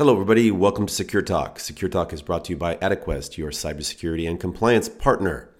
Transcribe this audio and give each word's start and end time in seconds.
Hello, 0.00 0.12
everybody. 0.12 0.52
Welcome 0.52 0.86
to 0.86 0.94
Secure 0.94 1.22
Talk. 1.22 1.58
Secure 1.58 1.88
Talk 1.88 2.12
is 2.12 2.22
brought 2.22 2.44
to 2.44 2.52
you 2.52 2.56
by 2.56 2.76
Adaquest, 2.76 3.36
your 3.36 3.50
cybersecurity 3.50 4.28
and 4.28 4.38
compliance 4.38 4.88
partner. 4.88 5.50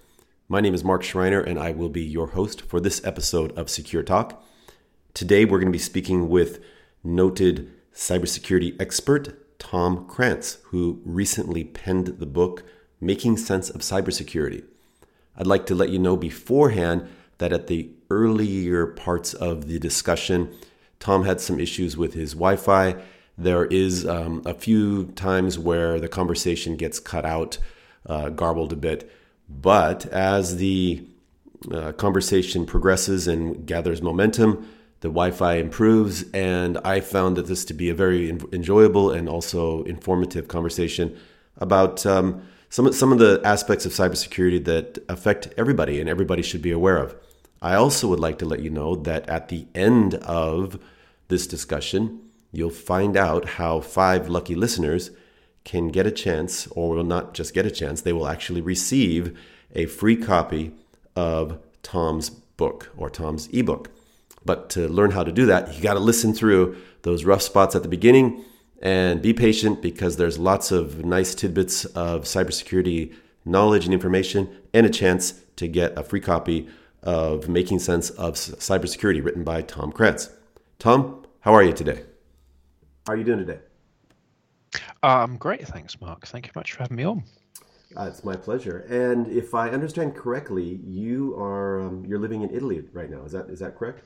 My 0.48 0.60
name 0.60 0.74
is 0.74 0.84
Mark 0.84 1.02
Schreiner, 1.02 1.40
and 1.40 1.58
I 1.58 1.72
will 1.72 1.88
be 1.88 2.04
your 2.04 2.28
host 2.28 2.62
for 2.62 2.78
this 2.78 3.04
episode 3.04 3.50
of 3.58 3.68
Secure 3.68 4.04
Talk. 4.04 4.40
Today, 5.12 5.44
we're 5.44 5.58
going 5.58 5.72
to 5.72 5.76
be 5.76 5.78
speaking 5.80 6.28
with 6.28 6.62
noted 7.02 7.68
cybersecurity 7.92 8.80
expert 8.80 9.58
Tom 9.58 10.06
Kranz, 10.06 10.58
who 10.66 11.02
recently 11.04 11.64
penned 11.64 12.06
the 12.06 12.24
book 12.24 12.62
Making 13.00 13.38
Sense 13.38 13.68
of 13.68 13.80
Cybersecurity. 13.80 14.62
I'd 15.36 15.48
like 15.48 15.66
to 15.66 15.74
let 15.74 15.90
you 15.90 15.98
know 15.98 16.16
beforehand 16.16 17.08
that 17.38 17.52
at 17.52 17.66
the 17.66 17.90
earlier 18.08 18.86
parts 18.86 19.34
of 19.34 19.66
the 19.66 19.80
discussion, 19.80 20.54
Tom 21.00 21.24
had 21.24 21.40
some 21.40 21.58
issues 21.58 21.96
with 21.96 22.14
his 22.14 22.34
Wi 22.34 22.54
Fi 22.54 23.02
there 23.38 23.66
is 23.66 24.04
um, 24.04 24.42
a 24.44 24.52
few 24.52 25.06
times 25.12 25.58
where 25.58 26.00
the 26.00 26.08
conversation 26.08 26.76
gets 26.76 26.98
cut 26.98 27.24
out, 27.24 27.58
uh, 28.06 28.30
garbled 28.30 28.72
a 28.72 28.76
bit. 28.76 29.10
But 29.48 30.06
as 30.06 30.56
the 30.56 31.06
uh, 31.72 31.92
conversation 31.92 32.66
progresses 32.66 33.28
and 33.28 33.64
gathers 33.64 34.02
momentum, 34.02 34.68
the 35.00 35.08
Wi 35.08 35.30
Fi 35.30 35.54
improves. 35.54 36.24
And 36.32 36.78
I 36.78 37.00
found 37.00 37.36
that 37.36 37.46
this 37.46 37.64
to 37.66 37.74
be 37.74 37.88
a 37.88 37.94
very 37.94 38.28
enjoyable 38.28 39.12
and 39.12 39.28
also 39.28 39.84
informative 39.84 40.48
conversation 40.48 41.16
about 41.58 42.04
um, 42.04 42.42
some, 42.70 42.92
some 42.92 43.12
of 43.12 43.20
the 43.20 43.40
aspects 43.44 43.86
of 43.86 43.92
cybersecurity 43.92 44.64
that 44.64 44.98
affect 45.08 45.48
everybody 45.56 46.00
and 46.00 46.08
everybody 46.08 46.42
should 46.42 46.62
be 46.62 46.72
aware 46.72 46.98
of. 46.98 47.16
I 47.62 47.74
also 47.74 48.08
would 48.08 48.20
like 48.20 48.38
to 48.38 48.46
let 48.46 48.60
you 48.60 48.70
know 48.70 48.96
that 48.96 49.28
at 49.28 49.48
the 49.48 49.66
end 49.74 50.14
of 50.14 50.78
this 51.28 51.46
discussion, 51.46 52.27
you'll 52.52 52.70
find 52.70 53.16
out 53.16 53.50
how 53.50 53.80
five 53.80 54.28
lucky 54.28 54.54
listeners 54.54 55.10
can 55.64 55.88
get 55.88 56.06
a 56.06 56.10
chance, 56.10 56.66
or 56.68 56.90
will 56.90 57.04
not 57.04 57.34
just 57.34 57.52
get 57.52 57.66
a 57.66 57.70
chance, 57.70 58.00
they 58.00 58.12
will 58.12 58.26
actually 58.26 58.60
receive 58.60 59.38
a 59.74 59.86
free 59.86 60.16
copy 60.16 60.72
of 61.14 61.58
Tom's 61.82 62.30
book 62.30 62.90
or 62.96 63.10
Tom's 63.10 63.48
ebook. 63.48 63.90
But 64.44 64.70
to 64.70 64.88
learn 64.88 65.10
how 65.10 65.24
to 65.24 65.32
do 65.32 65.46
that, 65.46 65.74
you 65.74 65.82
got 65.82 65.94
to 65.94 66.00
listen 66.00 66.32
through 66.32 66.76
those 67.02 67.24
rough 67.24 67.42
spots 67.42 67.74
at 67.74 67.82
the 67.82 67.88
beginning 67.88 68.44
and 68.80 69.20
be 69.20 69.34
patient 69.34 69.82
because 69.82 70.16
there's 70.16 70.38
lots 70.38 70.70
of 70.70 71.04
nice 71.04 71.34
tidbits 71.34 71.84
of 71.86 72.24
cybersecurity 72.24 73.14
knowledge 73.44 73.84
and 73.84 73.92
information 73.92 74.48
and 74.72 74.86
a 74.86 74.90
chance 74.90 75.40
to 75.56 75.66
get 75.66 75.96
a 75.98 76.02
free 76.02 76.20
copy 76.20 76.68
of 77.02 77.48
Making 77.48 77.78
Sense 77.78 78.10
of 78.10 78.34
Cybersecurity 78.34 79.24
written 79.24 79.44
by 79.44 79.62
Tom 79.62 79.92
Kranz. 79.92 80.30
Tom, 80.78 81.26
how 81.40 81.52
are 81.52 81.62
you 81.62 81.72
today? 81.72 82.07
How 83.08 83.14
are 83.14 83.16
you 83.16 83.24
doing 83.24 83.38
today? 83.38 83.60
I'm 85.02 85.30
um, 85.30 85.36
great, 85.38 85.66
thanks, 85.66 85.98
Mark. 85.98 86.26
Thank 86.26 86.44
you 86.44 86.52
much 86.54 86.74
for 86.74 86.82
having 86.82 86.98
me 86.98 87.04
on. 87.04 87.24
Uh, 87.96 88.02
it's 88.02 88.22
my 88.22 88.36
pleasure. 88.36 88.80
And 88.80 89.26
if 89.28 89.54
I 89.54 89.70
understand 89.70 90.14
correctly, 90.14 90.78
you 90.84 91.34
are 91.36 91.80
um, 91.80 92.04
you're 92.04 92.18
living 92.18 92.42
in 92.42 92.54
Italy 92.54 92.84
right 92.92 93.08
now. 93.08 93.24
Is 93.24 93.32
that 93.32 93.48
is 93.48 93.60
that 93.60 93.78
correct? 93.78 94.04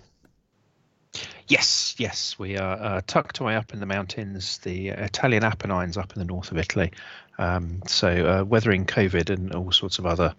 Yes, 1.48 1.96
yes, 1.98 2.38
we 2.38 2.56
are 2.56 2.80
uh, 2.80 3.00
tucked 3.04 3.40
away 3.40 3.56
up 3.56 3.74
in 3.74 3.80
the 3.80 3.86
mountains, 3.86 4.58
the 4.58 4.90
Italian 4.90 5.42
Apennines 5.42 5.96
up 5.96 6.12
in 6.12 6.20
the 6.20 6.24
north 6.24 6.52
of 6.52 6.58
Italy. 6.58 6.92
Um, 7.38 7.82
so 7.88 8.08
uh, 8.08 8.44
weathering 8.44 8.86
COVID 8.86 9.30
and 9.30 9.52
all 9.52 9.72
sorts 9.72 9.98
of 9.98 10.06
other 10.06 10.32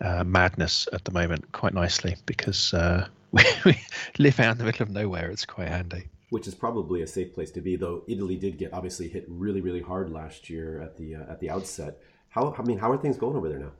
uh, 0.00 0.24
madness 0.24 0.88
at 0.94 1.04
the 1.04 1.12
moment 1.12 1.52
quite 1.52 1.74
nicely 1.74 2.16
because 2.24 2.72
uh, 2.72 3.06
we, 3.30 3.42
we 3.66 3.78
live 4.18 4.40
out 4.40 4.52
in 4.52 4.58
the 4.58 4.64
middle 4.64 4.84
of 4.84 4.90
nowhere. 4.90 5.30
It's 5.30 5.44
quite 5.44 5.68
handy 5.68 6.08
which 6.30 6.48
is 6.48 6.54
probably 6.54 7.02
a 7.02 7.06
safe 7.06 7.34
place 7.34 7.50
to 7.52 7.60
be. 7.60 7.76
Though 7.76 8.02
Italy 8.08 8.36
did 8.36 8.58
get 8.58 8.72
obviously 8.72 9.08
hit 9.08 9.26
really, 9.28 9.60
really 9.60 9.82
hard 9.82 10.10
last 10.10 10.48
year 10.48 10.80
at 10.80 10.96
the 10.96 11.16
uh, 11.16 11.30
at 11.30 11.40
the 11.40 11.50
outset. 11.50 12.00
How 12.30 12.54
I 12.56 12.62
mean, 12.62 12.78
how 12.78 12.90
are 12.90 12.96
things 12.96 13.18
going 13.18 13.36
over 13.36 13.48
there 13.48 13.58
now? 13.58 13.72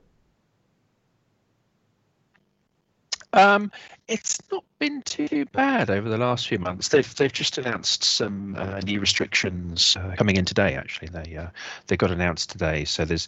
Um, 3.33 3.71
it's 4.07 4.39
not 4.51 4.65
been 4.77 5.01
too 5.03 5.45
bad 5.53 5.89
over 5.89 6.09
the 6.09 6.17
last 6.17 6.47
few 6.47 6.59
months. 6.59 6.89
They've 6.89 7.15
they've 7.15 7.31
just 7.31 7.57
announced 7.57 8.03
some 8.03 8.55
uh, 8.57 8.79
new 8.79 8.99
restrictions 8.99 9.95
uh, 9.97 10.15
coming 10.17 10.35
in 10.35 10.43
today. 10.43 10.75
Actually, 10.75 11.09
they 11.09 11.37
uh, 11.37 11.47
they 11.87 11.95
got 11.95 12.11
announced 12.11 12.49
today. 12.49 12.83
So 12.83 13.05
there's 13.05 13.27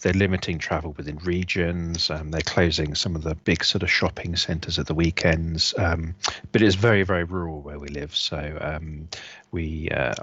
they're 0.00 0.14
limiting 0.14 0.58
travel 0.58 0.94
within 0.96 1.18
regions. 1.18 2.10
Um, 2.10 2.30
they're 2.30 2.40
closing 2.40 2.94
some 2.94 3.14
of 3.14 3.24
the 3.24 3.34
big 3.34 3.62
sort 3.64 3.82
of 3.82 3.90
shopping 3.90 4.36
centres 4.36 4.78
at 4.78 4.86
the 4.86 4.94
weekends. 4.94 5.74
Um, 5.76 6.14
but 6.50 6.62
it's 6.62 6.76
very 6.76 7.02
very 7.02 7.24
rural 7.24 7.60
where 7.60 7.78
we 7.78 7.88
live. 7.88 8.16
So 8.16 8.56
um, 8.60 9.08
we 9.50 9.90
uh, 9.90 10.14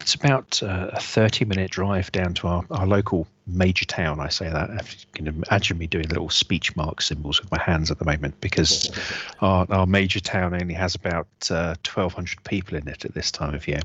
it's 0.00 0.14
about 0.14 0.62
uh, 0.62 0.90
a 0.92 1.00
30 1.00 1.44
minute 1.44 1.70
drive 1.70 2.10
down 2.12 2.34
to 2.34 2.46
our, 2.48 2.64
our 2.70 2.86
local 2.86 3.26
major 3.46 3.84
town. 3.84 4.20
I 4.20 4.28
say 4.28 4.48
that. 4.48 4.70
If 4.70 5.00
you 5.00 5.06
can 5.12 5.26
imagine 5.26 5.78
me 5.78 5.86
doing 5.86 6.08
little 6.08 6.30
speech 6.30 6.76
mark 6.76 7.02
symbols 7.02 7.40
with 7.40 7.50
my 7.50 7.60
hands 7.60 7.90
at 7.90 7.98
the 7.98 8.04
moment 8.04 8.40
because 8.40 8.90
our, 9.40 9.66
our 9.70 9.86
major 9.86 10.20
town 10.20 10.54
only 10.54 10.74
has 10.74 10.94
about 10.94 11.26
uh, 11.50 11.74
1,200 11.84 12.42
people 12.44 12.76
in 12.76 12.86
it 12.88 13.04
at 13.04 13.14
this 13.14 13.30
time 13.30 13.54
of 13.54 13.66
year. 13.66 13.80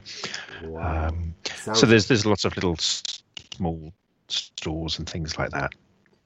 Wow. 0.64 1.08
Um, 1.08 1.34
so 1.74 1.86
there's 1.86 2.08
there's 2.08 2.26
lots 2.26 2.46
of 2.46 2.56
little 2.56 2.78
small 2.78 3.92
stores 4.28 5.00
and 5.00 5.10
things 5.10 5.38
like 5.38 5.50
that. 5.52 5.74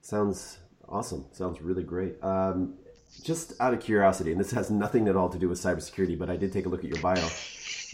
Sounds 0.02 0.58
awesome. 0.88 1.24
Sounds 1.32 1.60
really 1.60 1.82
great. 1.82 2.22
Um, 2.22 2.74
just 3.22 3.54
out 3.60 3.74
of 3.74 3.80
curiosity, 3.80 4.32
and 4.32 4.40
this 4.40 4.50
has 4.52 4.70
nothing 4.70 5.08
at 5.08 5.16
all 5.16 5.28
to 5.28 5.38
do 5.38 5.48
with 5.48 5.58
cybersecurity, 5.58 6.18
but 6.18 6.30
I 6.30 6.36
did 6.36 6.52
take 6.52 6.66
a 6.66 6.68
look 6.68 6.84
at 6.84 6.90
your 6.90 7.00
bio. 7.00 7.26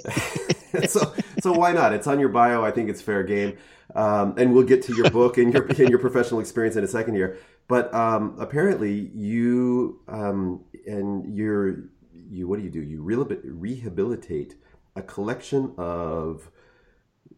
so, 0.88 1.14
so 1.40 1.52
why 1.52 1.72
not? 1.72 1.92
It's 1.92 2.06
on 2.06 2.20
your 2.20 2.28
bio. 2.28 2.64
I 2.64 2.70
think 2.70 2.88
it's 2.90 3.00
fair 3.00 3.22
game. 3.22 3.56
Um, 3.94 4.34
and 4.38 4.54
we'll 4.54 4.64
get 4.64 4.82
to 4.84 4.96
your 4.96 5.10
book 5.10 5.38
and 5.38 5.52
your 5.52 5.66
and 5.66 5.88
your 5.90 5.98
professional 5.98 6.40
experience 6.40 6.76
in 6.76 6.84
a 6.84 6.88
second 6.88 7.14
here. 7.14 7.38
But 7.68 7.92
um, 7.94 8.36
apparently, 8.38 9.10
you 9.14 10.00
um, 10.08 10.64
and 10.86 11.36
you're 11.36 11.84
you 12.12 12.48
what 12.48 12.58
do 12.58 12.64
you 12.64 12.70
do? 12.70 12.82
You 12.82 13.02
rehabilitate 13.02 14.56
a 14.96 15.02
collection 15.02 15.74
of 15.76 16.50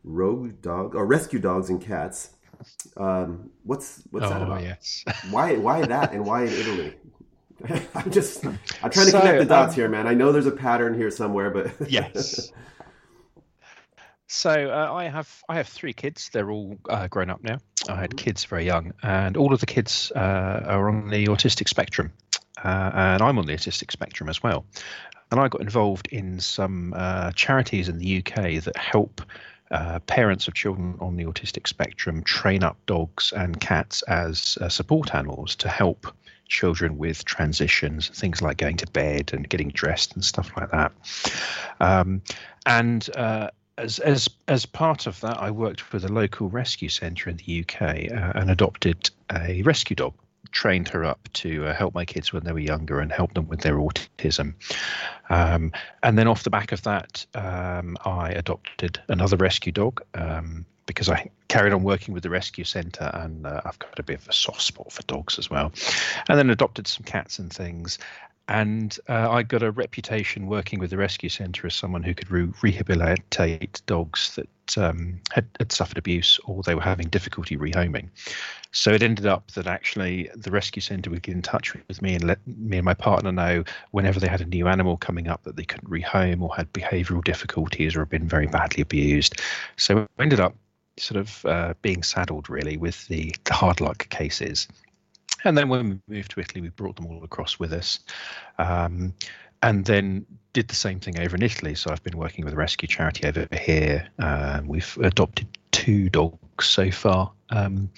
rogue 0.04 0.62
dog 0.62 0.94
or 0.94 1.06
rescue 1.06 1.38
dogs 1.38 1.68
and 1.70 1.80
cats. 1.80 2.30
Um, 2.96 3.50
what's 3.64 4.02
what's 4.10 4.26
oh, 4.26 4.30
that 4.30 4.42
about? 4.42 4.62
Yes. 4.62 5.04
why 5.30 5.56
why 5.56 5.82
that 5.82 6.12
and 6.12 6.24
why 6.24 6.44
in 6.44 6.52
Italy? 6.52 6.94
I'm 7.94 8.10
just 8.10 8.44
I'm 8.44 8.58
trying 8.90 9.06
to 9.06 9.12
so, 9.12 9.20
connect 9.20 9.38
the 9.40 9.46
dots 9.46 9.72
um, 9.72 9.74
here, 9.76 9.88
man. 9.88 10.06
I 10.06 10.14
know 10.14 10.32
there's 10.32 10.46
a 10.46 10.52
pattern 10.52 10.94
here 10.94 11.10
somewhere, 11.10 11.50
but 11.50 11.90
yes. 11.90 12.52
So 14.28 14.50
uh, 14.50 14.92
I 14.92 15.04
have 15.04 15.44
I 15.48 15.56
have 15.56 15.68
three 15.68 15.92
kids. 15.92 16.30
They're 16.30 16.50
all 16.50 16.76
uh, 16.88 17.06
grown 17.06 17.30
up 17.30 17.42
now. 17.42 17.58
I 17.88 17.96
had 17.96 18.10
mm-hmm. 18.10 18.16
kids 18.16 18.44
very 18.44 18.66
young, 18.66 18.92
and 19.02 19.36
all 19.36 19.52
of 19.52 19.60
the 19.60 19.66
kids 19.66 20.10
uh, 20.16 20.62
are 20.66 20.88
on 20.88 21.10
the 21.10 21.26
autistic 21.26 21.68
spectrum, 21.68 22.12
uh, 22.64 22.90
and 22.94 23.22
I'm 23.22 23.38
on 23.38 23.46
the 23.46 23.54
autistic 23.54 23.92
spectrum 23.92 24.28
as 24.28 24.42
well. 24.42 24.64
And 25.30 25.40
I 25.40 25.48
got 25.48 25.60
involved 25.60 26.08
in 26.10 26.40
some 26.40 26.94
uh, 26.96 27.32
charities 27.32 27.88
in 27.88 27.98
the 27.98 28.18
UK 28.18 28.62
that 28.62 28.76
help 28.76 29.22
uh, 29.70 29.98
parents 30.00 30.46
of 30.46 30.54
children 30.54 30.96
on 31.00 31.16
the 31.16 31.24
autistic 31.24 31.66
spectrum 31.66 32.22
train 32.22 32.62
up 32.62 32.76
dogs 32.86 33.32
and 33.32 33.60
cats 33.60 34.02
as 34.02 34.56
support 34.68 35.14
animals 35.14 35.56
to 35.56 35.68
help 35.68 36.06
children 36.48 36.96
with 36.96 37.24
transitions, 37.24 38.08
things 38.08 38.40
like 38.40 38.56
going 38.56 38.76
to 38.76 38.86
bed 38.92 39.30
and 39.32 39.48
getting 39.48 39.68
dressed 39.70 40.14
and 40.14 40.24
stuff 40.24 40.50
like 40.56 40.70
that. 40.70 40.92
Um, 41.80 42.22
and 42.64 43.08
uh, 43.16 43.50
as 43.78 43.98
as 43.98 44.28
as 44.48 44.66
part 44.66 45.06
of 45.06 45.20
that, 45.20 45.38
I 45.38 45.50
worked 45.50 45.92
with 45.92 46.04
a 46.04 46.12
local 46.12 46.48
rescue 46.48 46.88
centre 46.88 47.30
in 47.30 47.36
the 47.36 47.60
UK 47.60 47.82
uh, 48.10 48.32
and 48.34 48.50
adopted 48.50 49.10
a 49.32 49.62
rescue 49.62 49.96
dog. 49.96 50.14
Trained 50.52 50.88
her 50.88 51.04
up 51.04 51.28
to 51.34 51.66
uh, 51.66 51.74
help 51.74 51.92
my 51.92 52.04
kids 52.04 52.32
when 52.32 52.44
they 52.44 52.52
were 52.52 52.60
younger 52.60 53.00
and 53.00 53.12
help 53.12 53.34
them 53.34 53.48
with 53.48 53.60
their 53.60 53.76
autism. 53.76 54.54
Um, 55.28 55.72
and 56.02 56.16
then 56.16 56.28
off 56.28 56.44
the 56.44 56.50
back 56.50 56.72
of 56.72 56.82
that, 56.82 57.26
um, 57.34 57.98
I 58.04 58.30
adopted 58.30 59.00
another 59.08 59.36
rescue 59.36 59.72
dog. 59.72 60.02
Um, 60.14 60.64
because 60.86 61.08
I 61.08 61.28
carried 61.48 61.72
on 61.72 61.82
working 61.82 62.14
with 62.14 62.22
the 62.22 62.30
rescue 62.30 62.62
centre 62.62 63.10
and 63.12 63.44
uh, 63.44 63.60
I've 63.64 63.78
got 63.80 63.98
a 63.98 64.04
bit 64.04 64.20
of 64.20 64.28
a 64.28 64.32
soft 64.32 64.62
spot 64.62 64.92
for 64.92 65.02
dogs 65.02 65.36
as 65.36 65.50
well. 65.50 65.72
And 66.28 66.38
then 66.38 66.48
adopted 66.48 66.86
some 66.86 67.04
cats 67.04 67.40
and 67.40 67.52
things. 67.52 67.98
And 68.48 68.96
uh, 69.08 69.28
I 69.30 69.42
got 69.42 69.62
a 69.62 69.72
reputation 69.72 70.46
working 70.46 70.78
with 70.78 70.90
the 70.90 70.96
rescue 70.96 71.28
centre 71.28 71.66
as 71.66 71.74
someone 71.74 72.04
who 72.04 72.14
could 72.14 72.30
re- 72.30 72.52
rehabilitate 72.62 73.82
dogs 73.86 74.36
that 74.36 74.78
um, 74.78 75.20
had, 75.32 75.48
had, 75.58 75.72
suffered 75.72 75.98
abuse 75.98 76.38
or 76.44 76.62
they 76.62 76.74
were 76.74 76.80
having 76.80 77.08
difficulty 77.08 77.56
rehoming. 77.56 78.08
So 78.70 78.92
it 78.92 79.02
ended 79.02 79.26
up 79.26 79.50
that 79.52 79.66
actually 79.66 80.30
the 80.34 80.50
rescue 80.50 80.80
centre 80.80 81.10
would 81.10 81.22
get 81.22 81.34
in 81.34 81.42
touch 81.42 81.74
with 81.88 82.02
me 82.02 82.14
and 82.14 82.24
let 82.24 82.38
me 82.46 82.76
and 82.76 82.84
my 82.84 82.94
partner 82.94 83.32
know 83.32 83.64
whenever 83.90 84.20
they 84.20 84.28
had 84.28 84.40
a 84.40 84.46
new 84.46 84.68
animal 84.68 84.96
coming 84.96 85.28
up 85.28 85.42
that 85.42 85.56
they 85.56 85.64
couldn't 85.64 85.90
rehome 85.90 86.40
or 86.40 86.54
had 86.54 86.72
behavioural 86.72 87.24
difficulties 87.24 87.96
or 87.96 88.00
had 88.00 88.10
been 88.10 88.28
very 88.28 88.46
badly 88.46 88.82
abused. 88.82 89.40
So 89.76 90.06
we 90.16 90.22
ended 90.22 90.40
up 90.40 90.54
sort 90.98 91.20
of 91.20 91.44
uh, 91.46 91.74
being 91.82 92.02
saddled 92.02 92.48
really 92.48 92.76
with 92.76 93.06
the, 93.08 93.34
the 93.44 93.54
hard 93.54 93.80
luck 93.80 94.08
cases 94.08 94.68
and 95.44 95.56
then 95.56 95.68
when 95.68 96.02
we 96.08 96.16
moved 96.16 96.32
to 96.32 96.40
Italy, 96.40 96.60
we 96.60 96.68
brought 96.70 96.96
them 96.96 97.06
all 97.06 97.22
across 97.24 97.58
with 97.58 97.72
us. 97.72 98.00
Um, 98.58 99.14
and 99.62 99.84
then 99.84 100.26
did 100.52 100.68
the 100.68 100.74
same 100.74 101.00
thing 101.00 101.18
over 101.18 101.34
in 101.34 101.42
Italy. 101.42 101.74
So 101.74 101.90
I've 101.90 102.02
been 102.02 102.18
working 102.18 102.44
with 102.44 102.54
a 102.54 102.56
rescue 102.56 102.88
charity 102.88 103.26
over 103.26 103.48
here. 103.52 104.08
Uh, 104.18 104.60
we've 104.64 104.96
adopted 105.02 105.48
two 105.72 106.08
dogs 106.08 106.38
so 106.62 106.90
far, 106.90 107.30
um, 107.50 107.90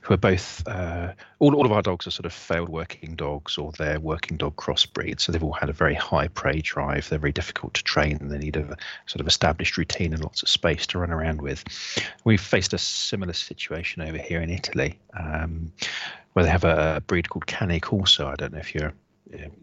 who 0.00 0.14
are 0.14 0.18
both 0.18 0.66
uh, 0.66 1.12
all, 1.38 1.54
all 1.54 1.66
of 1.66 1.72
our 1.72 1.82
dogs 1.82 2.06
are 2.06 2.10
sort 2.10 2.26
of 2.26 2.32
failed 2.32 2.68
working 2.68 3.14
dogs 3.14 3.58
or 3.58 3.72
they're 3.72 4.00
working 4.00 4.36
dog 4.36 4.56
crossbreeds. 4.56 5.22
So 5.22 5.32
they've 5.32 5.42
all 5.42 5.52
had 5.52 5.68
a 5.68 5.74
very 5.74 5.94
high 5.94 6.28
prey 6.28 6.60
drive. 6.60 7.08
They're 7.08 7.18
very 7.18 7.32
difficult 7.32 7.74
to 7.74 7.84
train 7.84 8.18
and 8.20 8.30
they 8.30 8.38
need 8.38 8.56
a 8.56 8.76
sort 9.06 9.20
of 9.20 9.26
established 9.26 9.76
routine 9.76 10.12
and 10.12 10.22
lots 10.22 10.42
of 10.42 10.48
space 10.48 10.86
to 10.88 10.98
run 10.98 11.10
around 11.10 11.42
with. 11.42 11.64
We've 12.24 12.40
faced 12.40 12.72
a 12.72 12.78
similar 12.78 13.32
situation 13.32 14.02
over 14.02 14.18
here 14.18 14.40
in 14.40 14.50
Italy. 14.50 14.98
Um, 15.18 15.72
where 16.34 16.44
they 16.44 16.50
have 16.50 16.64
a 16.64 17.00
breed 17.06 17.30
called 17.30 17.46
Cane 17.46 17.78
Corso. 17.80 18.26
I 18.26 18.34
don't 18.34 18.52
know 18.52 18.58
if 18.58 18.74
you're 18.74 18.92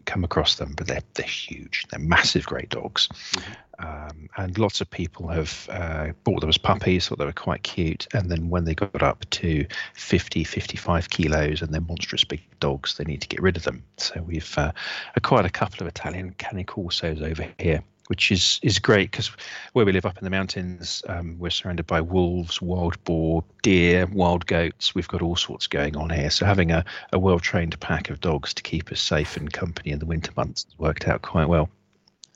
come 0.04 0.24
across 0.24 0.56
them, 0.56 0.74
but 0.76 0.86
they're 0.86 1.02
they're 1.14 1.26
huge. 1.26 1.86
They're 1.90 2.00
massive, 2.00 2.46
great 2.46 2.68
dogs, 2.68 3.08
mm-hmm. 3.08 3.86
um, 3.86 4.28
and 4.36 4.58
lots 4.58 4.80
of 4.80 4.90
people 4.90 5.28
have 5.28 5.68
uh, 5.70 6.12
bought 6.24 6.40
them 6.40 6.48
as 6.48 6.58
puppies, 6.58 7.08
thought 7.08 7.18
they 7.18 7.24
were 7.24 7.32
quite 7.32 7.62
cute, 7.62 8.06
and 8.14 8.30
then 8.30 8.48
when 8.48 8.64
they 8.64 8.74
got 8.74 9.02
up 9.02 9.28
to 9.30 9.66
50, 9.94 10.44
55 10.44 11.10
kilos, 11.10 11.62
and 11.62 11.72
they're 11.72 11.80
monstrous 11.80 12.24
big 12.24 12.42
dogs, 12.60 12.96
they 12.96 13.04
need 13.04 13.20
to 13.20 13.28
get 13.28 13.42
rid 13.42 13.56
of 13.56 13.64
them. 13.64 13.82
So 13.96 14.22
we've 14.22 14.56
uh, 14.58 14.72
acquired 15.16 15.46
a 15.46 15.50
couple 15.50 15.80
of 15.80 15.88
Italian 15.88 16.34
Cane 16.38 16.64
Corsos 16.64 17.22
over 17.22 17.46
here 17.58 17.82
which 18.12 18.30
is 18.30 18.60
is 18.62 18.78
great 18.78 19.10
because 19.10 19.30
where 19.72 19.86
we 19.86 19.92
live 19.92 20.04
up 20.04 20.18
in 20.18 20.24
the 20.24 20.28
mountains, 20.28 21.02
um, 21.08 21.34
we're 21.38 21.48
surrounded 21.48 21.86
by 21.86 21.98
wolves, 21.98 22.60
wild 22.60 23.02
boar, 23.04 23.42
deer, 23.62 24.04
wild 24.12 24.44
goats. 24.44 24.94
We've 24.94 25.08
got 25.08 25.22
all 25.22 25.34
sorts 25.34 25.66
going 25.66 25.96
on 25.96 26.10
here. 26.10 26.28
So 26.28 26.44
having 26.44 26.72
a, 26.72 26.84
a 27.14 27.18
well 27.18 27.38
trained 27.38 27.80
pack 27.80 28.10
of 28.10 28.20
dogs 28.20 28.52
to 28.52 28.62
keep 28.62 28.92
us 28.92 29.00
safe 29.00 29.38
and 29.38 29.50
company 29.50 29.92
in 29.92 29.98
the 29.98 30.04
winter 30.04 30.30
months 30.36 30.66
worked 30.76 31.08
out 31.08 31.22
quite 31.22 31.48
well. 31.48 31.70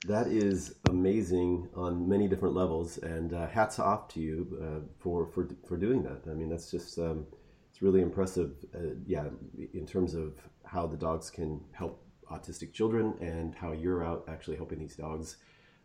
That 0.06 0.28
is 0.28 0.76
amazing 0.88 1.69
on 1.75 2.08
many 2.08 2.26
different 2.26 2.55
levels, 2.55 2.96
and 2.96 3.34
uh, 3.34 3.46
hats 3.46 3.78
off 3.78 4.08
to 4.14 4.20
you 4.20 4.37
uh, 4.62 4.81
for 4.99 5.26
for 5.26 5.46
for 5.69 5.76
doing 5.76 6.02
that. 6.05 6.23
I 6.31 6.32
mean, 6.32 6.49
that's 6.49 6.70
just 6.70 6.99
um, 6.99 7.26
it's 7.70 7.82
really 7.82 8.00
impressive. 8.00 8.52
Uh, 8.75 8.94
yeah, 9.06 9.26
in 9.75 9.87
terms 9.87 10.14
of 10.14 10.40
how 10.64 10.87
the 10.87 10.96
dogs 10.96 11.31
can 11.31 11.61
help 11.73 12.02
autistic 12.31 12.73
children 12.73 13.12
and 13.20 13.55
how 13.55 13.73
you're 13.73 14.02
out 14.02 14.25
actually 14.26 14.56
helping 14.56 14.78
these 14.78 14.96
dogs 14.96 15.37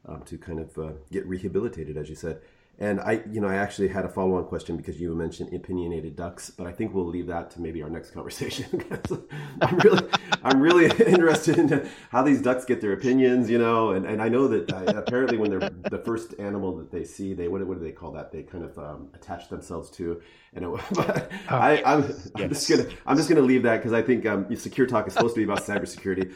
um, 0.07 0.23
to 0.23 0.37
kind 0.37 0.59
of 0.59 0.77
uh, 0.77 0.91
get 1.11 1.25
rehabilitated, 1.25 1.97
as 1.97 2.09
you 2.09 2.15
said. 2.15 2.41
And 2.81 2.99
I, 2.99 3.21
you 3.31 3.39
know, 3.39 3.47
I 3.47 3.57
actually 3.57 3.89
had 3.89 4.05
a 4.05 4.09
follow-on 4.09 4.45
question 4.45 4.75
because 4.75 4.99
you 4.99 5.13
mentioned 5.13 5.53
opinionated 5.53 6.15
ducks, 6.15 6.49
but 6.49 6.65
I 6.65 6.71
think 6.71 6.95
we'll 6.95 7.05
leave 7.05 7.27
that 7.27 7.51
to 7.51 7.61
maybe 7.61 7.83
our 7.83 7.91
next 7.91 8.09
conversation. 8.09 8.83
I'm 9.61 9.77
really, 9.77 10.09
I'm 10.43 10.59
really 10.59 10.85
interested 11.05 11.59
in 11.59 11.87
how 12.09 12.23
these 12.23 12.41
ducks 12.41 12.65
get 12.65 12.81
their 12.81 12.93
opinions, 12.93 13.51
you 13.51 13.59
know. 13.59 13.91
And, 13.91 14.07
and 14.07 14.19
I 14.19 14.29
know 14.29 14.47
that 14.47 14.73
uh, 14.73 14.93
apparently 14.97 15.37
when 15.37 15.51
they're 15.51 15.69
the 15.91 15.99
first 15.99 16.33
animal 16.39 16.75
that 16.77 16.91
they 16.91 17.03
see, 17.03 17.35
they 17.35 17.47
what, 17.47 17.63
what 17.67 17.77
do 17.77 17.83
they 17.83 17.91
call 17.91 18.13
that? 18.13 18.31
They 18.31 18.41
kind 18.41 18.63
of 18.63 18.79
um, 18.79 19.09
attach 19.13 19.47
themselves 19.49 19.91
to. 19.91 20.19
And 20.55 20.65
it, 20.73 20.81
but 20.93 21.31
oh, 21.51 21.55
I, 21.55 21.83
I'm, 21.85 22.01
yes. 22.01 22.31
I'm 22.35 22.49
just 22.49 22.67
gonna, 22.67 22.85
I'm 23.05 23.15
just 23.15 23.29
gonna 23.29 23.41
leave 23.41 23.61
that 23.61 23.77
because 23.77 23.93
I 23.93 24.01
think 24.01 24.25
um, 24.25 24.55
Secure 24.55 24.87
Talk 24.87 25.05
is 25.05 25.13
supposed 25.13 25.35
to 25.35 25.39
be 25.39 25.43
about 25.43 25.59
cybersecurity 25.59 26.33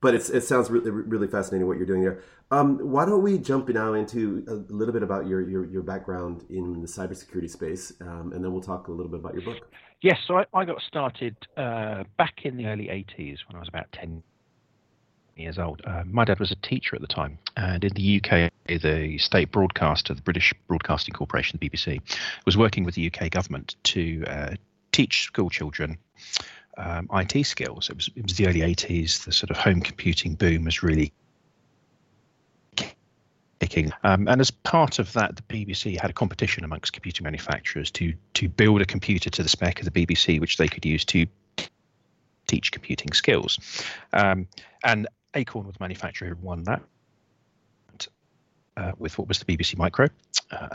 but 0.00 0.14
it's, 0.14 0.30
it 0.30 0.42
sounds 0.42 0.70
really, 0.70 0.90
really 0.90 1.28
fascinating 1.28 1.66
what 1.66 1.76
you're 1.76 1.86
doing 1.86 2.02
there. 2.02 2.22
Um, 2.50 2.78
why 2.78 3.04
don't 3.04 3.22
we 3.22 3.38
jump 3.38 3.68
now 3.68 3.94
into 3.94 4.44
a 4.48 4.72
little 4.72 4.92
bit 4.92 5.02
about 5.02 5.26
your, 5.26 5.48
your, 5.48 5.64
your 5.66 5.82
background 5.82 6.44
in 6.50 6.80
the 6.80 6.86
cybersecurity 6.86 7.50
space, 7.50 7.92
um, 8.00 8.32
and 8.34 8.44
then 8.44 8.52
we'll 8.52 8.62
talk 8.62 8.88
a 8.88 8.92
little 8.92 9.10
bit 9.10 9.20
about 9.20 9.34
your 9.34 9.42
book. 9.42 9.70
Yes, 10.02 10.18
so 10.26 10.38
I, 10.38 10.46
I 10.52 10.64
got 10.64 10.82
started 10.82 11.36
uh, 11.56 12.04
back 12.18 12.44
in 12.44 12.56
the 12.56 12.66
early 12.66 12.86
80s 12.86 13.38
when 13.48 13.56
I 13.56 13.58
was 13.58 13.68
about 13.68 13.90
10 13.92 14.22
years 15.36 15.58
old. 15.58 15.80
Uh, 15.84 16.02
my 16.06 16.24
dad 16.24 16.38
was 16.38 16.50
a 16.50 16.56
teacher 16.56 16.94
at 16.94 17.00
the 17.00 17.08
time, 17.08 17.38
and 17.56 17.82
in 17.84 17.92
the 17.94 18.20
UK, 18.20 18.52
the 18.66 19.18
state 19.18 19.50
broadcaster, 19.50 20.14
the 20.14 20.22
British 20.22 20.52
Broadcasting 20.68 21.14
Corporation, 21.14 21.58
the 21.60 21.68
BBC, 21.68 22.00
was 22.44 22.56
working 22.56 22.84
with 22.84 22.94
the 22.94 23.10
UK 23.12 23.30
government 23.30 23.76
to 23.84 24.24
uh, 24.26 24.54
teach 24.92 25.22
school 25.22 25.50
children 25.50 25.98
um, 26.78 27.08
IT 27.12 27.44
skills. 27.44 27.88
It 27.90 27.96
was 27.96 28.10
it 28.14 28.22
was 28.22 28.36
the 28.36 28.46
early 28.46 28.60
80s. 28.60 29.24
The 29.24 29.32
sort 29.32 29.50
of 29.50 29.56
home 29.56 29.80
computing 29.80 30.34
boom 30.34 30.64
was 30.64 30.82
really 30.82 31.12
kicking. 33.60 33.92
Um, 34.02 34.28
and 34.28 34.40
as 34.40 34.50
part 34.50 34.98
of 34.98 35.12
that, 35.14 35.36
the 35.36 35.42
BBC 35.42 35.98
had 35.98 36.10
a 36.10 36.12
competition 36.12 36.64
amongst 36.64 36.92
computer 36.92 37.22
manufacturers 37.22 37.90
to 37.92 38.14
to 38.34 38.48
build 38.48 38.80
a 38.80 38.86
computer 38.86 39.30
to 39.30 39.42
the 39.42 39.48
spec 39.48 39.80
of 39.80 39.90
the 39.90 40.06
BBC, 40.06 40.40
which 40.40 40.56
they 40.56 40.68
could 40.68 40.84
use 40.84 41.04
to 41.06 41.26
teach 42.46 42.72
computing 42.72 43.12
skills. 43.12 43.58
Um, 44.12 44.46
and 44.84 45.08
Acorn 45.34 45.66
was 45.66 45.76
the 45.76 45.82
manufacturer 45.82 46.28
who 46.28 46.36
won 46.36 46.64
that 46.64 46.82
uh, 48.76 48.92
with 48.98 49.18
what 49.18 49.28
was 49.28 49.38
the 49.38 49.44
BBC 49.44 49.76
Micro. 49.76 50.08
Uh, 50.50 50.68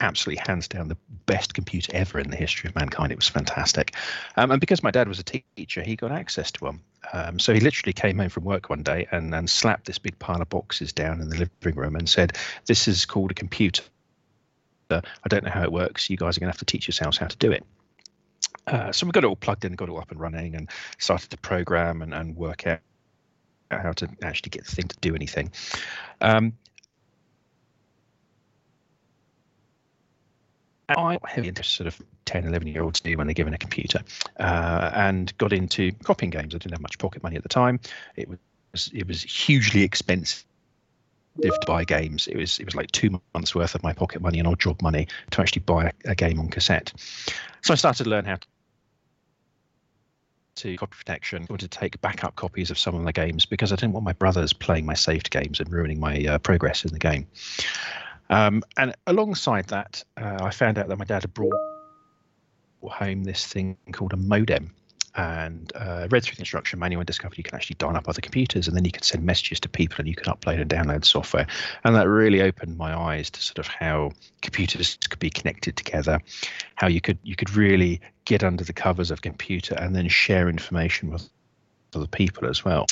absolutely, 0.00 0.42
hands 0.46 0.68
down, 0.68 0.88
the 0.88 0.96
best 1.26 1.54
computer 1.54 1.90
ever 1.94 2.18
in 2.18 2.30
the 2.30 2.36
history 2.36 2.68
of 2.68 2.74
mankind. 2.74 3.12
It 3.12 3.16
was 3.16 3.28
fantastic. 3.28 3.94
Um, 4.36 4.50
and 4.50 4.60
because 4.60 4.82
my 4.82 4.90
dad 4.90 5.08
was 5.08 5.18
a 5.18 5.22
teacher, 5.22 5.82
he 5.82 5.96
got 5.96 6.12
access 6.12 6.50
to 6.52 6.64
one. 6.64 6.80
Um, 7.12 7.38
so 7.38 7.54
he 7.54 7.60
literally 7.60 7.92
came 7.92 8.18
home 8.18 8.28
from 8.28 8.44
work 8.44 8.70
one 8.70 8.82
day 8.82 9.06
and, 9.10 9.34
and 9.34 9.48
slapped 9.48 9.86
this 9.86 9.98
big 9.98 10.18
pile 10.18 10.42
of 10.42 10.48
boxes 10.48 10.92
down 10.92 11.20
in 11.20 11.28
the 11.28 11.36
living 11.36 11.78
room 11.78 11.96
and 11.96 12.08
said, 12.08 12.36
This 12.66 12.86
is 12.86 13.04
called 13.04 13.30
a 13.30 13.34
computer. 13.34 13.82
I 14.90 15.02
don't 15.28 15.44
know 15.44 15.50
how 15.50 15.62
it 15.62 15.72
works. 15.72 16.08
You 16.08 16.16
guys 16.16 16.36
are 16.36 16.40
going 16.40 16.48
to 16.48 16.52
have 16.52 16.58
to 16.58 16.64
teach 16.64 16.88
yourselves 16.88 17.18
how 17.18 17.26
to 17.26 17.36
do 17.36 17.52
it. 17.52 17.64
Uh, 18.66 18.92
so 18.92 19.06
we 19.06 19.12
got 19.12 19.24
it 19.24 19.26
all 19.26 19.36
plugged 19.36 19.64
in, 19.64 19.74
got 19.74 19.88
it 19.88 19.92
all 19.92 20.00
up 20.00 20.10
and 20.10 20.20
running, 20.20 20.54
and 20.54 20.70
started 20.98 21.30
to 21.30 21.36
program 21.38 22.02
and, 22.02 22.14
and 22.14 22.36
work 22.36 22.66
out 22.66 22.80
how 23.70 23.92
to 23.92 24.08
actually 24.22 24.50
get 24.50 24.64
the 24.64 24.74
thing 24.74 24.88
to 24.88 24.96
do 25.00 25.14
anything. 25.14 25.50
Um, 26.20 26.54
I 30.88 31.18
have 31.26 31.44
into 31.44 31.62
sort 31.62 31.86
of 31.86 32.00
10, 32.24 32.46
11 32.46 32.66
year 32.68 32.82
olds 32.82 33.00
do 33.00 33.16
when 33.16 33.26
they're 33.26 33.34
given 33.34 33.54
a 33.54 33.58
computer 33.58 34.00
uh, 34.38 34.90
and 34.94 35.36
got 35.38 35.52
into 35.52 35.92
copying 36.04 36.30
games. 36.30 36.54
I 36.54 36.58
didn't 36.58 36.72
have 36.72 36.80
much 36.80 36.98
pocket 36.98 37.22
money 37.22 37.36
at 37.36 37.42
the 37.42 37.48
time. 37.48 37.80
It 38.16 38.28
was 38.28 38.90
it 38.94 39.06
was 39.06 39.22
hugely 39.22 39.82
expensive 39.82 40.44
to 41.42 41.58
buy 41.66 41.84
games. 41.84 42.26
It 42.26 42.36
was 42.36 42.58
it 42.58 42.64
was 42.64 42.74
like 42.74 42.90
two 42.92 43.20
months 43.34 43.54
worth 43.54 43.74
of 43.74 43.82
my 43.82 43.92
pocket 43.92 44.22
money 44.22 44.38
and 44.38 44.48
odd 44.48 44.60
job 44.60 44.80
money 44.80 45.08
to 45.30 45.40
actually 45.40 45.60
buy 45.60 45.86
a, 45.86 46.10
a 46.10 46.14
game 46.14 46.40
on 46.40 46.48
cassette. 46.48 46.92
So 47.62 47.72
I 47.72 47.76
started 47.76 48.04
to 48.04 48.10
learn 48.10 48.24
how 48.24 48.38
to 50.56 50.76
copy 50.76 50.96
protection 50.96 51.46
or 51.50 51.56
to 51.56 51.68
take 51.68 52.00
backup 52.00 52.34
copies 52.36 52.70
of 52.70 52.78
some 52.78 52.94
of 52.94 53.04
the 53.04 53.12
games 53.12 53.46
because 53.46 53.72
I 53.72 53.76
didn't 53.76 53.92
want 53.92 54.04
my 54.04 54.12
brothers 54.12 54.52
playing 54.52 54.86
my 54.86 54.94
saved 54.94 55.30
games 55.30 55.60
and 55.60 55.70
ruining 55.70 56.00
my 56.00 56.24
uh, 56.24 56.38
progress 56.38 56.84
in 56.84 56.92
the 56.92 56.98
game. 56.98 57.26
Um, 58.30 58.62
and 58.76 58.94
alongside 59.06 59.68
that, 59.68 60.04
uh, 60.16 60.38
I 60.40 60.50
found 60.50 60.78
out 60.78 60.88
that 60.88 60.98
my 60.98 61.04
dad 61.04 61.22
had 61.22 61.34
brought 61.34 61.54
home 62.82 63.24
this 63.24 63.46
thing 63.46 63.76
called 63.92 64.12
a 64.12 64.16
modem 64.16 64.72
and 65.18 65.72
uh, 65.74 66.06
read 66.10 66.22
through 66.22 66.36
the 66.36 66.42
instruction 66.42 66.78
manual 66.78 67.00
and 67.00 67.06
discovered 67.06 67.36
you 67.36 67.42
can 67.42 67.56
actually 67.56 67.74
dial 67.74 67.96
up 67.96 68.08
other 68.08 68.20
computers 68.20 68.68
and 68.68 68.76
then 68.76 68.84
you 68.84 68.92
could 68.92 69.02
send 69.02 69.24
messages 69.24 69.58
to 69.58 69.68
people 69.68 69.96
and 69.98 70.06
you 70.06 70.14
could 70.14 70.26
upload 70.26 70.60
and 70.60 70.70
download 70.70 71.04
software. 71.04 71.46
And 71.84 71.96
that 71.96 72.06
really 72.08 72.40
opened 72.40 72.76
my 72.76 72.96
eyes 72.96 73.28
to 73.30 73.42
sort 73.42 73.58
of 73.58 73.66
how 73.66 74.12
computers 74.42 74.96
could 75.08 75.18
be 75.18 75.30
connected 75.30 75.76
together, 75.76 76.20
how 76.76 76.86
you 76.86 77.00
could 77.00 77.18
you 77.24 77.34
could 77.34 77.50
really 77.56 78.00
get 78.26 78.44
under 78.44 78.62
the 78.62 78.72
covers 78.72 79.10
of 79.10 79.22
computer 79.22 79.74
and 79.74 79.96
then 79.96 80.08
share 80.08 80.48
information 80.48 81.10
with 81.10 81.28
other 81.94 82.06
people 82.06 82.48
as 82.48 82.64
well. 82.64 82.86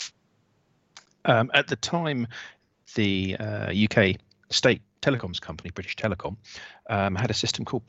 Um, 1.27 1.51
at 1.55 1.69
the 1.69 1.77
time, 1.77 2.27
the 2.95 3.37
uh, 3.39 3.73
UK 3.73 4.17
state 4.51 4.81
telecoms 5.07 5.41
company, 5.41 5.71
British 5.71 5.97
Telecom, 5.97 6.37
um, 6.91 7.15
had 7.15 7.31
a 7.31 7.35
system 7.35 7.65
called 7.65 7.83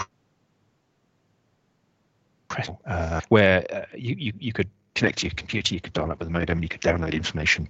Prestel, 2.49 2.77
uh, 2.85 3.21
where 3.29 3.65
uh, 3.73 3.85
you, 3.95 4.15
you, 4.17 4.33
you 4.39 4.53
could 4.53 4.69
connect 4.95 5.19
to 5.19 5.27
your 5.27 5.33
computer, 5.35 5.73
you 5.73 5.81
could 5.81 5.93
dial 5.93 6.11
up 6.11 6.19
with 6.19 6.27
a 6.27 6.31
modem, 6.31 6.63
you 6.63 6.69
could 6.69 6.81
download 6.81 7.13
information. 7.13 7.67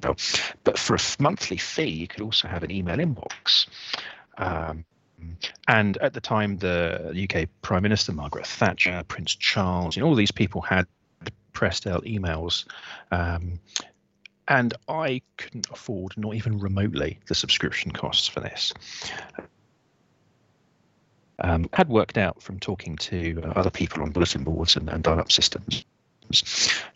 But 0.00 0.78
for 0.78 0.94
a 0.94 0.98
monthly 1.18 1.56
fee, 1.56 1.90
you 1.90 2.06
could 2.06 2.20
also 2.20 2.46
have 2.46 2.62
an 2.62 2.70
email 2.70 2.96
inbox. 2.96 3.66
Um, 4.36 4.84
and 5.66 5.96
at 5.98 6.12
the 6.14 6.20
time, 6.20 6.58
the 6.58 7.26
UK 7.28 7.48
Prime 7.62 7.82
Minister 7.82 8.12
Margaret 8.12 8.46
Thatcher, 8.46 9.02
Prince 9.08 9.34
Charles, 9.34 9.96
you 9.96 10.02
know, 10.02 10.08
all 10.08 10.14
these 10.14 10.30
people 10.30 10.60
had 10.60 10.86
Prestel 11.52 12.04
emails. 12.04 12.64
Um, 13.10 13.58
and 14.48 14.74
I 14.88 15.20
couldn't 15.36 15.68
afford, 15.70 16.16
not 16.16 16.34
even 16.34 16.58
remotely, 16.58 17.18
the 17.26 17.34
subscription 17.34 17.92
costs 17.92 18.26
for 18.26 18.40
this. 18.40 18.72
Um, 21.40 21.68
had 21.72 21.88
worked 21.88 22.18
out 22.18 22.42
from 22.42 22.58
talking 22.58 22.96
to 22.96 23.52
other 23.54 23.70
people 23.70 24.02
on 24.02 24.10
bulletin 24.10 24.42
boards 24.42 24.74
and, 24.74 24.88
and 24.88 25.04
dial-up 25.04 25.30
systems 25.30 25.84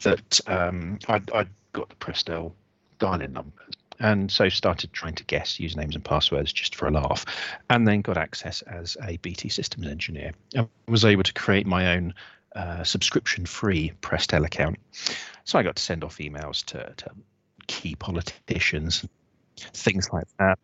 that 0.02 0.40
um, 0.48 0.98
I'd, 1.06 1.30
I'd, 1.30 1.48
got 1.72 1.88
the 1.88 1.94
Prestel 1.94 2.52
dial-in 2.98 3.32
numbers 3.32 3.74
and 4.00 4.30
so 4.30 4.48
started 4.48 4.92
trying 4.92 5.14
to 5.14 5.24
guess 5.24 5.58
usernames 5.58 5.94
and 5.94 6.04
passwords 6.04 6.52
just 6.52 6.74
for 6.74 6.86
a 6.86 6.90
laugh 6.90 7.24
and 7.70 7.86
then 7.88 8.02
got 8.02 8.18
access 8.18 8.60
as 8.62 8.96
a 9.04 9.16
bt 9.18 9.48
systems 9.48 9.86
engineer 9.86 10.32
and 10.54 10.68
was 10.86 11.04
able 11.04 11.22
to 11.22 11.32
create 11.32 11.66
my 11.66 11.94
own 11.94 12.12
uh, 12.56 12.84
subscription 12.84 13.46
free 13.46 13.92
prestel 14.02 14.44
account 14.44 14.76
so 15.44 15.58
i 15.58 15.62
got 15.62 15.76
to 15.76 15.82
send 15.82 16.04
off 16.04 16.18
emails 16.18 16.62
to, 16.64 16.92
to 16.98 17.10
key 17.66 17.94
politicians 17.94 19.04
things 19.56 20.10
like 20.12 20.26
that 20.38 20.58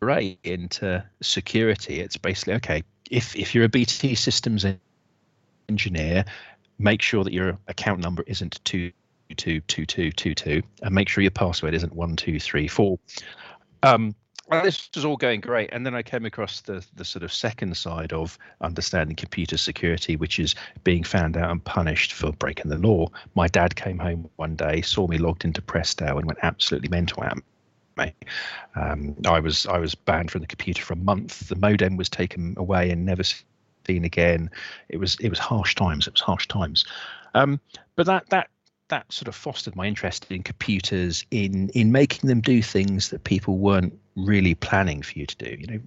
right 0.00 0.38
into 0.44 1.02
security 1.20 2.00
it's 2.00 2.16
basically 2.16 2.54
okay 2.54 2.82
if 3.10 3.36
if 3.36 3.54
you're 3.54 3.64
a 3.64 3.68
bt 3.68 4.14
systems 4.14 4.64
engineer 5.68 6.24
make 6.78 7.00
sure 7.00 7.24
that 7.24 7.32
your 7.32 7.58
account 7.68 8.00
number 8.00 8.24
isn't 8.26 8.60
two 8.64 8.90
two 9.36 9.60
two 9.62 9.86
two 9.86 10.10
two 10.12 10.34
two, 10.34 10.62
and 10.82 10.94
make 10.94 11.08
sure 11.08 11.22
your 11.22 11.30
password 11.30 11.74
isn't 11.74 11.94
one 11.94 12.16
two 12.16 12.38
three 12.38 12.68
four. 12.68 12.98
Um, 13.82 14.14
well, 14.48 14.62
this 14.62 14.88
was 14.94 15.04
all 15.04 15.16
going 15.16 15.40
great, 15.40 15.70
and 15.72 15.86
then 15.86 15.94
I 15.94 16.02
came 16.02 16.24
across 16.24 16.60
the 16.62 16.84
the 16.94 17.04
sort 17.04 17.22
of 17.22 17.32
second 17.32 17.76
side 17.76 18.12
of 18.12 18.38
understanding 18.60 19.16
computer 19.16 19.56
security, 19.56 20.16
which 20.16 20.38
is 20.38 20.54
being 20.84 21.04
found 21.04 21.36
out 21.36 21.50
and 21.50 21.62
punished 21.64 22.12
for 22.12 22.32
breaking 22.32 22.68
the 22.70 22.78
law. 22.78 23.08
My 23.34 23.48
dad 23.48 23.76
came 23.76 23.98
home 23.98 24.28
one 24.36 24.56
day, 24.56 24.82
saw 24.82 25.06
me 25.06 25.18
logged 25.18 25.44
into 25.44 25.62
Prestel, 25.62 26.18
and 26.18 26.26
went 26.26 26.40
absolutely 26.42 26.88
mental 26.88 27.22
at 27.24 27.36
me. 27.96 28.14
Um, 28.74 29.14
I 29.26 29.38
was 29.38 29.66
I 29.66 29.78
was 29.78 29.94
banned 29.94 30.30
from 30.30 30.40
the 30.40 30.46
computer 30.46 30.82
for 30.82 30.94
a 30.94 30.96
month. 30.96 31.48
The 31.48 31.56
modem 31.56 31.96
was 31.96 32.08
taken 32.08 32.54
away 32.56 32.90
and 32.90 33.04
never 33.04 33.22
seen 33.86 34.04
again. 34.04 34.50
It 34.88 34.98
was 34.98 35.16
it 35.20 35.28
was 35.28 35.38
harsh 35.38 35.74
times. 35.74 36.06
It 36.06 36.14
was 36.14 36.20
harsh 36.20 36.48
times. 36.48 36.84
Um, 37.34 37.60
but 37.96 38.06
that 38.06 38.28
that 38.30 38.48
that 38.88 39.10
sort 39.12 39.28
of 39.28 39.34
fostered 39.34 39.76
my 39.76 39.86
interest 39.86 40.26
in 40.30 40.42
computers 40.42 41.24
in 41.30 41.68
in 41.70 41.92
making 41.92 42.28
them 42.28 42.40
do 42.40 42.60
things 42.60 43.10
that 43.10 43.24
people 43.24 43.58
weren't 43.58 43.98
really 44.16 44.54
planning 44.54 45.02
for 45.02 45.18
you 45.18 45.26
to 45.26 45.36
do? 45.36 45.56
You 45.58 45.66
know 45.66 45.80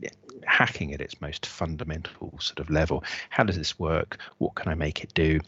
hacking 0.46 0.94
at 0.94 1.02
its 1.02 1.20
most 1.22 1.46
fundamental 1.46 2.34
sort 2.40 2.60
of 2.60 2.70
level. 2.70 3.04
How 3.30 3.44
does 3.44 3.58
this 3.58 3.78
work? 3.80 4.20
What 4.38 4.56
can 4.56 4.72
i 4.72 4.76
make 4.76 5.04
it 5.04 5.14
do? 5.14 5.40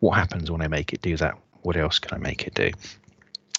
What 0.00 0.14
happens 0.14 0.50
when 0.50 0.62
i 0.62 0.68
make 0.68 0.92
it 0.92 1.02
do 1.02 1.16
that? 1.18 1.36
What 1.62 1.76
else 1.76 1.98
can 1.98 2.14
i 2.14 2.18
make 2.18 2.46
it 2.46 2.54
do? 2.54 2.70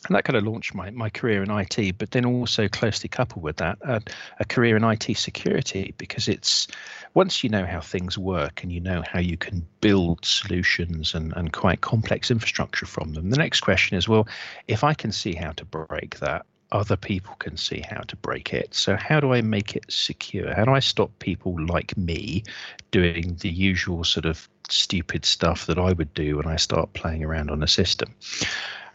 And 0.08 0.16
that 0.16 0.24
kind 0.24 0.38
of 0.38 0.44
launched 0.44 0.74
my, 0.74 0.90
my 0.92 1.10
career 1.10 1.44
in 1.44 1.52
IT, 1.52 1.98
but 1.98 2.12
then 2.12 2.24
also 2.24 2.68
closely 2.68 3.10
coupled 3.10 3.44
with 3.44 3.58
that, 3.58 3.78
uh, 3.84 4.00
a 4.40 4.46
career 4.46 4.78
in 4.78 4.84
IT 4.84 5.18
security, 5.18 5.94
because 5.98 6.28
it's 6.28 6.68
once 7.14 7.44
you 7.44 7.50
know 7.50 7.66
how 7.66 7.82
things 7.82 8.18
work 8.18 8.64
and 8.64 8.72
you 8.72 8.80
know 8.80 9.04
how 9.06 9.20
you 9.20 9.36
can 9.36 9.66
build 9.82 10.24
solutions 10.24 11.14
and, 11.14 11.34
and 11.36 11.52
quite 11.52 11.82
complex 11.82 12.32
infrastructure 12.32 12.86
from 12.86 13.14
them, 13.14 13.32
the 13.32 13.38
next 13.38 13.62
question 13.62 13.98
is 13.98 14.08
well, 14.08 14.28
if 14.68 14.84
I 14.84 14.94
can 14.94 15.12
see 15.12 15.34
how 15.34 15.52
to 15.54 15.66
break 15.66 16.20
that, 16.20 16.46
other 16.72 16.98
people 16.98 17.36
can 17.40 17.56
see 17.58 17.82
how 17.90 18.02
to 18.02 18.16
break 18.18 18.54
it. 18.54 18.74
So, 18.74 18.96
how 18.96 19.20
do 19.20 19.34
I 19.34 19.42
make 19.42 19.76
it 19.76 19.86
secure? 19.90 20.54
How 20.54 20.66
do 20.66 20.72
I 20.72 20.80
stop 20.80 21.12
people 21.20 21.56
like 21.66 21.96
me 21.98 22.44
doing 22.92 23.38
the 23.40 23.50
usual 23.50 24.04
sort 24.04 24.26
of 24.26 24.48
stupid 24.70 25.26
stuff 25.26 25.66
that 25.68 25.80
I 25.80 25.94
would 25.94 26.14
do 26.14 26.38
when 26.38 26.48
I 26.48 26.58
start 26.58 26.94
playing 26.94 27.24
around 27.24 27.50
on 27.50 27.64
a 27.64 27.68
system? 27.68 28.14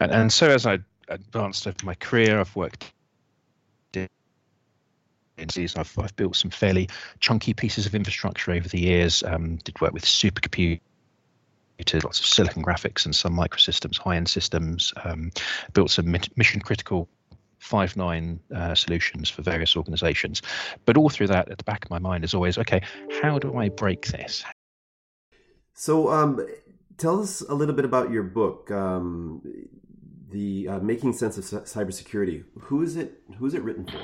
And, 0.00 0.12
and 0.12 0.32
so, 0.32 0.48
as 0.48 0.66
I 0.66 0.80
advanced 1.12 1.66
over 1.66 1.76
my 1.84 1.94
career. 1.94 2.40
I've 2.40 2.54
worked 2.56 2.92
in 3.94 4.08
I've, 5.76 5.98
I've 5.98 6.16
built 6.16 6.36
some 6.36 6.50
fairly 6.50 6.88
chunky 7.20 7.54
pieces 7.54 7.86
of 7.86 7.94
infrastructure 7.94 8.52
over 8.52 8.68
the 8.68 8.80
years. 8.80 9.22
Um, 9.22 9.56
did 9.56 9.80
work 9.80 9.92
with 9.92 10.04
supercomputers, 10.04 10.80
lots 12.04 12.20
of 12.20 12.26
silicon 12.26 12.62
graphics 12.62 13.04
and 13.04 13.14
Sun 13.14 13.32
Microsystems, 13.32 13.98
high-end 13.98 14.28
systems. 14.28 14.92
Um, 15.04 15.32
built 15.72 15.90
some 15.90 16.10
mission 16.10 16.60
critical 16.60 17.08
five 17.62 17.96
nine 17.96 18.40
uh, 18.54 18.74
solutions 18.74 19.30
for 19.30 19.42
various 19.42 19.76
organizations. 19.76 20.42
But 20.84 20.96
all 20.96 21.08
through 21.08 21.28
that, 21.28 21.48
at 21.48 21.58
the 21.58 21.64
back 21.64 21.84
of 21.84 21.90
my 21.90 21.98
mind 21.98 22.24
is 22.24 22.34
always, 22.34 22.58
okay, 22.58 22.82
how 23.22 23.38
do 23.38 23.56
I 23.56 23.68
break 23.68 24.06
this? 24.06 24.44
So, 25.74 26.10
um, 26.10 26.46
tell 26.98 27.22
us 27.22 27.40
a 27.40 27.54
little 27.54 27.74
bit 27.74 27.84
about 27.84 28.10
your 28.10 28.24
book. 28.24 28.70
Um, 28.70 29.42
the 30.30 30.66
uh, 30.66 30.78
making 30.80 31.12
sense 31.12 31.36
of 31.36 31.44
cybersecurity. 31.44 32.44
Who 32.58 32.82
is 32.82 32.96
it? 32.96 33.20
Who 33.38 33.46
is 33.46 33.54
it 33.54 33.62
written 33.62 33.86
for? 33.86 34.02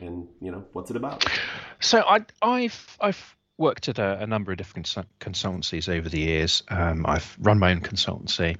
And 0.00 0.26
you 0.40 0.50
know, 0.50 0.64
what's 0.72 0.90
it 0.90 0.96
about? 0.96 1.24
So 1.80 2.00
I, 2.00 2.24
I've 2.42 2.96
I've 3.00 3.36
worked 3.58 3.88
at 3.88 3.98
a, 3.98 4.18
a 4.20 4.26
number 4.26 4.52
of 4.52 4.58
different 4.58 4.94
consultancies 5.20 5.88
over 5.88 6.08
the 6.08 6.20
years. 6.20 6.62
Um, 6.68 7.04
I've 7.06 7.36
run 7.40 7.58
my 7.58 7.70
own 7.72 7.80
consultancy, 7.80 8.56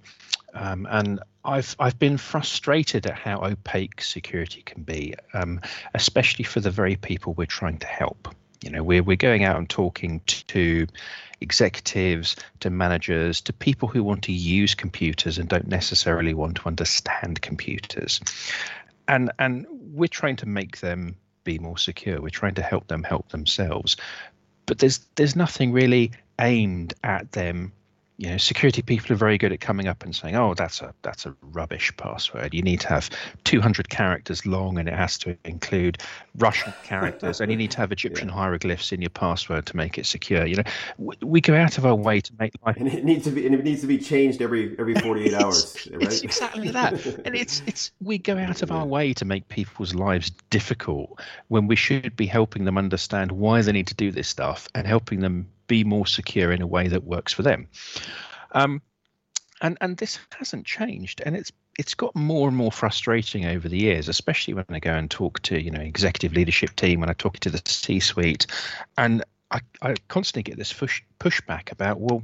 um, 0.56 0.86
and 0.90 1.20
I've 1.44 1.76
I've 1.78 1.98
been 1.98 2.16
frustrated 2.16 3.06
at 3.06 3.14
how 3.14 3.44
opaque 3.44 4.00
security 4.00 4.62
can 4.62 4.82
be, 4.82 5.14
um, 5.34 5.60
especially 5.94 6.44
for 6.44 6.60
the 6.60 6.70
very 6.70 6.96
people 6.96 7.34
we're 7.34 7.46
trying 7.46 7.78
to 7.78 7.86
help. 7.86 8.34
You 8.62 8.70
know, 8.70 8.82
we're 8.82 9.02
we're 9.02 9.16
going 9.16 9.44
out 9.44 9.58
and 9.58 9.68
talking 9.68 10.20
to 10.26 10.86
executives 11.40 12.36
to 12.60 12.70
managers 12.70 13.42
to 13.42 13.52
people 13.52 13.88
who 13.88 14.02
want 14.02 14.22
to 14.24 14.32
use 14.32 14.74
computers 14.74 15.36
and 15.38 15.48
don't 15.48 15.68
necessarily 15.68 16.32
want 16.32 16.56
to 16.56 16.66
understand 16.66 17.42
computers. 17.42 18.20
And 19.06 19.30
and 19.38 19.66
we're 19.70 20.08
trying 20.08 20.36
to 20.36 20.46
make 20.46 20.80
them 20.80 21.16
be 21.44 21.58
more 21.58 21.78
secure. 21.78 22.20
We're 22.20 22.30
trying 22.30 22.54
to 22.54 22.62
help 22.62 22.88
them 22.88 23.04
help 23.04 23.28
themselves. 23.28 23.96
But 24.64 24.78
there's 24.78 24.98
there's 25.16 25.36
nothing 25.36 25.72
really 25.72 26.12
aimed 26.40 26.94
at 27.04 27.32
them 27.32 27.72
you 28.18 28.30
know 28.30 28.36
security 28.38 28.80
people 28.80 29.12
are 29.12 29.16
very 29.16 29.36
good 29.36 29.52
at 29.52 29.60
coming 29.60 29.88
up 29.88 30.02
and 30.02 30.14
saying 30.14 30.34
oh 30.36 30.54
that's 30.54 30.80
a 30.80 30.94
that's 31.02 31.26
a 31.26 31.34
rubbish 31.52 31.92
password 31.96 32.54
you 32.54 32.62
need 32.62 32.80
to 32.80 32.88
have 32.88 33.10
200 33.44 33.88
characters 33.90 34.46
long 34.46 34.78
and 34.78 34.88
it 34.88 34.94
has 34.94 35.18
to 35.18 35.36
include 35.44 35.98
russian 36.38 36.72
characters 36.84 37.40
and 37.40 37.50
you 37.50 37.56
need 37.56 37.70
to 37.70 37.78
have 37.78 37.92
egyptian 37.92 38.28
yeah. 38.28 38.34
hieroglyphs 38.34 38.92
in 38.92 39.02
your 39.02 39.10
password 39.10 39.66
to 39.66 39.76
make 39.76 39.98
it 39.98 40.06
secure 40.06 40.46
you 40.46 40.56
know 40.56 41.12
we 41.20 41.40
go 41.40 41.54
out 41.54 41.76
of 41.78 41.84
our 41.84 41.94
way 41.94 42.20
to 42.20 42.32
make 42.38 42.52
life 42.64 42.76
and 42.78 42.88
it 42.88 43.04
needs 43.04 43.24
to 43.24 43.30
be 43.30 43.44
and 43.44 43.54
it 43.54 43.64
needs 43.64 43.80
to 43.82 43.86
be 43.86 43.98
changed 43.98 44.40
every 44.40 44.74
every 44.78 44.94
48 45.06 45.34
hours 45.34 45.88
right? 45.92 46.02
it's 46.02 46.22
exactly 46.22 46.70
that 46.70 47.04
and 47.26 47.34
it's 47.34 47.62
it's 47.66 47.92
we 48.00 48.18
go 48.18 48.38
out 48.38 48.62
of 48.62 48.70
our 48.72 48.86
way 48.86 49.12
to 49.12 49.24
make 49.24 49.46
people's 49.48 49.94
lives 49.94 50.30
difficult 50.50 51.20
when 51.48 51.66
we 51.66 51.76
should 51.76 52.16
be 52.16 52.26
helping 52.26 52.64
them 52.64 52.78
understand 52.78 53.30
why 53.30 53.60
they 53.60 53.72
need 53.72 53.86
to 53.86 53.94
do 53.94 54.10
this 54.10 54.28
stuff 54.28 54.68
and 54.74 54.86
helping 54.86 55.20
them 55.20 55.46
be 55.66 55.84
more 55.84 56.06
secure 56.06 56.52
in 56.52 56.62
a 56.62 56.66
way 56.66 56.88
that 56.88 57.04
works 57.04 57.32
for 57.32 57.42
them. 57.42 57.68
Um, 58.52 58.82
and 59.60 59.78
and 59.80 59.96
this 59.96 60.18
hasn't 60.38 60.66
changed, 60.66 61.22
and 61.24 61.36
it's 61.36 61.52
it's 61.78 61.94
got 61.94 62.14
more 62.14 62.48
and 62.48 62.56
more 62.56 62.72
frustrating 62.72 63.46
over 63.46 63.68
the 63.68 63.78
years, 63.78 64.08
especially 64.08 64.54
when 64.54 64.64
I 64.68 64.78
go 64.78 64.92
and 64.92 65.10
talk 65.10 65.40
to 65.42 65.60
you 65.60 65.70
know 65.70 65.80
executive 65.80 66.36
leadership 66.36 66.76
team, 66.76 67.00
when 67.00 67.10
I 67.10 67.14
talk 67.14 67.38
to 67.40 67.50
the 67.50 67.62
C-suite, 67.64 68.46
and 68.98 69.24
I, 69.50 69.60
I 69.82 69.94
constantly 70.08 70.42
get 70.42 70.58
this 70.58 70.72
push 70.72 71.02
pushback 71.20 71.72
about 71.72 72.00
well, 72.00 72.22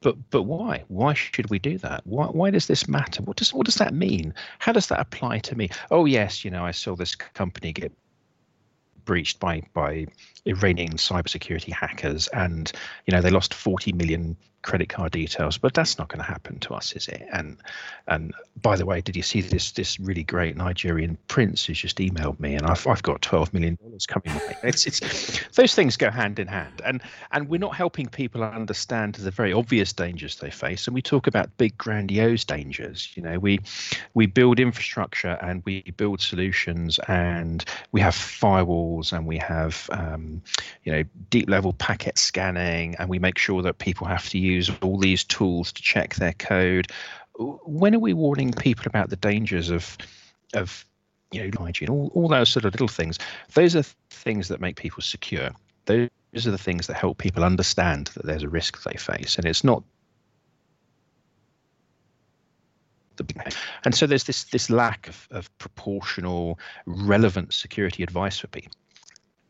but 0.00 0.16
but 0.30 0.44
why? 0.44 0.84
Why 0.88 1.14
should 1.14 1.50
we 1.50 1.58
do 1.58 1.78
that? 1.78 2.06
Why 2.06 2.26
why 2.26 2.50
does 2.50 2.66
this 2.66 2.88
matter? 2.88 3.22
What 3.22 3.36
does 3.36 3.52
what 3.52 3.66
does 3.66 3.76
that 3.76 3.94
mean? 3.94 4.34
How 4.58 4.72
does 4.72 4.86
that 4.88 5.00
apply 5.00 5.40
to 5.40 5.56
me? 5.56 5.70
Oh 5.90 6.04
yes, 6.04 6.44
you 6.44 6.50
know 6.50 6.64
I 6.64 6.70
saw 6.70 6.96
this 6.96 7.14
company 7.14 7.72
get 7.72 7.92
breached 9.06 9.40
by 9.40 9.62
by 9.72 10.06
Iranian 10.44 10.92
cybersecurity 10.92 11.72
hackers, 11.72 12.28
and 12.28 12.70
you 13.06 13.12
know 13.12 13.22
they 13.22 13.30
lost 13.30 13.54
40 13.54 13.92
million 13.92 14.36
credit 14.62 14.88
card 14.88 15.12
details. 15.12 15.58
But 15.58 15.74
that's 15.74 15.98
not 15.98 16.08
going 16.08 16.18
to 16.18 16.24
happen 16.24 16.58
to 16.60 16.74
us, 16.74 16.92
is 16.92 17.08
it? 17.08 17.26
And 17.32 17.56
and 18.06 18.34
by 18.62 18.76
the 18.76 18.86
way, 18.86 19.00
did 19.00 19.16
you 19.16 19.22
see 19.22 19.40
this 19.40 19.72
this 19.72 19.98
really 19.98 20.22
great 20.22 20.56
Nigerian 20.56 21.18
prince 21.28 21.64
who's 21.64 21.80
just 21.80 21.98
emailed 21.98 22.38
me, 22.40 22.54
and 22.54 22.66
I've 22.66 22.86
I've 22.86 23.02
got 23.02 23.22
12 23.22 23.54
million 23.54 23.78
dollars 23.82 24.06
coming. 24.06 24.34
My 24.34 24.56
It's 24.62 24.86
it's 24.86 25.46
those 25.54 25.74
things 25.74 25.96
go 25.96 26.10
hand 26.10 26.38
in 26.38 26.48
hand, 26.48 26.82
and 26.84 27.00
and 27.32 27.48
we're 27.48 27.60
not 27.60 27.76
helping 27.76 28.06
people 28.06 28.42
understand 28.42 29.14
the 29.14 29.30
very 29.30 29.52
obvious 29.52 29.92
dangers 29.92 30.36
they 30.36 30.50
face, 30.50 30.86
and 30.86 30.94
we 30.94 31.02
talk 31.02 31.26
about 31.26 31.56
big 31.56 31.76
grandiose 31.78 32.44
dangers. 32.44 33.10
You 33.14 33.22
know, 33.22 33.38
we 33.38 33.60
we 34.14 34.26
build 34.26 34.60
infrastructure 34.60 35.38
and 35.40 35.62
we 35.64 35.82
build 35.96 36.20
solutions, 36.20 36.98
and 37.08 37.64
we 37.92 38.00
have 38.00 38.14
firewalls, 38.14 39.12
and 39.12 39.26
we 39.26 39.38
have 39.38 39.88
um, 39.92 40.42
you 40.84 40.92
know 40.92 41.04
deep 41.30 41.48
level 41.48 41.72
packet 41.72 42.18
scanning, 42.18 42.96
and 42.96 43.08
we 43.08 43.18
make 43.18 43.38
sure 43.38 43.62
that 43.62 43.78
people 43.78 44.06
have 44.06 44.28
to 44.30 44.38
use 44.46 44.70
all 44.82 44.98
these 44.98 45.24
tools 45.24 45.72
to 45.72 45.82
check 45.82 46.14
their 46.16 46.32
code. 46.32 46.88
When 47.38 47.94
are 47.94 47.98
we 47.98 48.12
warning 48.12 48.52
people 48.52 48.84
about 48.86 49.10
the 49.10 49.16
dangers 49.16 49.70
of 49.70 49.96
of 50.54 50.84
you 51.32 51.42
know 51.42 51.50
hygiene, 51.58 51.90
all, 51.90 52.10
all 52.14 52.28
those 52.28 52.48
sort 52.48 52.64
of 52.64 52.72
little 52.72 52.88
things? 52.88 53.18
Those 53.54 53.76
are 53.76 53.82
things 54.10 54.48
that 54.48 54.60
make 54.60 54.76
people 54.76 55.02
secure. 55.02 55.50
Those 55.84 56.08
are 56.46 56.50
the 56.50 56.58
things 56.58 56.86
that 56.86 56.94
help 56.94 57.18
people 57.18 57.44
understand 57.44 58.08
that 58.14 58.24
there's 58.24 58.42
a 58.42 58.48
risk 58.48 58.82
they 58.82 58.96
face, 58.96 59.36
and 59.36 59.46
it's 59.46 59.64
not 59.64 59.82
and 63.84 63.94
so 63.94 64.06
there's 64.06 64.24
this 64.24 64.44
this 64.44 64.68
lack 64.68 65.08
of, 65.08 65.26
of 65.30 65.58
proportional 65.58 66.58
relevant 66.86 67.52
security 67.52 68.02
advice 68.02 68.38
for 68.38 68.46
people 68.48 68.72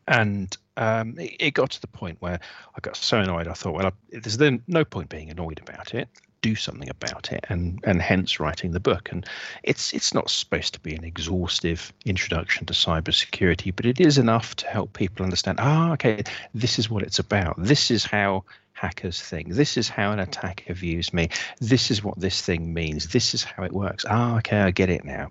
and 0.08 0.56
um, 0.76 1.18
it, 1.18 1.36
it, 1.40 1.54
got 1.54 1.70
to 1.70 1.80
the 1.80 1.86
point 1.86 2.20
where 2.20 2.38
I 2.74 2.80
got 2.80 2.96
so 2.96 3.18
annoyed. 3.18 3.48
I 3.48 3.54
thought, 3.54 3.74
well, 3.74 3.86
I, 3.86 3.92
there's 4.10 4.36
then 4.36 4.62
no 4.66 4.84
point 4.84 5.08
being 5.08 5.30
annoyed 5.30 5.60
about 5.60 5.94
it. 5.94 6.08
Do 6.42 6.54
something 6.54 6.88
about 6.88 7.32
it, 7.32 7.44
and 7.48 7.80
and 7.84 8.00
hence 8.00 8.38
writing 8.38 8.70
the 8.70 8.80
book. 8.80 9.08
And 9.10 9.26
it's 9.64 9.92
it's 9.92 10.14
not 10.14 10.30
supposed 10.30 10.74
to 10.74 10.80
be 10.80 10.94
an 10.94 11.02
exhaustive 11.02 11.92
introduction 12.04 12.66
to 12.66 12.72
cybersecurity, 12.72 13.74
but 13.74 13.86
it 13.86 14.00
is 14.00 14.18
enough 14.18 14.54
to 14.56 14.66
help 14.68 14.92
people 14.92 15.24
understand. 15.24 15.58
Ah, 15.60 15.92
okay, 15.92 16.22
this 16.54 16.78
is 16.78 16.88
what 16.88 17.02
it's 17.02 17.18
about. 17.18 17.56
This 17.58 17.90
is 17.90 18.04
how 18.04 18.44
hackers 18.74 19.20
think. 19.20 19.54
This 19.54 19.76
is 19.76 19.88
how 19.88 20.12
an 20.12 20.20
attacker 20.20 20.74
views 20.74 21.12
me. 21.12 21.30
This 21.60 21.90
is 21.90 22.04
what 22.04 22.20
this 22.20 22.42
thing 22.42 22.72
means. 22.72 23.08
This 23.08 23.34
is 23.34 23.42
how 23.42 23.64
it 23.64 23.72
works. 23.72 24.04
Ah, 24.08 24.36
okay, 24.36 24.58
I 24.58 24.70
get 24.70 24.90
it 24.90 25.04
now. 25.04 25.30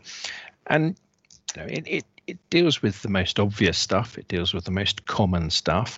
And 0.68 0.98
you 1.56 1.62
know, 1.62 1.68
it, 1.68 1.84
it 1.88 2.06
it 2.28 2.38
deals 2.50 2.82
with 2.82 3.02
the 3.02 3.10
most 3.10 3.40
obvious 3.40 3.78
stuff. 3.78 4.18
It 4.18 4.28
deals 4.28 4.54
with 4.54 4.66
the 4.66 4.72
most 4.72 5.06
common 5.06 5.50
stuff, 5.50 5.98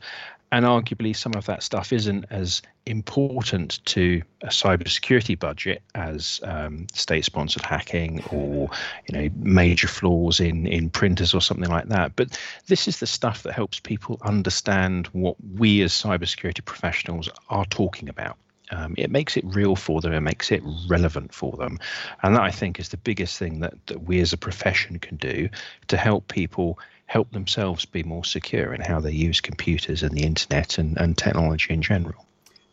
and 0.51 0.65
arguably 0.65 1.15
some 1.15 1.33
of 1.35 1.45
that 1.45 1.61
stuff 1.61 1.91
isn't 1.91 2.25
as 2.29 2.61
important 2.85 3.83
to 3.85 4.21
a 4.43 4.47
cybersecurity 4.47 5.37
budget 5.37 5.81
as 5.93 6.39
um, 6.43 6.87
state-sponsored 6.93 7.63
hacking 7.63 8.23
or 8.31 8.69
you 9.07 9.17
know 9.17 9.29
major 9.37 9.87
flaws 9.87 10.39
in 10.39 10.65
in 10.65 10.89
printers 10.89 11.33
or 11.33 11.41
something 11.41 11.69
like 11.69 11.89
that. 11.89 12.15
But 12.15 12.39
this 12.67 12.87
is 12.87 12.99
the 12.99 13.07
stuff 13.07 13.43
that 13.43 13.53
helps 13.53 13.79
people 13.79 14.19
understand 14.21 15.07
what 15.07 15.35
we 15.55 15.81
as 15.81 15.91
cybersecurity 15.91 16.63
professionals 16.63 17.29
are 17.49 17.65
talking 17.65 18.09
about. 18.09 18.37
Um, 18.71 18.95
it 18.97 19.09
makes 19.09 19.37
it 19.37 19.45
real 19.45 19.75
for 19.75 20.01
them. 20.01 20.13
It 20.13 20.21
makes 20.21 20.51
it 20.51 20.61
relevant 20.89 21.33
for 21.33 21.55
them, 21.57 21.79
and 22.23 22.35
that 22.35 22.41
I 22.41 22.51
think 22.51 22.79
is 22.79 22.89
the 22.89 22.97
biggest 22.97 23.37
thing 23.37 23.59
that, 23.61 23.73
that 23.87 24.03
we 24.03 24.19
as 24.19 24.33
a 24.33 24.37
profession 24.37 24.99
can 24.99 25.17
do 25.17 25.49
to 25.87 25.97
help 25.97 26.27
people 26.27 26.79
help 27.05 27.31
themselves 27.31 27.85
be 27.85 28.03
more 28.03 28.25
secure 28.25 28.73
in 28.73 28.81
how 28.81 28.99
they 28.99 29.11
use 29.11 29.39
computers 29.39 30.03
and 30.03 30.11
the 30.11 30.23
internet 30.23 30.77
and, 30.77 30.97
and 30.97 31.17
technology 31.17 31.73
in 31.73 31.81
general. 31.81 32.25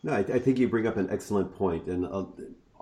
No, 0.03 0.13
I, 0.13 0.19
I 0.19 0.39
think 0.39 0.59
you 0.59 0.67
bring 0.67 0.85
up 0.85 0.97
an 0.97 1.09
excellent 1.09 1.55
point. 1.55 1.87
and 1.87 2.05
uh, 2.05 2.25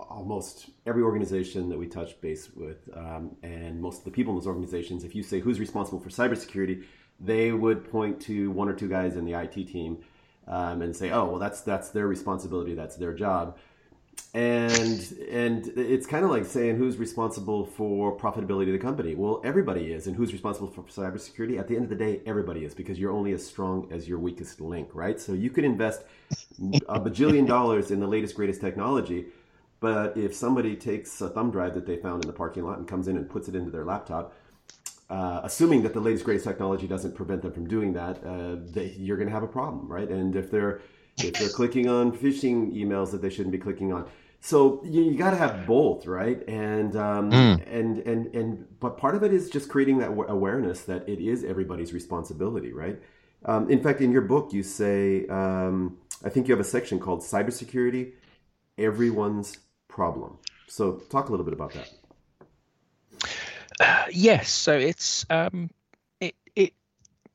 almost 0.09 0.69
every 0.85 1.01
organization 1.01 1.69
that 1.69 1.77
we 1.77 1.87
touch 1.87 2.19
base 2.21 2.49
with, 2.55 2.89
um, 2.95 3.35
and 3.43 3.81
most 3.81 3.99
of 3.99 4.05
the 4.05 4.11
people 4.11 4.33
in 4.33 4.39
those 4.39 4.47
organizations, 4.47 5.03
if 5.03 5.15
you 5.15 5.23
say 5.23 5.39
who's 5.39 5.59
responsible 5.59 5.99
for 5.99 6.09
cybersecurity, 6.09 6.83
they 7.19 7.51
would 7.51 7.89
point 7.89 8.19
to 8.21 8.51
one 8.51 8.67
or 8.67 8.73
two 8.73 8.89
guys 8.89 9.15
in 9.15 9.25
the 9.25 9.33
IT 9.33 9.53
team 9.53 10.03
um, 10.47 10.81
and 10.81 10.95
say, 10.95 11.11
oh, 11.11 11.25
well, 11.25 11.39
that's 11.39 11.61
that's 11.61 11.89
their 11.89 12.07
responsibility, 12.07 12.73
that's 12.73 12.95
their 12.95 13.13
job, 13.13 13.57
and 14.33 15.15
and 15.29 15.67
it's 15.75 16.05
kind 16.05 16.25
of 16.25 16.31
like 16.31 16.45
saying 16.45 16.77
who's 16.77 16.97
responsible 16.97 17.65
for 17.65 18.17
profitability 18.17 18.67
of 18.67 18.73
the 18.73 18.79
company. 18.79 19.15
Well, 19.15 19.41
everybody 19.43 19.91
is, 19.93 20.07
and 20.07 20.15
who's 20.15 20.33
responsible 20.33 20.67
for 20.67 20.83
cybersecurity? 20.83 21.59
At 21.59 21.67
the 21.67 21.75
end 21.75 21.83
of 21.83 21.89
the 21.89 21.95
day, 21.95 22.21
everybody 22.25 22.65
is, 22.65 22.73
because 22.73 22.99
you're 22.99 23.11
only 23.11 23.33
as 23.33 23.45
strong 23.45 23.87
as 23.91 24.07
your 24.07 24.19
weakest 24.19 24.59
link, 24.59 24.89
right? 24.93 25.19
So 25.19 25.33
you 25.33 25.49
could 25.49 25.63
invest 25.63 26.03
a 26.87 26.99
bajillion 26.99 27.47
dollars 27.47 27.91
in 27.91 27.99
the 27.99 28.07
latest 28.07 28.35
greatest 28.35 28.61
technology. 28.61 29.27
But 29.79 30.15
if 30.15 30.33
somebody 30.33 30.77
takes 30.77 31.19
a 31.19 31.27
thumb 31.27 31.51
drive 31.51 31.73
that 31.73 31.85
they 31.85 31.97
found 31.97 32.23
in 32.23 32.27
the 32.27 32.33
parking 32.33 32.63
lot 32.63 32.77
and 32.77 32.87
comes 32.87 33.09
in 33.09 33.17
and 33.17 33.29
puts 33.29 33.49
it 33.49 33.55
into 33.55 33.69
their 33.69 33.83
laptop, 33.83 34.33
uh, 35.09 35.41
assuming 35.43 35.83
that 35.83 35.93
the 35.93 35.99
latest 35.99 36.25
greatest 36.25 36.45
technology 36.45 36.87
doesn't 36.87 37.15
prevent 37.15 37.41
them 37.41 37.51
from 37.51 37.67
doing 37.67 37.93
that, 37.93 38.23
uh, 38.25 38.55
they, 38.71 38.95
you're 38.97 39.17
going 39.17 39.27
to 39.27 39.33
have 39.33 39.43
a 39.43 39.47
problem, 39.47 39.87
right? 39.87 40.09
And 40.09 40.35
if 40.35 40.49
they're 40.49 40.81
if 41.17 41.33
they're 41.33 41.49
clicking 41.59 41.87
on 41.87 42.11
phishing 42.11 42.75
emails 42.75 43.11
that 43.11 43.21
they 43.21 43.29
shouldn't 43.29 43.51
be 43.51 43.57
clicking 43.57 43.93
on, 43.93 44.07
so 44.39 44.81
you, 44.83 45.03
you 45.03 45.17
got 45.17 45.31
to 45.31 45.37
have 45.37 45.65
both, 45.65 46.05
right? 46.05 46.43
And 46.49 46.95
um, 46.95 47.31
mm. 47.31 47.63
and 47.65 47.99
and 47.99 48.35
and 48.35 48.79
but 48.79 48.97
part 48.97 49.15
of 49.15 49.23
it 49.23 49.33
is 49.33 49.49
just 49.49 49.69
creating 49.69 49.99
that 49.99 50.09
awareness 50.09 50.81
that 50.83 51.07
it 51.07 51.19
is 51.19 51.43
everybody's 51.43 51.93
responsibility, 51.93 52.73
right? 52.73 52.99
Um, 53.45 53.69
in 53.69 53.81
fact, 53.81 54.01
in 54.01 54.11
your 54.11 54.21
book, 54.21 54.51
you 54.51 54.63
say 54.63 55.27
um, 55.27 55.97
I 56.23 56.29
think 56.29 56.47
you 56.47 56.53
have 56.53 56.59
a 56.59 56.69
section 56.69 56.99
called 56.99 57.21
cybersecurity, 57.21 58.13
everyone's 58.77 59.57
problem. 59.87 60.37
So 60.67 60.93
talk 61.09 61.27
a 61.27 61.31
little 61.31 61.45
bit 61.45 61.53
about 61.53 61.73
that. 61.73 61.89
Yes, 64.11 64.49
so 64.49 64.77
it's 64.77 65.25
um, 65.29 65.69
it 66.19 66.35
it 66.55 66.73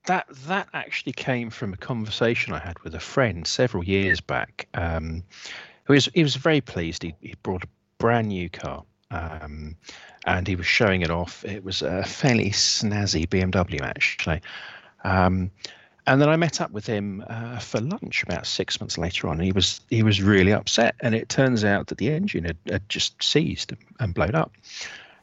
that 0.06 0.26
that 0.46 0.68
actually 0.72 1.12
came 1.12 1.50
from 1.50 1.72
a 1.72 1.76
conversation 1.76 2.52
I 2.52 2.58
had 2.58 2.78
with 2.80 2.94
a 2.94 3.00
friend 3.00 3.46
several 3.46 3.84
years 3.84 4.20
back. 4.20 4.68
Um, 4.74 5.24
he 5.86 5.92
was 5.92 6.08
he 6.14 6.22
was 6.22 6.36
very 6.36 6.60
pleased. 6.60 7.02
He 7.02 7.14
he 7.20 7.34
brought 7.42 7.64
a 7.64 7.68
brand 7.98 8.28
new 8.28 8.48
car. 8.48 8.84
Um, 9.10 9.76
and 10.26 10.46
he 10.46 10.54
was 10.54 10.66
showing 10.66 11.00
it 11.00 11.10
off. 11.10 11.42
It 11.46 11.64
was 11.64 11.80
a 11.80 12.04
fairly 12.04 12.50
snazzy 12.50 13.26
BMW, 13.26 13.80
actually. 13.80 14.42
Um, 15.02 15.50
and 16.06 16.22
then 16.22 16.28
I 16.28 16.36
met 16.36 16.60
up 16.60 16.70
with 16.70 16.86
him 16.86 17.22
uh, 17.28 17.58
for 17.58 17.80
lunch 17.80 18.22
about 18.22 18.46
six 18.46 18.80
months 18.80 18.96
later 18.96 19.28
on. 19.28 19.38
He 19.38 19.52
was 19.52 19.80
he 19.90 20.02
was 20.02 20.22
really 20.22 20.52
upset, 20.52 20.94
and 21.00 21.14
it 21.14 21.28
turns 21.28 21.64
out 21.64 21.88
that 21.88 21.98
the 21.98 22.10
engine 22.10 22.44
had, 22.44 22.56
had 22.68 22.88
just 22.88 23.22
seized 23.22 23.74
and 24.00 24.14
blown 24.14 24.34
up. 24.34 24.52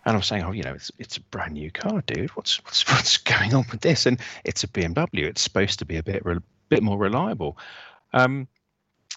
And 0.05 0.13
I 0.13 0.17
was 0.17 0.27
saying, 0.27 0.43
oh, 0.43 0.51
you 0.51 0.63
know, 0.63 0.73
it's 0.73 0.91
it's 0.99 1.17
a 1.17 1.21
brand 1.21 1.53
new 1.53 1.71
car, 1.71 2.03
dude. 2.05 2.29
What's 2.31 2.63
what's 2.63 2.87
what's 2.91 3.17
going 3.17 3.53
on 3.53 3.65
with 3.71 3.81
this? 3.81 4.05
And 4.05 4.19
it's 4.43 4.63
a 4.63 4.67
BMW. 4.67 5.23
It's 5.23 5.41
supposed 5.41 5.79
to 5.79 5.85
be 5.85 5.97
a 5.97 6.03
bit 6.03 6.25
re- 6.25 6.39
bit 6.69 6.83
more 6.83 6.97
reliable. 6.97 7.57
Um, 8.13 8.47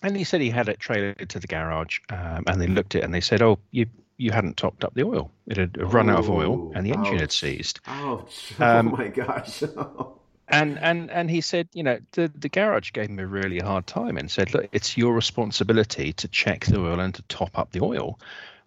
and 0.03 0.16
he 0.16 0.24
said 0.24 0.40
he 0.40 0.51
had 0.51 0.68
it 0.68 0.79
trailered 0.79 1.29
to 1.29 1.40
the 1.40 1.46
garage, 1.46 1.98
um, 2.11 2.44
and 2.46 2.61
they 2.61 2.68
looked 2.68 2.94
at 2.94 3.03
it 3.03 3.05
and 3.05 3.12
they 3.12 3.20
said, 3.20 3.42
oh, 3.42 3.59
you 3.70 3.87
you 4.16 4.33
hadn't 4.33 4.57
topped 4.57 4.85
up 4.85 4.94
the 4.94 5.05
oil. 5.05 5.31
It 5.46 5.57
had 5.57 5.92
run 5.92 6.11
out 6.11 6.18
of 6.20 6.31
oil, 6.31 6.72
and 6.74 6.85
the 6.85 6.92
engine 6.92 7.14
ouch. 7.14 7.20
had 7.20 7.33
seized. 7.33 7.81
Ouch! 7.87 8.53
Um, 8.61 8.88
oh 8.88 8.96
my 8.96 9.09
gosh! 9.09 9.62
and 10.48 10.79
and 10.79 11.11
and 11.11 11.31
he 11.31 11.40
said, 11.40 11.68
you 11.72 11.83
know, 11.83 11.98
the 12.12 12.31
the 12.35 12.48
garage 12.48 12.92
gave 12.92 13.09
him 13.09 13.18
a 13.18 13.27
really 13.27 13.61
hard 13.61 13.87
time 13.87 14.16
and 14.16 14.31
said, 14.31 14.53
look, 14.53 14.68
it's 14.72 14.96
your 14.96 15.14
responsibility 15.14 16.12
to 16.14 16.29
check 16.29 16.66
the 16.66 16.81
oil 16.81 17.01
and 17.01 17.14
to 17.14 17.22
top 17.22 17.57
up 17.59 17.70
the 17.70 17.83
oil. 17.83 18.18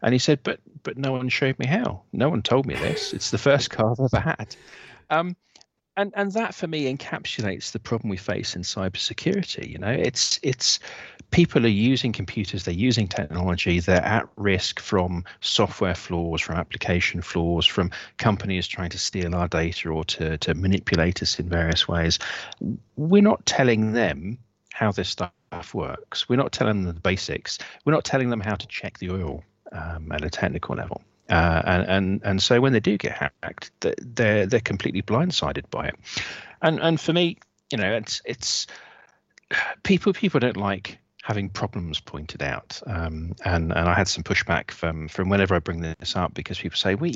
And 0.01 0.13
he 0.13 0.19
said, 0.19 0.39
but 0.43 0.59
but 0.83 0.97
no 0.97 1.11
one 1.11 1.29
showed 1.29 1.59
me 1.59 1.67
how. 1.67 2.01
No 2.11 2.29
one 2.29 2.41
told 2.41 2.65
me 2.65 2.73
this. 2.75 3.13
It's 3.13 3.31
the 3.31 3.37
first 3.37 3.69
car 3.69 3.91
I've 3.91 3.99
ever 4.13 4.19
had. 4.19 4.55
Um, 5.09 5.35
and 5.97 6.11
and 6.15 6.31
that 6.33 6.55
for 6.55 6.67
me 6.67 6.91
encapsulates 6.91 7.71
the 7.71 7.79
problem 7.79 8.09
we 8.09 8.17
face 8.17 8.55
in 8.55 8.61
cybersecurity. 8.61 9.69
You 9.69 9.77
know, 9.77 9.91
it's 9.91 10.39
it's 10.41 10.79
people 11.31 11.65
are 11.65 11.69
using 11.69 12.11
computers, 12.11 12.63
they're 12.63 12.73
using 12.73 13.07
technology, 13.07 13.79
they're 13.79 14.03
at 14.03 14.27
risk 14.37 14.79
from 14.79 15.23
software 15.41 15.95
flaws, 15.95 16.41
from 16.41 16.55
application 16.57 17.21
flaws, 17.21 17.65
from 17.65 17.91
companies 18.17 18.67
trying 18.67 18.89
to 18.89 18.97
steal 18.99 19.35
our 19.35 19.47
data 19.47 19.89
or 19.89 20.03
to 20.05 20.37
to 20.39 20.53
manipulate 20.53 21.21
us 21.21 21.39
in 21.39 21.49
various 21.49 21.87
ways. 21.87 22.19
We're 22.95 23.21
not 23.21 23.45
telling 23.45 23.93
them 23.93 24.37
how 24.73 24.91
this 24.91 25.09
stuff 25.09 25.73
works. 25.73 26.29
We're 26.29 26.37
not 26.37 26.53
telling 26.53 26.83
them 26.83 26.95
the 26.95 27.01
basics. 27.01 27.59
We're 27.85 27.93
not 27.93 28.05
telling 28.05 28.29
them 28.29 28.39
how 28.39 28.55
to 28.55 28.67
check 28.67 28.97
the 28.99 29.11
oil 29.11 29.43
um, 29.71 30.11
at 30.11 30.23
a 30.23 30.29
technical 30.29 30.75
level. 30.75 31.01
Uh, 31.29 31.61
and, 31.65 31.87
and 31.87 32.21
and 32.25 32.43
so 32.43 32.59
when 32.59 32.73
they 32.73 32.79
do 32.79 32.97
get 32.97 33.13
hacked, 33.13 33.71
they're 33.79 34.45
they're 34.45 34.59
completely 34.59 35.01
blindsided 35.01 35.69
by 35.69 35.87
it. 35.87 35.95
And 36.61 36.79
and 36.79 36.99
for 36.99 37.13
me, 37.13 37.37
you 37.71 37.77
know, 37.77 37.91
it's 37.93 38.21
it's 38.25 38.67
people 39.83 40.11
people 40.11 40.39
don't 40.39 40.57
like 40.57 40.99
having 41.23 41.49
problems 41.49 41.99
pointed 41.99 42.41
out. 42.41 42.81
Um, 42.85 43.33
and 43.45 43.71
and 43.71 43.89
I 43.89 43.93
had 43.93 44.07
some 44.07 44.23
pushback 44.23 44.71
from 44.71 45.07
from 45.07 45.29
whenever 45.29 45.55
I 45.55 45.59
bring 45.59 45.81
this 45.81 46.15
up 46.15 46.33
because 46.33 46.59
people 46.59 46.77
say, 46.77 46.95
"We, 46.95 47.13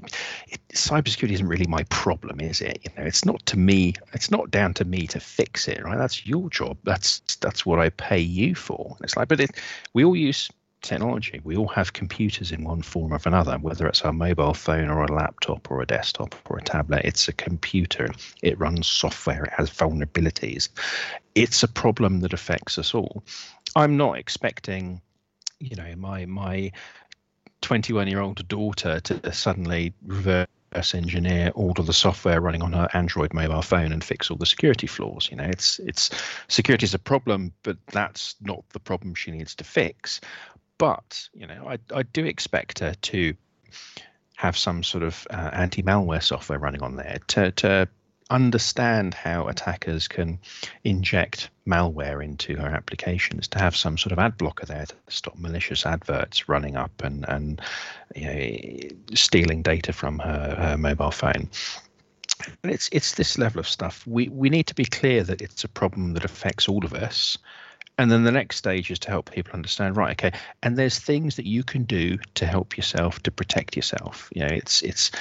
cybersecurity 0.74 1.32
isn't 1.32 1.48
really 1.48 1.68
my 1.68 1.84
problem, 1.90 2.40
is 2.40 2.62
it? 2.62 2.80
You 2.84 2.92
know, 2.98 3.08
it's 3.08 3.26
not 3.26 3.46
to 3.48 3.58
me. 3.58 3.96
It's 4.14 4.32
not 4.32 4.52
down 4.52 4.74
to 4.76 4.86
me 4.86 5.08
to 5.08 5.20
fix 5.20 5.68
it, 5.68 5.84
right? 5.84 5.98
That's 5.98 6.26
your 6.26 6.50
job. 6.50 6.78
That's 6.84 7.20
that's 7.42 7.66
what 7.66 7.80
I 7.80 7.90
pay 7.90 8.20
you 8.20 8.56
for." 8.56 8.96
And 8.98 9.04
it's 9.04 9.18
like, 9.18 9.28
but 9.28 9.42
it, 9.42 9.52
we 9.94 10.06
all 10.06 10.16
use 10.16 10.50
technology. 10.86 11.42
We 11.44 11.58
all 11.58 11.68
have 11.70 11.94
computers 11.94 12.52
in 12.52 12.64
one 12.64 12.82
form 12.82 13.14
or 13.14 13.20
another, 13.26 13.58
whether 13.58 13.88
it's 13.88 14.04
our 14.04 14.14
mobile 14.14 14.54
phone 14.54 14.90
or 14.90 15.04
a 15.04 15.12
laptop 15.12 15.70
or 15.70 15.82
a 15.82 15.86
desktop 15.86 16.36
or 16.50 16.58
a 16.58 16.64
tablet. 16.64 17.02
It's 17.04 17.28
a 17.28 17.34
computer. 17.34 18.12
It 18.42 18.60
runs 18.60 18.88
software. 18.88 19.44
It 19.44 19.54
has 19.54 19.70
vulnerabilities. 19.70 20.70
It's 21.34 21.64
a 21.64 21.68
problem 21.68 22.22
that 22.22 22.34
affects 22.34 22.78
us 22.78 22.94
all. 22.94 23.24
I'm 23.76 23.98
not 23.98 24.18
expecting, 24.18 25.02
you 25.60 25.76
know, 25.76 25.94
my 25.98 26.26
my 26.26 26.72
21 27.62 28.08
year 28.08 28.22
old 28.22 28.48
daughter 28.48 29.00
to 29.02 29.34
suddenly 29.34 29.94
reverse 30.06 30.48
engineer 30.94 31.52
all 31.56 31.74
of 31.78 31.86
the 31.86 31.94
software 31.94 32.42
running 32.42 32.62
on 32.62 32.74
her 32.74 32.90
Android 32.94 33.34
mobile 33.34 33.62
phone 33.62 33.92
and 33.92 34.04
fix 34.04 34.30
all 34.30 34.38
the 34.38 34.46
security 34.46 34.88
flaws. 34.88 35.30
You 35.32 35.38
know, 35.38 35.46
it's 35.46 35.80
it's 35.80 36.10
security 36.48 36.84
is 36.84 36.94
a 36.94 37.00
problem, 37.00 37.54
but 37.64 37.78
that's 37.88 38.36
not 38.42 38.64
the 38.74 38.80
problem 38.80 39.16
she 39.16 39.32
needs 39.32 39.56
to 39.56 39.64
fix. 39.64 40.20
But 40.78 41.30
you 41.34 41.48
know, 41.48 41.68
I 41.68 41.78
I 41.94 42.04
do 42.04 42.26
expect 42.26 42.80
her 42.80 42.94
to 42.94 43.34
have 44.36 44.58
some 44.58 44.84
sort 44.84 45.04
of 45.04 45.26
uh, 45.30 45.50
anti-malware 45.54 46.22
software 46.22 46.60
running 46.60 46.84
on 46.84 46.96
there 46.98 47.20
to 47.28 47.52
to 47.52 47.88
understand 48.32 49.14
how 49.14 49.48
attackers 49.48 50.08
can 50.08 50.40
inject 50.84 51.50
malware 51.68 52.24
into 52.24 52.56
her 52.56 52.68
applications 52.68 53.48
to 53.48 53.60
have 53.60 53.76
some 53.76 53.98
sort 53.98 54.12
of 54.12 54.20
ad 54.20 54.36
blocker 54.38 54.66
there 54.66 54.86
to 54.86 54.96
stop 55.10 55.38
malicious 55.38 55.86
adverts 55.86 56.50
running 56.50 56.76
up 56.76 57.04
and 57.04 57.26
and 57.28 57.62
you 58.16 58.26
know, 58.26 59.16
stealing 59.16 59.62
data 59.62 59.94
from 59.94 60.20
her, 60.20 60.56
her 60.58 60.78
mobile 60.78 61.12
phone. 61.12 61.50
And 62.64 62.72
it's 62.72 62.90
it's 62.92 63.16
this 63.16 63.38
level 63.38 63.60
of 63.60 63.68
stuff. 63.68 64.06
We 64.06 64.28
we 64.30 64.50
need 64.50 64.68
to 64.68 64.76
be 64.76 64.86
clear 64.86 65.24
that 65.24 65.42
it's 65.42 65.64
a 65.64 65.70
problem 65.70 66.14
that 66.14 66.26
affects 66.26 66.68
all 66.68 66.84
of 66.84 66.94
us 66.94 67.38
and 67.98 68.12
then 68.12 68.24
the 68.24 68.32
next 68.32 68.58
stage 68.58 68.92
is 68.92 69.00
to 69.00 69.10
help 69.10 69.32
people 69.32 69.54
understand 69.54 69.96
right 69.96 70.12
okay 70.12 70.38
and 70.64 70.78
there's 70.78 71.00
things 71.00 71.36
that 71.36 71.46
you 71.46 71.64
can 71.64 71.84
do 71.84 72.18
to 72.34 72.46
help 72.46 72.78
yourself 72.78 73.22
to 73.24 73.32
protect 73.32 73.76
yourself. 73.76 74.30
You 74.34 74.42
know 74.42 74.52
it's 74.52 74.82
it's 74.82 75.12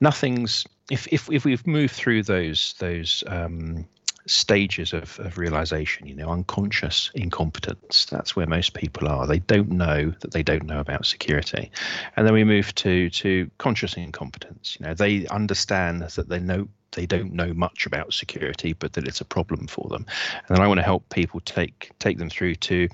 nothing's 0.00 0.66
if 0.90 1.06
if, 1.12 1.30
if 1.30 1.44
we've 1.44 1.66
moved 1.66 1.94
through 1.94 2.22
those 2.24 2.74
those 2.78 3.22
um, 3.26 3.86
stages 4.26 4.92
of, 4.92 5.18
of 5.20 5.38
realization 5.38 6.06
you 6.06 6.14
know 6.14 6.28
unconscious 6.28 7.10
incompetence 7.14 8.06
that's 8.06 8.36
where 8.36 8.46
most 8.46 8.74
people 8.74 9.08
are. 9.08 9.26
They 9.26 9.38
don't 9.38 9.70
know 9.70 10.12
that 10.20 10.32
they 10.32 10.42
don't 10.42 10.66
know 10.66 10.80
about 10.80 11.06
security. 11.06 11.70
And 12.16 12.26
then 12.26 12.34
we 12.34 12.44
move 12.44 12.74
to 12.76 13.10
to 13.10 13.50
conscious 13.58 13.96
incompetence. 13.96 14.76
You 14.78 14.86
know 14.86 14.94
they 14.94 15.26
understand 15.28 16.02
that 16.02 16.28
they 16.28 16.40
know 16.40 16.68
they 16.92 17.06
don't 17.06 17.32
know 17.32 17.52
much 17.54 17.86
about 17.86 18.12
security, 18.12 18.72
but 18.72 18.92
that 18.94 19.06
it's 19.06 19.20
a 19.20 19.24
problem 19.24 19.66
for 19.66 19.88
them. 19.88 20.06
And 20.48 20.56
then 20.56 20.64
I 20.64 20.68
want 20.68 20.78
to 20.78 20.84
help 20.84 21.08
people 21.10 21.40
take 21.40 21.90
take 21.98 22.18
them 22.18 22.30
through 22.30 22.56
to 22.56 22.88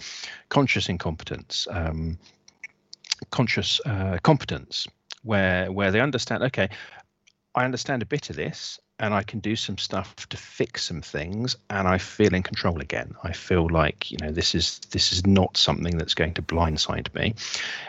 conscious 0.48 0.88
incompetence, 0.88 1.66
um, 1.70 2.18
conscious 3.30 3.80
uh, 3.86 4.18
competence, 4.22 4.86
where 5.22 5.70
where 5.72 5.90
they 5.90 6.00
understand. 6.00 6.42
Okay, 6.44 6.68
I 7.54 7.64
understand 7.64 8.02
a 8.02 8.06
bit 8.06 8.30
of 8.30 8.36
this, 8.36 8.78
and 8.98 9.12
I 9.12 9.22
can 9.22 9.40
do 9.40 9.56
some 9.56 9.76
stuff 9.76 10.26
to 10.30 10.38
fix 10.38 10.84
some 10.84 11.02
things 11.02 11.54
and 11.68 11.86
I 11.86 11.98
feel 11.98 12.34
in 12.34 12.42
control 12.42 12.80
again. 12.80 13.14
I 13.22 13.32
feel 13.32 13.68
like, 13.68 14.10
you 14.10 14.16
know, 14.22 14.30
this 14.30 14.54
is 14.54 14.80
this 14.90 15.12
is 15.12 15.26
not 15.26 15.58
something 15.58 15.98
that's 15.98 16.14
going 16.14 16.32
to 16.34 16.42
blindside 16.42 17.14
me. 17.14 17.34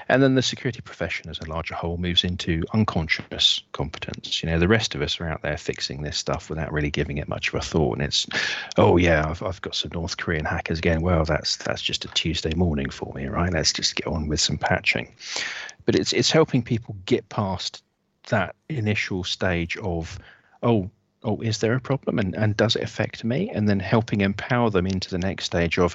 And 0.10 0.22
then 0.22 0.36
the 0.36 0.41
security 0.41 0.82
profession 0.82 1.30
as 1.30 1.39
a 1.39 1.50
larger 1.50 1.76
whole 1.76 1.96
moves 1.96 2.26
into 2.26 2.63
unconscious 2.74 3.62
competence. 3.72 4.43
You 4.43 4.50
know, 4.50 4.60
the 4.60 4.67
rest 4.67 4.96
of 4.96 5.02
us 5.02 5.22
are 5.22 5.30
out 5.30 5.43
there 5.43 5.58
fixing 5.58 6.02
this 6.02 6.17
stuff 6.17 6.50
without 6.50 6.74
really 6.74 6.91
giving 6.91 7.20
it 7.20 7.30
much 7.30 7.50
of 7.50 7.56
a 7.56 7.62
thought. 7.62 7.98
And 7.98 8.06
it's, 8.06 8.28
oh 8.76 8.98
yeah, 8.98 9.30
I've, 9.30 9.41
I've 9.41 9.62
got 9.62 9.76
some 9.76 9.91
North 9.93 10.17
Korean 10.17 10.46
hackers 10.46 10.80
again. 10.80 11.02
Well, 11.02 11.24
that's 11.24 11.56
that's 11.56 11.82
just 11.82 12.04
a 12.04 12.10
Tuesday 12.10 12.54
morning 12.54 12.89
for 12.89 13.13
me, 13.13 13.28
right? 13.28 13.54
Let's 13.54 13.72
just 13.72 13.96
get 13.96 14.08
on 14.08 14.28
with 14.28 14.41
some 14.41 14.58
patching. 14.58 15.13
But 15.86 15.96
it's 15.96 16.12
it's 16.12 16.32
helping 16.32 16.63
people 16.63 16.98
get 17.06 17.30
past 17.30 17.82
that 18.28 18.58
initial 18.67 19.24
stage 19.24 19.78
of 19.78 20.20
oh 20.62 20.89
oh, 21.28 21.40
is 21.42 21.60
there 21.60 21.76
a 21.76 21.80
problem 21.80 22.18
and, 22.18 22.34
and 22.36 22.56
does 22.58 22.76
it 22.76 22.82
affect 22.84 23.24
me? 23.24 23.50
And 23.54 23.68
then 23.68 23.80
helping 23.80 24.22
empower 24.22 24.70
them 24.70 24.88
into 24.88 25.10
the 25.10 25.18
next 25.18 25.46
stage 25.46 25.78
of, 25.78 25.94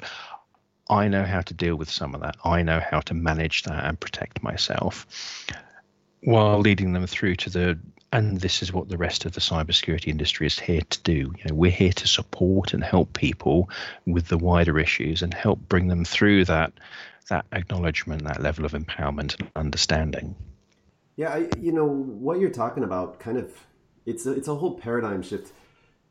I 0.89 1.07
know 1.07 1.23
how 1.23 1.41
to 1.41 1.53
deal 1.53 1.75
with 1.75 1.89
some 1.89 2.13
of 2.13 2.21
that. 2.21 2.37
I 2.45 2.61
know 2.61 2.79
how 2.79 2.99
to 3.01 3.13
manage 3.13 3.63
that 3.63 3.85
and 3.85 3.99
protect 3.99 4.43
myself 4.43 5.07
while 6.23 6.59
leading 6.59 6.93
them 6.93 7.07
through 7.07 7.35
to 7.35 7.49
the 7.49 7.79
and 8.13 8.41
this 8.41 8.61
is 8.61 8.71
what 8.71 8.89
the 8.89 8.97
rest 8.97 9.25
of 9.25 9.31
the 9.31 9.41
cybersecurity 9.41 10.07
industry 10.07 10.45
is 10.45 10.59
here 10.59 10.81
to 10.87 11.01
do. 11.01 11.33
You 11.35 11.45
know, 11.47 11.55
we're 11.55 11.71
here 11.71 11.91
to 11.93 12.07
support 12.07 12.71
and 12.71 12.83
help 12.83 13.11
people 13.13 13.71
with 14.05 14.27
the 14.27 14.37
wider 14.37 14.77
issues 14.77 15.23
and 15.23 15.33
help 15.33 15.57
bring 15.67 15.87
them 15.87 16.05
through 16.05 16.45
that 16.45 16.73
that 17.29 17.45
acknowledgement, 17.53 18.23
that 18.25 18.39
level 18.39 18.65
of 18.65 18.73
empowerment 18.73 19.39
and 19.39 19.49
understanding. 19.55 20.35
Yeah, 21.15 21.33
I, 21.33 21.47
you 21.59 21.71
know 21.71 21.87
what 21.87 22.39
you're 22.39 22.51
talking 22.51 22.83
about 22.83 23.19
kind 23.19 23.37
of 23.37 23.51
it's 24.05 24.25
a, 24.25 24.31
it's 24.31 24.47
a 24.47 24.55
whole 24.55 24.77
paradigm 24.77 25.21
shift. 25.21 25.53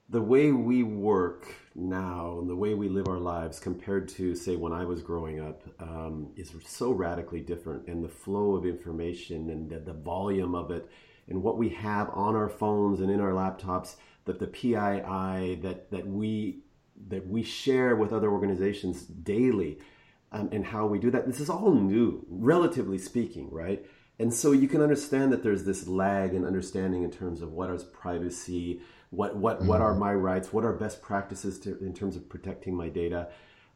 The 0.09 0.20
way 0.20 0.52
we 0.52 0.83
work 0.83 1.55
now 1.74 2.38
and 2.38 2.48
the 2.48 2.57
way 2.57 2.74
we 2.74 2.88
live 2.88 3.09
our 3.09 3.18
lives 3.18 3.59
compared 3.59 4.09
to 4.11 4.35
say 4.35 4.57
when 4.57 4.72
I 4.72 4.85
was 4.85 5.00
growing 5.00 5.40
up 5.40 5.62
um, 5.81 6.31
is 6.37 6.52
so 6.66 6.92
radically 6.92 7.40
different, 7.40 7.87
and 7.87 8.05
the 8.05 8.09
flow 8.09 8.55
of 8.55 8.66
information 8.66 9.48
and 9.50 9.70
the, 9.70 9.78
the 9.78 9.92
volume 9.92 10.55
of 10.55 10.70
it, 10.70 10.90
and 11.28 11.42
what 11.42 11.57
we 11.57 11.70
have 11.70 12.11
on 12.11 12.37
our 12.37 12.48
phones 12.48 13.00
and 13.00 13.11
in 13.11 13.20
our 13.20 13.31
laptops, 13.31 13.96
that 14.24 14.38
the 14.38 14.46
PII 14.46 15.57
that 15.62 15.90
that 15.90 16.07
we 16.07 16.61
that 17.09 17.26
we 17.26 17.42
share 17.42 17.96
with 17.96 18.12
other 18.12 18.31
organizations 18.31 19.02
daily, 19.02 19.78
um, 20.31 20.48
and 20.52 20.64
how 20.64 20.87
we 20.87 20.98
do 20.98 21.11
that. 21.11 21.26
This 21.26 21.40
is 21.40 21.50
all 21.50 21.74
new, 21.74 22.24
relatively 22.28 22.98
speaking, 22.98 23.50
right? 23.50 23.85
And 24.22 24.32
so 24.32 24.52
you 24.52 24.68
can 24.68 24.80
understand 24.80 25.32
that 25.32 25.42
there's 25.42 25.64
this 25.64 25.88
lag 25.88 26.32
in 26.32 26.44
understanding 26.44 27.02
in 27.02 27.11
terms 27.11 27.42
of 27.42 27.52
what 27.52 27.70
is 27.70 27.82
privacy, 27.82 28.80
what 29.11 29.35
what 29.35 29.58
mm-hmm. 29.58 29.66
what 29.66 29.80
are 29.80 29.90
mm-hmm. 29.90 29.98
my 29.98 30.14
rights, 30.14 30.52
what 30.52 30.64
are 30.64 30.72
best 30.72 31.02
practices 31.02 31.58
to, 31.61 31.76
in 31.80 31.92
terms 31.92 32.14
of 32.14 32.28
protecting 32.28 32.76
my 32.76 32.88
data. 32.88 33.30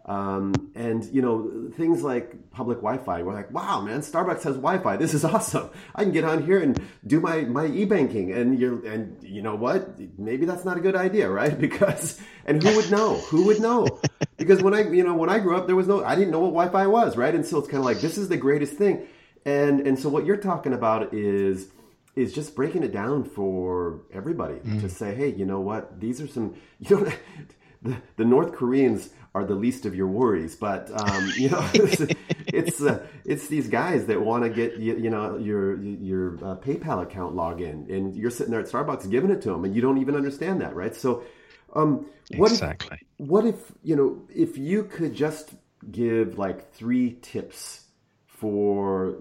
Um, 0.04 0.70
and 0.76 1.04
you 1.06 1.20
know 1.20 1.68
things 1.74 2.04
like 2.04 2.52
public 2.52 2.78
Wi-Fi. 2.78 3.22
We're 3.22 3.34
like, 3.34 3.50
wow, 3.50 3.80
man, 3.80 4.02
Starbucks 4.02 4.44
has 4.44 4.54
Wi-Fi. 4.54 4.96
This 4.98 5.14
is 5.14 5.24
awesome. 5.34 5.68
I 5.96 6.04
can 6.04 6.12
get 6.12 6.22
on 6.22 6.44
here 6.44 6.60
and 6.60 6.80
do 7.04 7.18
my 7.18 7.40
my 7.40 7.66
e-banking. 7.66 8.30
And 8.30 8.56
you're 8.56 8.86
and 8.86 9.20
you 9.24 9.42
know 9.42 9.56
what? 9.56 9.98
Maybe 10.16 10.46
that's 10.46 10.64
not 10.64 10.76
a 10.76 10.80
good 10.80 10.94
idea, 10.94 11.28
right? 11.28 11.58
Because 11.66 12.20
and 12.44 12.62
who 12.62 12.76
would 12.76 12.92
know? 12.92 13.16
Who 13.30 13.46
would 13.46 13.60
know? 13.60 14.00
Because 14.36 14.62
when 14.62 14.74
I 14.74 14.82
you 14.90 15.02
know 15.02 15.16
when 15.16 15.28
I 15.28 15.40
grew 15.40 15.56
up, 15.56 15.66
there 15.66 15.74
was 15.74 15.88
no 15.88 16.04
I 16.04 16.14
didn't 16.14 16.30
know 16.30 16.38
what 16.46 16.52
Wi-Fi 16.52 16.86
was, 16.86 17.16
right? 17.16 17.34
And 17.34 17.44
so 17.44 17.58
it's 17.58 17.66
kind 17.66 17.80
of 17.80 17.84
like 17.84 18.00
this 18.00 18.16
is 18.16 18.28
the 18.28 18.36
greatest 18.36 18.74
thing. 18.74 19.08
And 19.46 19.86
and 19.86 19.98
so 19.98 20.08
what 20.08 20.26
you're 20.26 20.36
talking 20.36 20.74
about 20.74 21.14
is 21.14 21.68
is 22.16 22.32
just 22.32 22.56
breaking 22.56 22.82
it 22.82 22.92
down 22.92 23.24
for 23.24 24.00
everybody 24.12 24.56
mm. 24.56 24.80
to 24.80 24.88
say, 24.88 25.14
hey, 25.14 25.28
you 25.32 25.46
know 25.46 25.60
what? 25.60 26.00
These 26.00 26.20
are 26.20 26.26
some 26.26 26.56
you 26.80 27.00
know 27.00 27.12
the, 27.82 27.96
the 28.16 28.24
North 28.24 28.52
Koreans 28.52 29.10
are 29.36 29.44
the 29.44 29.54
least 29.54 29.86
of 29.86 29.94
your 29.94 30.08
worries, 30.08 30.56
but 30.56 30.90
um, 30.90 31.30
you 31.36 31.48
know 31.48 31.64
it's 31.74 32.12
it's, 32.48 32.82
uh, 32.82 33.06
it's 33.24 33.46
these 33.46 33.68
guys 33.68 34.06
that 34.06 34.20
want 34.20 34.42
to 34.42 34.50
get 34.50 34.78
you, 34.78 34.96
you, 34.96 35.10
know 35.10 35.38
your 35.38 35.80
your 35.80 36.34
uh, 36.38 36.56
PayPal 36.56 37.04
account 37.04 37.36
login, 37.36 37.88
and 37.88 38.16
you're 38.16 38.30
sitting 38.30 38.50
there 38.50 38.60
at 38.60 38.66
Starbucks 38.66 39.08
giving 39.08 39.30
it 39.30 39.42
to 39.42 39.50
them, 39.50 39.64
and 39.64 39.76
you 39.76 39.80
don't 39.80 39.98
even 39.98 40.16
understand 40.16 40.60
that, 40.60 40.74
right? 40.74 40.96
So, 40.96 41.22
um, 41.72 42.06
what 42.36 42.50
exactly? 42.50 42.98
If, 43.00 43.28
what 43.28 43.46
if 43.46 43.72
you 43.84 43.94
know 43.94 44.22
if 44.34 44.58
you 44.58 44.82
could 44.82 45.14
just 45.14 45.54
give 45.88 46.36
like 46.36 46.72
three 46.72 47.18
tips 47.22 47.84
for 48.26 49.18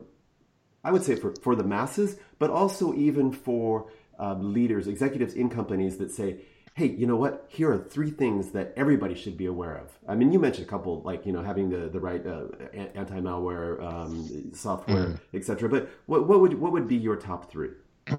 I 0.85 0.91
would 0.91 1.03
say 1.03 1.15
for, 1.15 1.33
for 1.41 1.55
the 1.55 1.63
masses, 1.63 2.17
but 2.37 2.51
also 2.51 2.93
even 2.93 3.31
for 3.31 3.91
um, 4.19 4.53
leaders, 4.53 4.87
executives 4.87 5.33
in 5.33 5.49
companies 5.49 5.97
that 5.97 6.11
say, 6.11 6.37
hey, 6.75 6.87
you 6.87 7.07
know 7.07 7.15
what? 7.15 7.45
Here 7.49 7.71
are 7.71 7.77
three 7.77 8.11
things 8.11 8.51
that 8.51 8.71
everybody 8.77 9.15
should 9.15 9.35
be 9.35 9.47
aware 9.47 9.75
of. 9.75 9.97
I 10.07 10.13
mean, 10.13 10.31
you 10.31 10.37
mentioned 10.37 10.67
a 10.67 10.69
couple, 10.69 11.01
like 11.01 11.25
you 11.25 11.33
know, 11.33 11.41
having 11.41 11.69
the 11.69 11.89
the 11.89 11.99
right 11.99 12.25
uh, 12.25 12.45
anti-malware 12.93 13.81
um, 13.83 14.53
software, 14.53 15.07
mm. 15.07 15.19
etc. 15.33 15.67
But 15.67 15.89
what 16.05 16.27
what 16.27 16.39
would 16.39 16.53
what 16.59 16.71
would 16.71 16.87
be 16.87 16.95
your 16.95 17.15
top 17.15 17.51
three? 17.51 17.71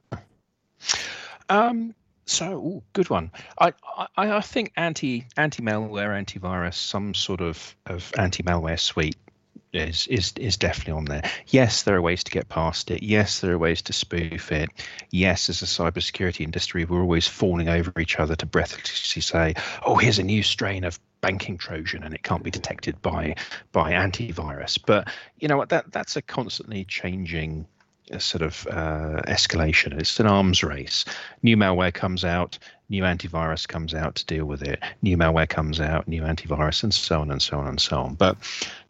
Um, 1.48 1.94
so 2.24 2.54
ooh, 2.54 2.82
good 2.92 3.08
one. 3.08 3.30
I, 3.60 3.72
I 4.16 4.32
I 4.32 4.40
think 4.40 4.72
anti 4.76 5.26
anti 5.36 5.62
malware, 5.62 6.20
antivirus, 6.20 6.74
some 6.74 7.14
sort 7.14 7.40
of 7.40 7.76
of 7.86 8.12
anti 8.18 8.42
malware 8.42 8.80
suite 8.80 9.16
is 9.76 10.06
is 10.06 10.32
is 10.36 10.56
definitely 10.56 10.94
on 10.94 11.04
there. 11.06 11.22
Yes, 11.48 11.82
there 11.82 11.96
are 11.96 12.02
ways 12.02 12.24
to 12.24 12.30
get 12.30 12.48
past 12.48 12.90
it. 12.90 13.02
Yes, 13.02 13.40
there 13.40 13.52
are 13.52 13.58
ways 13.58 13.82
to 13.82 13.92
spoof 13.92 14.52
it. 14.52 14.70
Yes, 15.10 15.48
as 15.48 15.62
a 15.62 15.66
cybersecurity 15.66 16.40
industry, 16.40 16.84
we're 16.84 17.00
always 17.00 17.28
falling 17.28 17.68
over 17.68 17.92
each 18.00 18.18
other 18.18 18.36
to 18.36 18.46
breathlessly 18.46 19.22
say, 19.22 19.54
"Oh, 19.84 19.96
here's 19.96 20.18
a 20.18 20.22
new 20.22 20.42
strain 20.42 20.84
of 20.84 20.98
banking 21.20 21.58
trojan 21.58 22.02
and 22.02 22.14
it 22.14 22.22
can't 22.22 22.42
be 22.42 22.50
detected 22.50 23.00
by 23.02 23.36
by 23.72 23.92
antivirus." 23.92 24.78
But 24.84 25.08
you 25.38 25.48
know 25.48 25.56
what? 25.56 25.68
That 25.68 25.92
that's 25.92 26.16
a 26.16 26.22
constantly 26.22 26.84
changing 26.84 27.66
sort 28.18 28.42
of 28.42 28.66
uh, 28.70 29.22
escalation. 29.26 29.98
It's 29.98 30.20
an 30.20 30.26
arms 30.26 30.62
race. 30.62 31.04
New 31.42 31.56
malware 31.56 31.92
comes 31.92 32.24
out, 32.24 32.58
new 32.88 33.02
antivirus 33.02 33.66
comes 33.66 33.94
out 33.94 34.14
to 34.16 34.26
deal 34.26 34.44
with 34.44 34.62
it. 34.62 34.82
New 35.02 35.16
malware 35.16 35.48
comes 35.48 35.80
out, 35.80 36.06
new 36.06 36.22
antivirus, 36.22 36.82
and 36.82 36.94
so 36.94 37.20
on 37.20 37.30
and 37.30 37.42
so 37.42 37.58
on 37.58 37.66
and 37.66 37.80
so 37.80 38.00
on. 38.00 38.14
But 38.14 38.36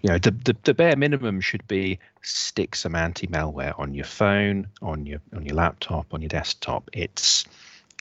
you 0.02 0.10
know, 0.10 0.18
the 0.18 0.30
the, 0.30 0.56
the 0.64 0.74
bare 0.74 0.96
minimum 0.96 1.40
should 1.40 1.66
be 1.68 1.98
stick 2.22 2.74
some 2.74 2.94
anti-malware 2.94 3.78
on 3.78 3.94
your 3.94 4.04
phone, 4.04 4.66
on 4.82 5.06
your 5.06 5.20
on 5.34 5.44
your 5.46 5.54
laptop, 5.54 6.12
on 6.12 6.20
your 6.20 6.28
desktop. 6.28 6.88
It's 6.92 7.44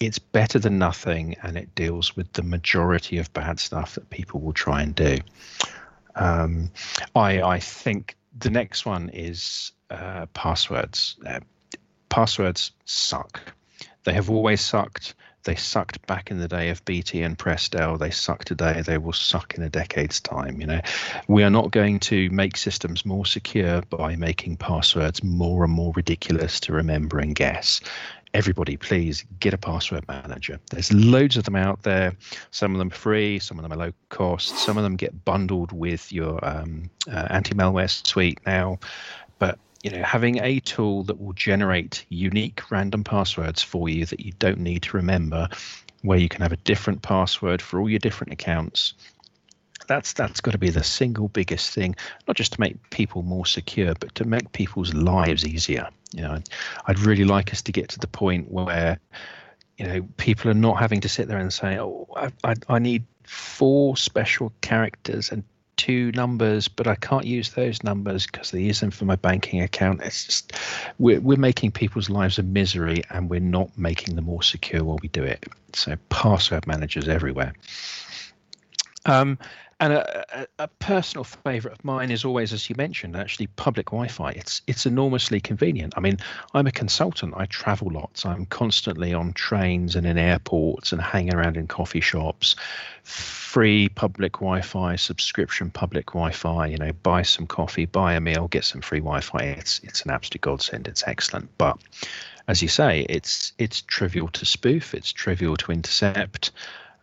it's 0.01 0.19
better 0.19 0.59
than 0.59 0.77
nothing, 0.77 1.35
and 1.43 1.57
it 1.57 1.73
deals 1.75 2.15
with 2.15 2.31
the 2.33 2.43
majority 2.43 3.17
of 3.17 3.31
bad 3.33 3.59
stuff 3.59 3.95
that 3.95 4.09
people 4.09 4.41
will 4.41 4.53
try 4.53 4.81
and 4.81 4.93
do. 4.93 5.17
Um, 6.15 6.71
I 7.15 7.41
I 7.41 7.59
think 7.59 8.15
the 8.37 8.49
next 8.49 8.85
one 8.85 9.09
is 9.13 9.71
uh, 9.89 10.25
passwords. 10.33 11.15
Uh, 11.25 11.39
passwords 12.09 12.71
suck. 12.85 13.39
They 14.03 14.13
have 14.13 14.29
always 14.29 14.61
sucked. 14.61 15.15
They 15.45 15.55
sucked 15.55 16.05
back 16.07 16.31
in 16.31 16.39
the 16.39 16.47
day 16.47 16.69
of 16.69 16.83
BT 16.85 17.21
and 17.21 17.37
Prestel. 17.37 17.97
They 17.97 18.09
suck 18.11 18.45
today. 18.45 18.81
They 18.81 18.97
will 18.97 19.13
suck 19.13 19.53
in 19.55 19.63
a 19.63 19.69
decade's 19.69 20.19
time. 20.19 20.59
You 20.59 20.67
know, 20.67 20.81
we 21.27 21.43
are 21.43 21.49
not 21.49 21.71
going 21.71 21.99
to 22.01 22.29
make 22.31 22.57
systems 22.57 23.05
more 23.05 23.25
secure 23.25 23.81
by 23.83 24.15
making 24.15 24.57
passwords 24.57 25.23
more 25.23 25.63
and 25.63 25.71
more 25.73 25.93
ridiculous 25.95 26.59
to 26.61 26.73
remember 26.73 27.19
and 27.19 27.35
guess. 27.35 27.79
everybody, 28.35 28.75
please 28.75 29.23
get 29.39 29.53
a 29.53 29.57
password 29.57 30.05
manager. 30.09 30.59
There's 30.69 30.91
loads 30.91 31.37
of 31.37 31.45
them 31.45 31.55
out 31.55 31.83
there. 31.83 32.15
Some 32.51 32.73
of 32.73 32.79
them 32.79 32.89
free, 32.89 33.39
some 33.39 33.57
of 33.57 33.63
them 33.63 33.71
are 33.71 33.77
low 33.77 33.93
cost, 34.09 34.57
some 34.57 34.77
of 34.77 34.83
them 34.83 34.97
get 34.97 35.23
bundled 35.23 35.71
with 35.71 36.11
your 36.11 36.43
um, 36.45 36.89
uh, 37.09 37.27
anti-malware 37.29 37.89
suite 38.05 38.39
now. 38.45 38.79
But 39.39 39.57
you 39.85 39.91
know, 39.91 40.01
having 40.01 40.43
a 40.43 40.59
tool 40.61 41.03
that 41.03 41.21
will 41.21 41.33
generate 41.33 42.07
unique 42.09 42.71
random 42.71 43.03
passwords 43.03 43.61
for 43.61 43.87
you 43.87 44.03
that 44.07 44.19
you 44.19 44.31
don't 44.39 44.57
need 44.57 44.81
to 44.81 44.97
remember, 44.97 45.47
where 46.01 46.17
you 46.17 46.27
can 46.27 46.41
have 46.41 46.51
a 46.51 46.57
different 46.57 47.03
password 47.03 47.61
for 47.61 47.79
all 47.79 47.87
your 47.87 47.99
different 47.99 48.33
accounts 48.33 48.95
that's 49.87 50.13
that's 50.13 50.41
got 50.41 50.53
to 50.53 50.57
be 50.57 50.71
the 50.71 50.83
single 50.83 51.27
biggest 51.27 51.69
thing, 51.69 51.95
not 52.27 52.35
just 52.35 52.53
to 52.53 52.59
make 52.59 52.89
people 52.89 53.21
more 53.21 53.45
secure, 53.45 53.93
but 53.99 54.15
to 54.15 54.25
make 54.25 54.51
people's 54.51 54.95
lives 54.95 55.45
easier. 55.45 55.87
You 56.11 56.23
know, 56.23 56.41
I'd 56.87 56.97
really 57.01 57.25
like 57.25 57.53
us 57.53 57.61
to 57.63 57.71
get 57.71 57.89
to 57.89 57.99
the 57.99 58.07
point 58.07 58.51
where, 58.51 58.99
you 59.77 59.85
know, 59.85 60.01
people 60.17 60.49
are 60.49 60.55
not 60.55 60.79
having 60.79 61.01
to 61.01 61.09
sit 61.09 61.27
there 61.27 61.37
and 61.37 61.53
say, 61.53 61.77
"Oh, 61.77 62.07
I, 62.15 62.31
I, 62.43 62.55
I 62.67 62.79
need 62.79 63.03
four 63.25 63.95
special 63.95 64.51
characters 64.61 65.31
and 65.31 65.43
two 65.77 66.11
numbers, 66.13 66.67
but 66.67 66.87
I 66.87 66.95
can't 66.95 67.25
use 67.25 67.51
those 67.51 67.83
numbers 67.83 68.25
because 68.25 68.51
they 68.51 68.61
use 68.61 68.79
them 68.79 68.91
for 68.91 69.05
my 69.05 69.15
banking 69.15 69.61
account. 69.61 70.01
It's 70.01 70.25
just 70.25 70.53
we're 70.99 71.21
we're 71.21 71.37
making 71.37 71.71
people's 71.71 72.09
lives 72.09 72.39
a 72.39 72.43
misery, 72.43 73.03
and 73.09 73.29
we're 73.29 73.39
not 73.39 73.77
making 73.77 74.15
them 74.15 74.25
more 74.25 74.43
secure 74.43 74.83
while 74.83 74.99
we 75.01 75.09
do 75.09 75.23
it. 75.23 75.45
So 75.73 75.95
password 76.09 76.67
managers 76.67 77.07
everywhere. 77.07 77.53
Um, 79.05 79.37
and 79.79 79.91
a, 79.91 80.41
a, 80.41 80.47
a 80.59 80.67
personal 80.67 81.25
favourite 81.25 81.77
of 81.77 81.83
mine 81.83 82.09
is 82.09 82.23
always, 82.23 82.53
as 82.53 82.69
you 82.69 82.75
mentioned, 82.77 83.15
actually 83.15 83.47
public 83.47 83.87
Wi-Fi. 83.87 84.31
It's 84.31 84.61
it's 84.67 84.85
enormously 84.85 85.41
convenient. 85.41 85.93
I 85.97 85.99
mean, 85.99 86.17
I'm 86.53 86.67
a 86.67 86.71
consultant. 86.71 87.33
I 87.35 87.45
travel 87.47 87.91
lots. 87.91 88.25
I'm 88.25 88.45
constantly 88.45 89.13
on 89.13 89.33
trains 89.33 89.95
and 89.95 90.07
in 90.07 90.17
airports 90.17 90.93
and 90.93 91.01
hanging 91.01 91.35
around 91.35 91.57
in 91.57 91.67
coffee 91.67 91.99
shops. 91.99 92.55
Free 93.03 93.89
public 93.89 94.33
Wi-Fi, 94.33 94.95
subscription 94.95 95.69
public 95.71 96.07
Wi-Fi. 96.07 96.67
You 96.67 96.77
know, 96.77 96.93
buy 97.03 97.23
some 97.23 97.45
coffee, 97.45 97.85
buy 97.85 98.13
a 98.13 98.21
meal, 98.21 98.47
get 98.47 98.63
some 98.63 98.81
free 98.81 98.99
Wi-Fi. 98.99 99.39
It's 99.39 99.79
it's 99.83 100.03
an 100.03 100.11
absolute 100.11 100.41
godsend. 100.41 100.87
It's 100.87 101.03
excellent, 101.05 101.49
but 101.57 101.77
as 102.47 102.61
you 102.61 102.69
say, 102.69 103.05
it's 103.09 103.51
it's 103.57 103.81
trivial 103.81 104.29
to 104.29 104.45
spoof. 104.45 104.93
It's 104.93 105.11
trivial 105.11 105.57
to 105.57 105.71
intercept. 105.73 106.51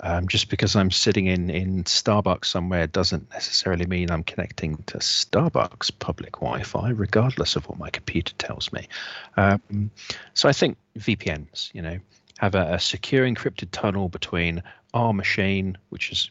Um, 0.05 0.27
just 0.27 0.49
because 0.49 0.75
I'm 0.75 0.91
sitting 0.91 1.27
in, 1.27 1.49
in 1.49 1.85
Starbucks 1.85 2.47
somewhere 2.47 2.89
doesn't 2.89 3.31
necessarily 3.31 3.87
mean 3.87 4.11
I'm 4.11 4.25
connecting 4.25 4.79
to 4.87 4.99
Starbucks 4.99 5.93
public 6.01 6.33
Wi 6.41 6.65
Fi, 6.65 6.91
regardless 6.91 7.55
of 7.55 7.69
what 7.69 7.79
my 7.79 7.89
computer 7.89 8.35
tells 8.39 8.73
me. 8.73 8.89
Um, 9.37 9.91
so 10.35 10.49
I 10.49 10.53
think 10.53 10.77
VPNs, 10.99 11.73
you 11.73 11.83
know, 11.83 11.99
have 12.39 12.57
a, 12.57 12.75
a 12.75 12.81
secure 12.81 13.25
encrypted 13.27 13.69
tunnel 13.71 14.09
between 14.09 14.63
our 14.93 15.13
machine, 15.13 15.79
which 15.91 16.11
is 16.11 16.31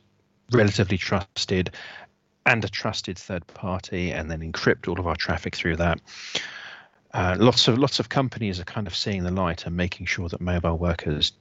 relatively 0.52 0.98
trusted, 0.98 1.72
and 2.46 2.66
a 2.66 2.70
trusted 2.70 3.18
third 3.18 3.48
party, 3.48 4.12
and 4.12 4.30
then 4.30 4.42
encrypt 4.42 4.90
all 4.90 5.00
of 5.00 5.08
our 5.08 5.16
traffic 5.16 5.56
through 5.56 5.78
that. 5.78 6.02
Uh, 7.14 7.36
lots 7.40 7.68
of 7.68 7.78
lots 7.78 8.00
of 8.00 8.08
companies 8.10 8.60
are 8.60 8.64
kind 8.64 8.88
of 8.88 8.96
seeing 8.96 9.24
the 9.24 9.32
light 9.32 9.66
and 9.66 9.76
making 9.76 10.06
sure 10.06 10.30
that 10.30 10.40
mobile 10.40 10.78
workers 10.78 11.32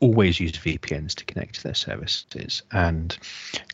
always 0.00 0.40
use 0.40 0.52
VPNs 0.52 1.14
to 1.16 1.24
connect 1.24 1.56
to 1.56 1.62
their 1.62 1.74
services. 1.74 2.62
And 2.72 3.16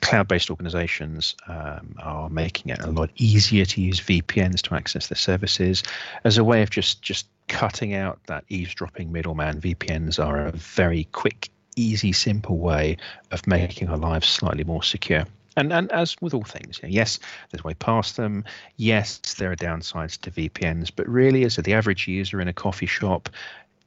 cloud 0.00 0.28
based 0.28 0.50
organizations 0.50 1.34
um, 1.48 1.94
are 2.02 2.28
making 2.30 2.72
it 2.72 2.80
a 2.80 2.90
lot 2.90 3.10
easier 3.16 3.64
to 3.64 3.80
use 3.80 4.00
VPNs 4.00 4.62
to 4.62 4.74
access 4.74 5.08
their 5.08 5.16
services 5.16 5.82
as 6.24 6.38
a 6.38 6.44
way 6.44 6.62
of 6.62 6.70
just, 6.70 7.02
just 7.02 7.26
cutting 7.48 7.94
out 7.94 8.18
that 8.26 8.44
eavesdropping 8.48 9.12
middleman. 9.12 9.60
VPNs 9.60 10.24
are 10.24 10.46
a 10.46 10.52
very 10.52 11.04
quick, 11.12 11.50
easy, 11.76 12.12
simple 12.12 12.58
way 12.58 12.96
of 13.30 13.46
making 13.46 13.88
our 13.88 13.98
lives 13.98 14.28
slightly 14.28 14.64
more 14.64 14.82
secure. 14.82 15.24
And, 15.56 15.72
and 15.72 15.90
as 15.92 16.16
with 16.20 16.34
all 16.34 16.42
things, 16.42 16.80
you 16.82 16.88
know, 16.88 16.92
yes, 16.92 17.20
there's 17.50 17.60
a 17.64 17.68
way 17.68 17.74
past 17.74 18.16
them. 18.16 18.44
Yes, 18.76 19.18
there 19.34 19.52
are 19.52 19.56
downsides 19.56 20.20
to 20.22 20.30
VPNs, 20.30 20.90
but 20.94 21.08
really, 21.08 21.44
as 21.44 21.56
the 21.56 21.74
average 21.74 22.08
user 22.08 22.40
in 22.40 22.48
a 22.48 22.52
coffee 22.52 22.87
shop, 22.87 23.28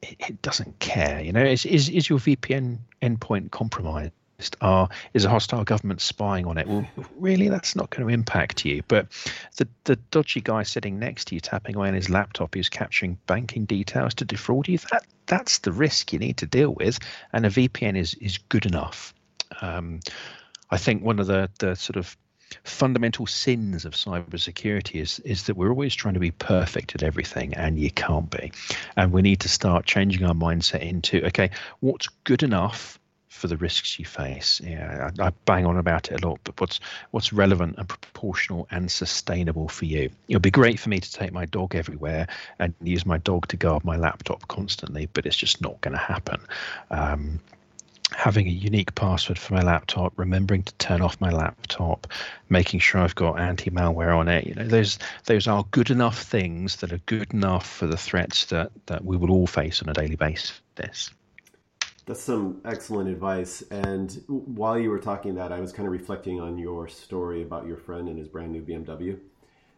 it, 0.07 0.29
it 0.29 0.41
doesn't 0.41 0.79
care. 0.79 1.21
You 1.21 1.33
know, 1.33 1.43
is, 1.43 1.65
is 1.65 1.89
is 1.89 2.09
your 2.09 2.19
VPN 2.19 2.79
endpoint 3.01 3.51
compromised? 3.51 4.11
Are 4.61 4.87
is 5.15 5.25
a 5.25 5.29
hostile 5.29 5.63
government 5.63 5.99
spying 5.99 6.45
on 6.45 6.59
it? 6.59 6.67
Well, 6.67 6.87
really, 7.17 7.49
that's 7.49 7.75
not 7.75 7.89
going 7.89 8.07
to 8.07 8.13
impact 8.13 8.65
you. 8.65 8.83
But 8.87 9.07
the 9.57 9.67
the 9.85 9.95
dodgy 10.11 10.41
guy 10.41 10.63
sitting 10.63 10.99
next 10.99 11.25
to 11.25 11.35
you, 11.35 11.41
tapping 11.41 11.75
away 11.75 11.87
on 11.87 11.95
his 11.95 12.09
laptop, 12.09 12.53
who's 12.53 12.69
capturing 12.69 13.17
banking 13.25 13.65
details 13.65 14.13
to 14.15 14.25
defraud 14.25 14.67
you. 14.67 14.77
That 14.91 15.05
that's 15.25 15.59
the 15.59 15.71
risk 15.71 16.13
you 16.13 16.19
need 16.19 16.37
to 16.37 16.45
deal 16.45 16.71
with, 16.71 16.99
and 17.33 17.45
a 17.45 17.49
VPN 17.49 17.97
is 17.97 18.13
is 18.15 18.37
good 18.37 18.65
enough. 18.67 19.13
Um, 19.61 20.01
I 20.69 20.77
think 20.77 21.03
one 21.03 21.19
of 21.19 21.25
the 21.25 21.49
the 21.57 21.75
sort 21.75 21.97
of 21.97 22.15
fundamental 22.63 23.25
sins 23.25 23.85
of 23.85 23.93
cybersecurity 23.93 25.01
is 25.01 25.19
is 25.19 25.43
that 25.43 25.55
we're 25.55 25.69
always 25.69 25.95
trying 25.95 26.13
to 26.13 26.19
be 26.19 26.31
perfect 26.31 26.95
at 26.95 27.03
everything 27.03 27.53
and 27.53 27.79
you 27.79 27.91
can't 27.91 28.29
be. 28.29 28.51
And 28.95 29.11
we 29.11 29.21
need 29.21 29.41
to 29.41 29.49
start 29.49 29.85
changing 29.85 30.23
our 30.23 30.33
mindset 30.33 30.81
into 30.81 31.25
okay 31.27 31.51
what's 31.79 32.07
good 32.23 32.43
enough 32.43 32.99
for 33.29 33.47
the 33.47 33.57
risks 33.57 33.99
you 33.99 34.05
face? 34.05 34.61
Yeah 34.63 35.11
I, 35.19 35.27
I, 35.27 35.31
bang 35.45 35.65
on 35.65 35.77
about 35.77 36.11
it 36.11 36.23
a 36.23 36.27
lot 36.27 36.39
but 36.43 36.59
what's 36.59 36.79
what's 37.11 37.33
relevant 37.33 37.75
and 37.77 37.87
proportional 37.87 38.67
and 38.71 38.91
sustainable 38.91 39.67
for 39.67 39.85
you? 39.85 40.09
It'll 40.27 40.39
be 40.39 40.51
great 40.51 40.79
for 40.79 40.89
me 40.89 40.99
to 40.99 41.11
take 41.11 41.31
my 41.31 41.45
dog 41.45 41.75
everywhere 41.75 42.27
and 42.59 42.73
use 42.81 43.05
my 43.05 43.17
dog 43.17 43.47
to 43.49 43.57
guard 43.57 43.83
my 43.83 43.97
laptop 43.97 44.47
constantly 44.47 45.07
but 45.11 45.25
it's 45.25 45.37
just 45.37 45.61
not 45.61 45.79
going 45.81 45.93
to 45.93 46.03
happen. 46.03 46.41
Um, 46.89 47.39
having 48.17 48.47
a 48.47 48.51
unique 48.51 48.95
password 48.95 49.37
for 49.37 49.53
my 49.53 49.61
laptop, 49.61 50.11
remembering 50.17 50.63
to 50.63 50.73
turn 50.75 51.01
off 51.01 51.21
my 51.21 51.29
laptop, 51.29 52.07
making 52.49 52.79
sure 52.79 52.99
I've 52.99 53.13
got 53.13 53.39
anti-malware 53.39 54.17
on 54.17 54.27
it. 54.27 54.47
You 54.47 54.55
know, 54.55 54.67
those 54.67 54.97
those 55.25 55.47
are 55.47 55.63
good 55.69 55.91
enough 55.91 56.23
things 56.23 56.77
that 56.77 56.91
are 56.91 56.97
good 57.05 57.31
enough 57.31 57.69
for 57.69 57.85
the 57.85 57.95
threats 57.95 58.45
that 58.45 58.71
that 58.87 59.05
we 59.05 59.17
will 59.17 59.29
all 59.29 59.45
face 59.45 59.83
on 59.83 59.89
a 59.89 59.93
daily 59.93 60.15
basis. 60.15 61.11
That's 62.07 62.21
some 62.21 62.61
excellent 62.65 63.09
advice. 63.09 63.61
And 63.69 64.11
while 64.27 64.79
you 64.79 64.89
were 64.89 64.99
talking 64.99 65.35
that, 65.35 65.51
I 65.51 65.59
was 65.59 65.71
kind 65.71 65.85
of 65.85 65.91
reflecting 65.91 66.39
on 66.39 66.57
your 66.57 66.87
story 66.87 67.43
about 67.43 67.67
your 67.67 67.77
friend 67.77 68.07
and 68.09 68.17
his 68.17 68.27
brand 68.27 68.51
new 68.51 68.63
BMW 68.63 69.19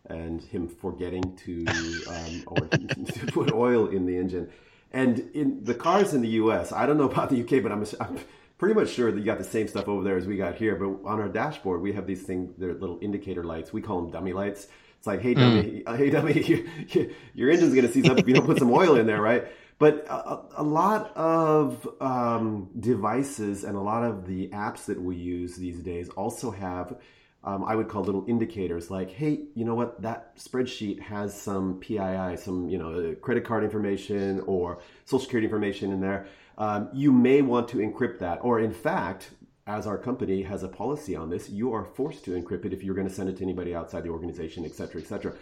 and 0.06 0.42
him 0.42 0.68
forgetting 0.68 1.36
to 1.36 1.66
um, 2.08 2.44
or 2.48 2.56
to 2.68 3.32
put 3.34 3.52
oil 3.52 3.88
in 3.88 4.06
the 4.06 4.16
engine. 4.16 4.50
And 4.92 5.30
in 5.34 5.64
the 5.64 5.76
cars 5.76 6.14
in 6.14 6.22
the 6.22 6.30
U.S., 6.30 6.72
I 6.72 6.86
don't 6.86 6.98
know 6.98 7.10
about 7.10 7.30
the 7.30 7.42
UK, 7.42 7.62
but 7.62 7.72
I'm, 7.72 7.86
I'm 8.00 8.20
pretty 8.58 8.76
much 8.76 8.90
sure 8.90 9.12
that 9.12 9.20
you 9.20 9.26
got 9.26 9.38
the 9.38 9.44
same 9.44 9.68
stuff 9.68 9.88
over 9.88 10.04
there 10.04 10.18
as 10.18 10.26
we 10.26 10.38
got 10.38 10.56
here. 10.56 10.76
But 10.76 11.08
on 11.08 11.20
our 11.20 11.30
dashboard, 11.30 11.82
we 11.82 11.94
have 11.94 12.08
these 12.08 12.24
things, 12.24 12.54
they're 12.58 12.74
little 12.74 13.00
indicator 13.02 13.44
lights. 13.44 13.72
We 13.72 13.82
call 13.82 14.02
them 14.02 14.12
dummy 14.12 14.34
lights. 14.34 14.68
It's 14.98 15.08
like, 15.08 15.22
hey, 15.22 15.34
dummy, 15.34 15.84
mm. 15.86 15.98
hey, 15.98 16.10
dummy, 16.10 16.44
you, 16.92 17.14
your 17.34 17.50
engine's 17.50 17.74
going 17.74 17.88
to 17.88 17.94
see 17.94 18.02
something 18.02 18.24
if 18.24 18.28
you 18.28 18.34
don't 18.34 18.46
put 18.46 18.60
some 18.60 18.72
oil 18.72 18.96
in 18.96 19.08
there, 19.08 19.22
right? 19.22 19.48
But 19.78 20.06
a, 20.10 20.42
a 20.58 20.64
lot 20.64 21.16
of 21.16 21.88
um, 22.02 22.70
devices 22.78 23.64
and 23.64 23.78
a 23.78 23.80
lot 23.80 24.04
of 24.04 24.28
the 24.28 24.50
apps 24.50 24.86
that 24.86 25.02
we 25.02 25.16
use 25.16 25.56
these 25.56 25.80
days 25.80 26.10
also 26.10 26.52
have 26.52 26.98
um, 27.44 27.64
I 27.64 27.76
would 27.76 27.88
call 27.88 28.04
little 28.04 28.26
indicators 28.28 28.92
like, 28.92 29.10
hey, 29.10 29.46
you 29.56 29.64
know 29.64 29.76
what, 29.76 30.02
that 30.02 30.38
spreadsheet 30.38 31.00
has 31.00 31.40
some 31.40 31.80
PII, 31.80 32.36
some 32.38 32.70
you 32.70 32.78
know 32.78 33.16
credit 33.22 33.46
card 33.46 33.64
information 33.64 34.42
or 34.42 34.80
social 35.06 35.20
security 35.20 35.46
information 35.46 35.92
in 35.92 36.02
there. 36.02 36.28
Um, 36.58 36.90
you 36.94 37.14
may 37.14 37.42
want 37.42 37.70
to 37.70 37.78
encrypt 37.78 38.20
that, 38.20 38.40
or 38.42 38.60
in 38.60 38.74
fact, 38.74 39.32
as 39.66 39.88
our 39.88 39.98
company 39.98 40.42
has 40.44 40.64
a 40.64 40.68
policy 40.68 41.16
on 41.16 41.30
this, 41.30 41.50
you 41.50 41.74
are 41.74 41.86
forced 41.86 42.26
to 42.26 42.32
encrypt 42.32 42.66
it 42.66 42.74
if 42.74 42.84
you're 42.84 42.96
going 42.96 43.08
to 43.08 43.14
send 43.14 43.30
it 43.30 43.38
to 43.38 43.44
anybody 43.44 43.74
outside 43.74 44.04
the 44.04 44.10
organization, 44.10 44.66
et 44.66 44.74
cetera, 44.74 45.00
et 45.00 45.08
cetera. 45.08 45.34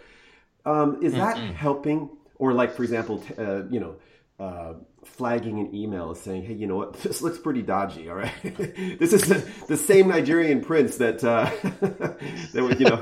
Um, 0.64 1.02
is 1.02 1.14
that 1.14 1.36
mm-hmm. 1.36 1.54
helping? 1.54 2.10
Or 2.36 2.52
like, 2.52 2.72
for 2.72 2.84
example, 2.84 3.18
t- 3.18 3.34
uh, 3.36 3.64
you 3.68 3.80
know, 3.80 3.96
uh, 4.38 4.74
flagging 5.04 5.58
an 5.58 5.74
email 5.74 6.14
saying, 6.14 6.44
"Hey, 6.44 6.54
you 6.54 6.66
know 6.66 6.76
what? 6.76 6.94
This 7.02 7.22
looks 7.22 7.38
pretty 7.38 7.62
dodgy. 7.62 8.08
All 8.08 8.16
right, 8.16 8.32
this 8.98 9.12
is 9.12 9.22
the, 9.22 9.50
the, 9.66 9.76
same 9.76 10.08
Nigerian 10.08 10.60
prince 10.60 10.96
that 10.98 11.24
uh, 11.24 11.50
that 11.80 12.76
you 12.78 12.86
know 12.86 13.00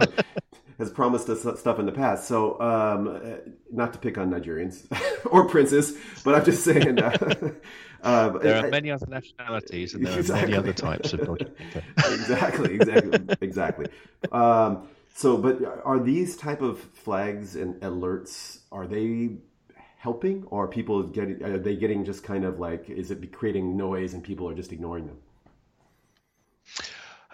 has 0.79 0.91
promised 0.91 1.29
us 1.29 1.41
stuff 1.61 1.79
in 1.79 1.87
the 1.87 1.93
past." 1.93 2.27
So, 2.27 2.61
um, 2.61 3.09
uh, 3.09 3.51
not 3.71 3.93
to 3.93 3.99
pick 3.99 4.19
on 4.19 4.31
Nigerians 4.31 4.87
or 5.31 5.49
princes, 5.49 5.97
but 6.25 6.35
I'm 6.35 6.45
just 6.45 6.65
saying. 6.65 6.99
Uh, 6.99 7.53
uh, 8.03 8.39
there 8.39 8.65
are 8.65 8.71
many 8.71 8.91
other 8.91 9.07
nationalities, 9.07 9.95
and 9.95 10.07
there 10.07 10.19
exactly. 10.19 10.55
are 10.55 10.63
many 10.63 10.71
other 10.71 10.73
types 10.73 11.13
of 11.13 11.21
exactly, 11.97 12.75
exactly, 12.75 13.37
exactly. 13.41 13.87
Um, 14.31 14.89
so, 15.15 15.39
but 15.39 15.59
are 15.85 15.99
these 15.99 16.37
type 16.37 16.63
of 16.63 16.79
flags 16.79 17.57
and 17.57 17.75
alerts? 17.81 18.59
Are 18.71 18.87
they 18.87 19.39
helping, 20.07 20.45
or 20.51 20.65
are 20.65 20.69
people 20.69 21.03
getting 21.03 21.43
are 21.43 21.59
they 21.59 21.75
getting 21.85 22.05
just 22.05 22.23
kind 22.23 22.45
of 22.45 22.61
like 22.61 22.89
is 22.89 23.11
it 23.11 23.33
creating 23.33 23.77
noise 23.77 24.15
and 24.15 24.23
people 24.23 24.49
are 24.49 24.55
just 24.55 24.73
ignoring 24.73 25.07
them? 25.11 25.19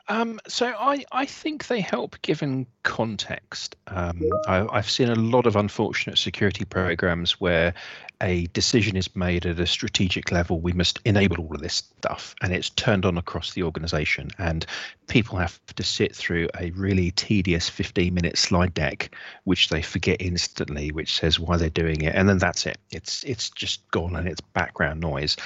Um, 0.08 0.40
so 0.48 0.66
I, 0.66 1.04
I 1.12 1.26
think 1.26 1.68
they 1.68 1.80
help 1.80 2.20
given 2.22 2.66
context. 2.82 3.76
Um, 3.86 4.22
I, 4.48 4.66
I've 4.70 4.90
seen 4.90 5.08
a 5.08 5.14
lot 5.14 5.46
of 5.46 5.56
unfortunate 5.56 6.18
security 6.18 6.64
programs 6.64 7.40
where 7.40 7.74
a 8.20 8.46
decision 8.48 8.96
is 8.96 9.14
made 9.16 9.46
at 9.46 9.58
a 9.58 9.66
strategic 9.66 10.30
level. 10.30 10.60
We 10.60 10.72
must 10.72 11.00
enable 11.04 11.40
all 11.40 11.54
of 11.54 11.60
this 11.60 11.74
stuff, 11.74 12.34
and 12.40 12.52
it's 12.52 12.70
turned 12.70 13.04
on 13.04 13.18
across 13.18 13.52
the 13.52 13.64
organization. 13.64 14.30
And 14.38 14.64
people 15.08 15.38
have 15.38 15.60
to 15.74 15.82
sit 15.82 16.14
through 16.14 16.48
a 16.58 16.70
really 16.70 17.10
tedious 17.10 17.68
15 17.68 18.14
minute 18.14 18.38
slide 18.38 18.74
deck, 18.74 19.14
which 19.44 19.68
they 19.68 19.82
forget 19.82 20.20
instantly, 20.20 20.92
which 20.92 21.16
says 21.16 21.40
why 21.40 21.56
they're 21.56 21.68
doing 21.68 22.02
it, 22.02 22.14
and 22.14 22.28
then 22.28 22.38
that's 22.38 22.66
it. 22.66 22.78
It's 22.90 23.24
it's 23.24 23.50
just 23.50 23.88
gone 23.90 24.16
and 24.16 24.28
it's 24.28 24.40
background 24.40 25.00
noise. 25.00 25.36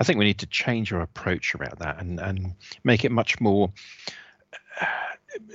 I 0.00 0.04
think 0.04 0.18
we 0.18 0.24
need 0.24 0.38
to 0.38 0.46
change 0.46 0.92
our 0.92 1.02
approach 1.02 1.54
around 1.54 1.78
that 1.78 2.00
and, 2.00 2.18
and 2.18 2.54
make 2.84 3.04
it 3.04 3.12
much 3.12 3.38
more 3.38 3.70
uh, 4.80 4.86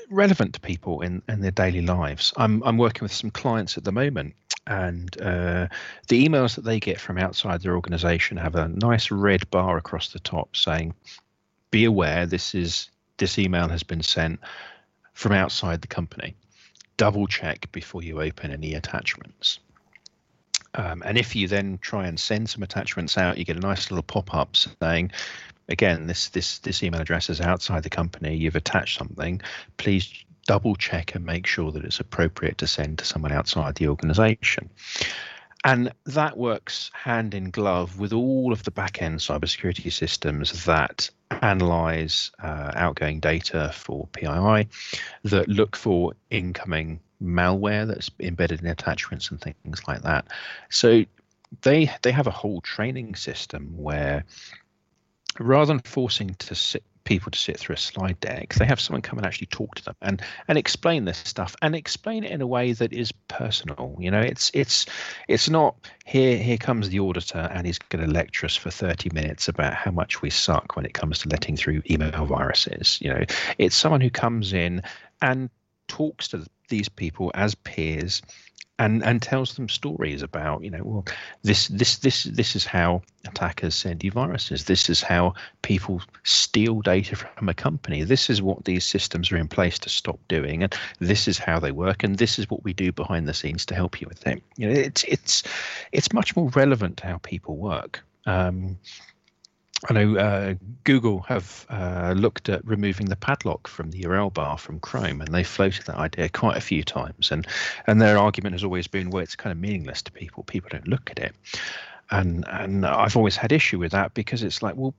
relevant 0.09 0.53
to 0.53 0.59
people 0.59 1.01
in, 1.01 1.23
in 1.27 1.41
their 1.41 1.51
daily 1.51 1.81
lives. 1.81 2.31
I'm, 2.37 2.61
I'm 2.63 2.77
working 2.77 3.01
with 3.01 3.11
some 3.11 3.31
clients 3.31 3.75
at 3.75 3.83
the 3.83 3.91
moment, 3.91 4.35
and 4.67 5.19
uh, 5.19 5.67
the 6.07 6.27
emails 6.27 6.55
that 6.55 6.63
they 6.63 6.79
get 6.79 6.99
from 6.99 7.17
outside 7.17 7.61
their 7.61 7.75
organization 7.75 8.37
have 8.37 8.55
a 8.55 8.67
nice 8.69 9.09
red 9.09 9.49
bar 9.49 9.77
across 9.77 10.13
the 10.13 10.19
top 10.19 10.55
saying, 10.55 10.93
Be 11.71 11.85
aware 11.85 12.27
this 12.27 12.53
is 12.53 12.89
this 13.17 13.39
email 13.39 13.67
has 13.69 13.83
been 13.83 14.03
sent 14.03 14.39
from 15.13 15.31
outside 15.31 15.81
the 15.81 15.87
company. 15.87 16.35
Double 16.97 17.27
check 17.27 17.71
before 17.71 18.03
you 18.03 18.21
open 18.21 18.51
any 18.51 18.73
attachments. 18.73 19.59
Um, 20.75 21.01
and 21.05 21.17
if 21.17 21.35
you 21.35 21.47
then 21.47 21.79
try 21.81 22.07
and 22.07 22.19
send 22.19 22.49
some 22.49 22.63
attachments 22.63 23.17
out, 23.17 23.37
you 23.37 23.45
get 23.45 23.57
a 23.57 23.61
nice 23.61 23.89
little 23.89 24.03
pop-up 24.03 24.55
saying, 24.55 25.11
again, 25.69 26.07
this 26.07 26.29
this 26.29 26.59
this 26.59 26.83
email 26.83 27.01
address 27.01 27.29
is 27.29 27.41
outside 27.41 27.83
the 27.83 27.89
company. 27.89 28.35
You've 28.35 28.55
attached 28.55 28.97
something. 28.97 29.41
Please 29.77 30.25
double 30.45 30.75
check 30.75 31.15
and 31.15 31.25
make 31.25 31.47
sure 31.47 31.71
that 31.71 31.85
it's 31.85 31.99
appropriate 31.99 32.57
to 32.59 32.67
send 32.67 32.99
to 32.99 33.05
someone 33.05 33.31
outside 33.31 33.75
the 33.75 33.87
organization. 33.87 34.69
And 35.63 35.91
that 36.05 36.37
works 36.37 36.91
hand 36.93 37.33
in 37.33 37.49
glove 37.49 37.97
with 37.99 38.13
all 38.13 38.53
of 38.53 38.63
the 38.63 38.71
back 38.71 39.01
end 39.01 39.17
cybersecurity 39.17 39.91
systems 39.91 40.65
that 40.65 41.09
analyze 41.41 42.31
uh, 42.43 42.71
outgoing 42.75 43.19
data 43.19 43.71
for 43.73 44.07
PII, 44.13 44.67
that 45.23 45.47
look 45.47 45.75
for 45.75 46.13
incoming 46.29 46.99
malware 47.25 47.87
that's 47.87 48.09
embedded 48.19 48.61
in 48.61 48.67
attachments 48.67 49.29
and 49.29 49.41
things 49.41 49.87
like 49.87 50.01
that. 50.03 50.25
So 50.69 51.05
they 51.61 51.91
they 52.01 52.11
have 52.11 52.27
a 52.27 52.31
whole 52.31 52.61
training 52.61 53.15
system 53.15 53.73
where 53.77 54.23
rather 55.39 55.65
than 55.65 55.79
forcing 55.79 56.35
to 56.35 56.55
sit 56.55 56.83
people 57.03 57.29
to 57.29 57.37
sit 57.37 57.59
through 57.59 57.75
a 57.75 57.77
slide 57.77 58.19
deck 58.19 58.55
they 58.55 58.65
have 58.65 58.79
someone 58.79 59.01
come 59.01 59.19
and 59.19 59.27
actually 59.27 59.45
talk 59.47 59.75
to 59.75 59.83
them 59.85 59.95
and 60.01 60.21
and 60.47 60.57
explain 60.57 61.05
this 61.05 61.19
stuff 61.19 61.55
and 61.61 61.75
explain 61.75 62.23
it 62.23 62.31
in 62.31 62.41
a 62.41 62.47
way 62.47 62.73
that 62.73 62.91
is 62.91 63.11
personal 63.27 63.95
you 63.99 64.09
know 64.09 64.19
it's 64.19 64.49
it's 64.55 64.87
it's 65.27 65.47
not 65.47 65.75
here 66.05 66.35
here 66.35 66.57
comes 66.57 66.89
the 66.89 66.99
auditor 66.99 67.47
and 67.53 67.67
he's 67.67 67.77
going 67.77 68.03
to 68.03 68.11
lecture 68.11 68.47
us 68.47 68.55
for 68.55 68.71
30 68.71 69.11
minutes 69.13 69.47
about 69.47 69.75
how 69.75 69.91
much 69.91 70.23
we 70.23 70.31
suck 70.31 70.75
when 70.75 70.85
it 70.85 70.95
comes 70.95 71.19
to 71.19 71.29
letting 71.29 71.55
through 71.55 71.81
email 71.89 72.25
viruses 72.25 72.97
you 72.99 73.09
know 73.09 73.23
it's 73.59 73.75
someone 73.75 74.01
who 74.01 74.09
comes 74.09 74.51
in 74.51 74.81
and 75.21 75.49
talks 75.87 76.27
to 76.27 76.43
these 76.69 76.89
people 76.89 77.31
as 77.33 77.55
peers 77.55 78.21
and 78.77 79.03
and 79.03 79.21
tells 79.21 79.55
them 79.55 79.69
stories 79.69 80.21
about 80.21 80.63
you 80.63 80.69
know 80.69 80.83
well 80.83 81.05
this 81.43 81.69
this 81.69 81.97
this 81.99 82.23
this 82.23 82.55
is 82.55 82.65
how 82.65 83.01
attackers 83.25 83.73
send 83.73 84.03
you 84.03 84.11
viruses. 84.11 84.65
This 84.65 84.89
is 84.89 85.01
how 85.01 85.33
people 85.61 86.01
steal 86.23 86.81
data 86.81 87.15
from 87.15 87.49
a 87.49 87.53
company. 87.53 88.03
This 88.03 88.29
is 88.29 88.41
what 88.41 88.65
these 88.65 88.85
systems 88.85 89.31
are 89.31 89.37
in 89.37 89.47
place 89.47 89.79
to 89.79 89.89
stop 89.89 90.19
doing. 90.27 90.61
And 90.63 90.75
this 90.99 91.27
is 91.27 91.39
how 91.39 91.59
they 91.59 91.71
work. 91.71 92.03
And 92.03 92.17
this 92.17 92.37
is 92.37 92.49
what 92.49 92.63
we 92.63 92.73
do 92.73 92.91
behind 92.91 93.27
the 93.27 93.33
scenes 93.33 93.65
to 93.67 93.75
help 93.75 93.99
you 93.99 94.07
with 94.07 94.27
it 94.27 94.43
you 94.57 94.67
know 94.67 94.73
it's 94.73 95.03
it's 95.05 95.43
it's 95.91 96.13
much 96.13 96.35
more 96.35 96.49
relevant 96.49 96.97
to 96.97 97.07
how 97.07 97.17
people 97.19 97.55
work. 97.57 98.03
Um, 98.25 98.77
I 99.89 99.93
know 99.93 100.17
uh, 100.17 100.53
Google 100.83 101.21
have 101.21 101.65
uh, 101.69 102.13
looked 102.17 102.49
at 102.49 102.65
removing 102.65 103.07
the 103.07 103.15
padlock 103.15 103.67
from 103.67 103.91
the 103.91 104.01
URL 104.03 104.33
bar 104.33 104.57
from 104.57 104.79
Chrome, 104.79 105.21
and 105.21 105.33
they 105.33 105.43
floated 105.43 105.85
that 105.85 105.97
idea 105.97 106.29
quite 106.29 106.57
a 106.57 106.61
few 106.61 106.83
times. 106.83 107.31
And 107.31 107.47
and 107.87 108.01
their 108.01 108.17
argument 108.17 108.53
has 108.53 108.63
always 108.63 108.87
been, 108.87 109.09
well, 109.09 109.23
it's 109.23 109.35
kind 109.35 109.51
of 109.51 109.59
meaningless 109.59 110.01
to 110.03 110.11
people. 110.11 110.43
People 110.43 110.69
don't 110.71 110.87
look 110.87 111.09
at 111.11 111.19
it, 111.19 111.35
and 112.11 112.45
and 112.49 112.85
I've 112.85 113.15
always 113.15 113.35
had 113.35 113.51
issue 113.51 113.79
with 113.79 113.91
that 113.91 114.13
because 114.13 114.43
it's 114.43 114.61
like, 114.61 114.75
well, 114.75 114.95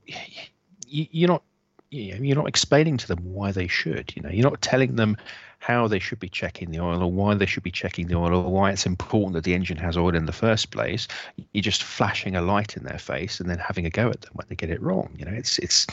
you're 0.87 1.27
not 1.27 1.43
you're 1.89 2.35
not 2.35 2.47
explaining 2.47 2.97
to 2.97 3.07
them 3.07 3.19
why 3.33 3.51
they 3.51 3.67
should. 3.67 4.13
You 4.15 4.21
know, 4.21 4.29
you're 4.29 4.49
not 4.49 4.61
telling 4.61 4.95
them 4.95 5.17
how 5.59 5.87
they 5.87 5.99
should 5.99 6.19
be 6.19 6.29
checking 6.29 6.71
the 6.71 6.79
oil 6.79 7.01
or 7.01 7.11
why 7.11 7.33
they 7.33 7.45
should 7.45 7.63
be 7.63 7.71
checking 7.71 8.07
the 8.07 8.15
oil 8.15 8.35
or 8.35 8.51
why 8.51 8.71
it's 8.71 8.85
important 8.85 9.33
that 9.33 9.43
the 9.43 9.53
engine 9.53 9.77
has 9.77 9.97
oil 9.97 10.15
in 10.15 10.25
the 10.25 10.31
first 10.31 10.71
place. 10.71 11.07
You're 11.53 11.61
just 11.61 11.83
flashing 11.83 12.35
a 12.35 12.41
light 12.41 12.77
in 12.77 12.83
their 12.83 12.99
face 12.99 13.39
and 13.39 13.49
then 13.49 13.57
having 13.57 13.85
a 13.85 13.89
go 13.89 14.09
at 14.09 14.21
them 14.21 14.31
when 14.33 14.45
they 14.49 14.55
get 14.55 14.69
it 14.69 14.81
wrong. 14.81 15.09
You 15.17 15.25
know, 15.25 15.33
it's 15.33 15.57
it's 15.59 15.87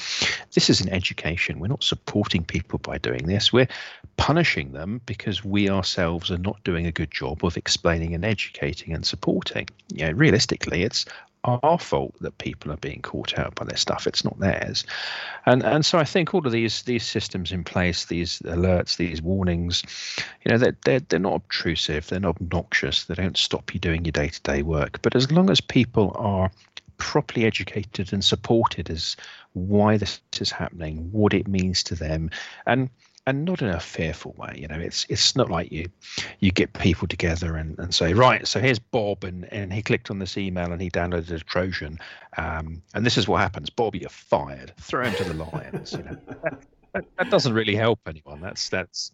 this 0.55 0.69
is 0.69 0.81
an 0.81 0.91
education. 0.91 1.59
We're 1.59 1.69
not 1.69 1.83
supporting 1.83 2.45
people 2.45 2.79
by 2.79 2.99
doing 2.99 3.27
this. 3.27 3.53
We're 3.53 3.69
punishing 4.17 4.73
them 4.73 5.01
because 5.07 5.45
we 5.45 5.69
ourselves 5.69 6.31
are 6.31 6.39
not 6.39 6.63
doing 6.65 6.87
a 6.87 6.93
good 6.93 7.11
job 7.11 7.45
of 7.45 7.57
explaining 7.57 8.15
and 8.15 8.25
educating 8.25 8.93
and 8.93 9.05
supporting. 9.05 9.69
You 9.93 10.07
know, 10.07 10.13
realistically, 10.13 10.83
it's 10.83 11.07
our 11.45 11.79
fault 11.79 12.15
that 12.21 12.39
people 12.39 12.73
are 12.73 12.79
being 12.79 13.03
caught 13.03 13.39
out 13.39 13.55
by 13.55 13.65
this 13.65 13.81
stuff. 13.81 14.07
It's 14.07 14.25
not 14.25 14.39
theirs, 14.39 14.85
and 15.47 15.63
and 15.63 15.85
so 15.85 15.99
I 15.99 16.05
think 16.05 16.35
all 16.35 16.47
of 16.47 16.53
these 16.53 16.83
these 16.83 17.05
systems 17.05 17.53
in 17.53 17.65
place, 17.65 18.07
these 18.07 18.39
alerts, 18.41 18.97
these 18.97 19.21
warnings, 19.21 19.83
you 20.45 20.51
know, 20.51 20.59
they're 20.59 20.77
they're, 20.85 21.01
they're 21.01 21.19
not 21.19 21.35
obtrusive, 21.35 22.07
they're 22.07 22.21
not 22.21 22.41
obnoxious, 22.41 23.05
they 23.05 23.15
don't 23.15 23.37
stop 23.37 23.75
you 23.75 23.81
doing 23.81 24.05
your 24.05 24.13
day 24.13 24.29
to 24.29 24.41
day 24.43 24.63
work. 24.63 25.01
But 25.03 25.15
as 25.15 25.31
long 25.31 25.51
as 25.51 25.61
people 25.61 26.15
are 26.19 26.51
properly 26.97 27.45
educated 27.45 28.13
and 28.13 28.25
supported 28.25 28.89
as 28.89 29.17
why 29.53 29.97
this 29.97 30.21
is 30.41 30.51
happening, 30.51 31.09
what 31.13 31.35
it 31.35 31.49
means 31.49 31.83
to 31.85 31.95
them, 31.95 32.31
and 32.67 32.89
and 33.27 33.45
not 33.45 33.61
in 33.63 33.69
a 33.69 33.81
fearful 33.81 34.35
way. 34.37 34.55
You 34.59 34.69
know, 34.69 34.79
it's 34.79 35.07
it's 35.09 35.35
not 35.35 35.51
like 35.51 35.73
you 35.73 35.89
you 36.41 36.51
get 36.51 36.75
people 36.75 37.09
together 37.09 37.57
and, 37.57 37.79
and 37.79 37.95
say, 37.95 38.13
right, 38.13 38.47
so 38.47 38.61
here's 38.61 38.79
Bob, 38.79 39.25
and, 39.25 39.51
and 39.53 39.73
he 39.73 39.81
clicked 39.83 40.11
on 40.11 40.19
this 40.19 40.37
email 40.37 40.73
and 40.73 40.81
he 40.81 40.91
downloaded 40.91 41.31
a 41.31 41.41
Trojan, 41.41 41.99
um, 42.37 42.83
and 42.95 43.07
this 43.07 43.17
is 43.17 43.27
what 43.27 43.41
happens. 43.41 43.71
Bob, 43.71 43.95
you're 43.95 44.11
fired. 44.11 44.75
Throw 44.79 45.05
him 45.05 45.15
to 45.17 45.25
the 45.25 45.45
lions. 45.45 45.93
You 45.93 46.03
know. 46.03 46.19
That, 46.93 47.07
that, 47.19 47.31
doesn't 47.31 47.55
really 47.55 47.75
help 47.75 47.99
anyone. 48.07 48.41
That's 48.41 48.69
that's. 48.69 49.11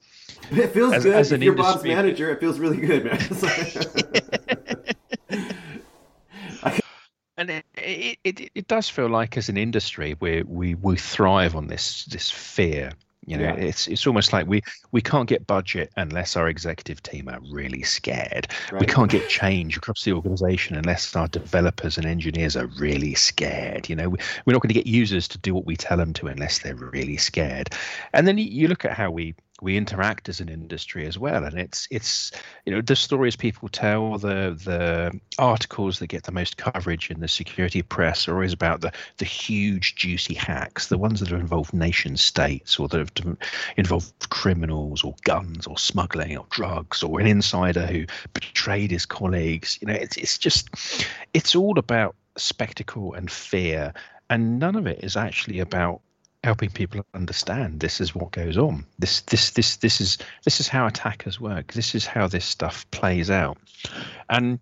It 0.51 0.69
feels 0.69 0.93
as, 0.93 1.05
good. 1.05 1.15
As 1.15 1.33
an 1.33 1.43
if 1.43 1.47
you're 1.47 1.55
Bob's 1.55 1.85
manager, 1.85 2.31
it 2.31 2.41
feels 2.41 2.59
really 2.59 2.77
good, 2.77 3.07
man. 3.07 3.19
and 7.39 7.51
it, 7.51 7.65
it, 7.79 8.19
it, 8.23 8.51
it 8.55 8.69
does 8.69 8.91
feel 8.91 9.09
like 9.09 9.39
as 9.39 9.49
an 9.49 9.57
industry 9.57 10.15
we 10.21 10.43
we 10.43 10.75
we 10.75 10.97
thrive 10.97 11.57
on 11.57 11.69
this 11.69 12.05
this 12.05 12.31
fear 12.31 12.93
you 13.27 13.37
know, 13.37 13.45
yeah. 13.45 13.55
it's 13.55 13.87
it's 13.87 14.07
almost 14.07 14.33
like 14.33 14.47
we 14.47 14.63
we 14.93 15.03
can't 15.03 15.29
get 15.29 15.47
budget 15.47 15.93
unless 15.97 16.37
our 16.37 16.49
executive 16.49 17.03
team 17.03 17.29
are 17.29 17.41
really 17.51 17.83
scared. 17.83 18.49
Right. 18.73 18.81
We 18.81 18.87
can't 18.87 19.11
get 19.11 19.29
change 19.29 19.77
across 19.77 20.05
the 20.05 20.13
organization 20.13 20.77
unless 20.77 21.15
our 21.15 21.29
developers 21.29 21.99
and 21.99 22.07
engineers 22.07 22.57
are 22.57 22.67
really 22.79 23.15
scared. 23.15 23.89
You 23.89 23.97
know, 23.97 24.09
we, 24.09 24.19
we're 24.47 24.55
not 24.55 24.63
going 24.63 24.69
to 24.69 24.75
get 24.75 24.87
users 24.87 25.29
to 25.29 25.39
do 25.39 25.55
what 25.55 25.67
we 25.67 25.77
tell 25.77 25.99
them 25.99 26.13
to 26.15 26.29
unless 26.29 26.61
they're 26.61 26.75
really 26.75 27.19
scared. 27.19 27.71
And 28.15 28.27
then 28.27 28.39
you 28.39 28.69
look 28.69 28.85
at 28.85 28.93
how 28.93 29.11
we 29.11 29.35
we 29.63 29.77
interact 29.77 30.29
as 30.29 30.41
an 30.41 30.49
industry 30.49 31.07
as 31.07 31.19
well. 31.19 31.45
And 31.45 31.59
it's 31.59 31.87
it's 31.91 32.33
you 32.65 32.73
know 32.73 32.81
the 32.81 32.97
stories 32.97 33.37
people 33.37 33.69
tell 33.69 34.19
the 34.19 34.57
the 34.65 35.19
articles 35.39 35.99
that 35.99 36.09
get 36.09 36.25
the 36.25 36.33
most 36.33 36.57
coverage 36.57 37.11
in 37.11 37.21
the 37.21 37.29
security 37.29 37.83
press 37.83 38.29
are 38.29 38.35
always 38.35 38.53
about 38.53 38.81
the 38.81 38.93
the 39.19 39.25
huge 39.25 39.95
juicy 39.97 40.35
hacks 40.35 40.89
the 40.89 40.99
ones 40.99 41.21
that 41.21 41.29
have 41.31 41.41
involved 41.41 41.73
nation 41.73 42.17
states 42.17 42.79
or 42.79 42.89
that 42.89 42.99
have 42.99 43.37
involved 43.77 44.29
criminals 44.31 45.05
or 45.05 45.15
guns 45.25 45.67
or 45.67 45.79
smuggling 45.79 46.37
or 46.37 46.47
drugs 46.51 47.03
or 47.03 47.21
an 47.21 47.27
insider 47.27 47.87
who 47.87 48.05
betrayed 48.33 48.91
his 48.91 49.07
colleagues. 49.07 49.79
You 49.81 49.89
know 49.89 49.95
it's 49.95 50.17
it's 50.17 50.39
just 50.39 50.69
it's 51.35 51.55
all 51.55 51.79
about 51.79 52.17
spectacle 52.37 53.15
and 53.15 53.31
fear. 53.31 53.93
And 54.29 54.61
none 54.61 54.77
of 54.77 54.87
it 54.87 55.03
is 55.03 55.17
actually 55.17 55.59
about 55.59 56.01
helping 56.43 56.71
people 56.71 57.05
understand 57.15 57.81
this 57.81 58.01
is 58.01 58.15
what 58.15 58.31
goes 58.31 58.57
on. 58.57 58.85
This 58.99 59.21
this 59.23 59.51
this 59.51 59.77
this 59.77 60.01
is 60.01 60.19
this 60.45 60.61
is 60.61 60.69
how 60.69 60.87
attackers 60.87 61.41
work. 61.41 61.73
This 61.73 61.95
is 61.95 62.07
how 62.07 62.29
this 62.29 62.45
stuff 62.45 62.91
plays 62.91 63.31
out. 63.31 63.59
And 64.29 64.59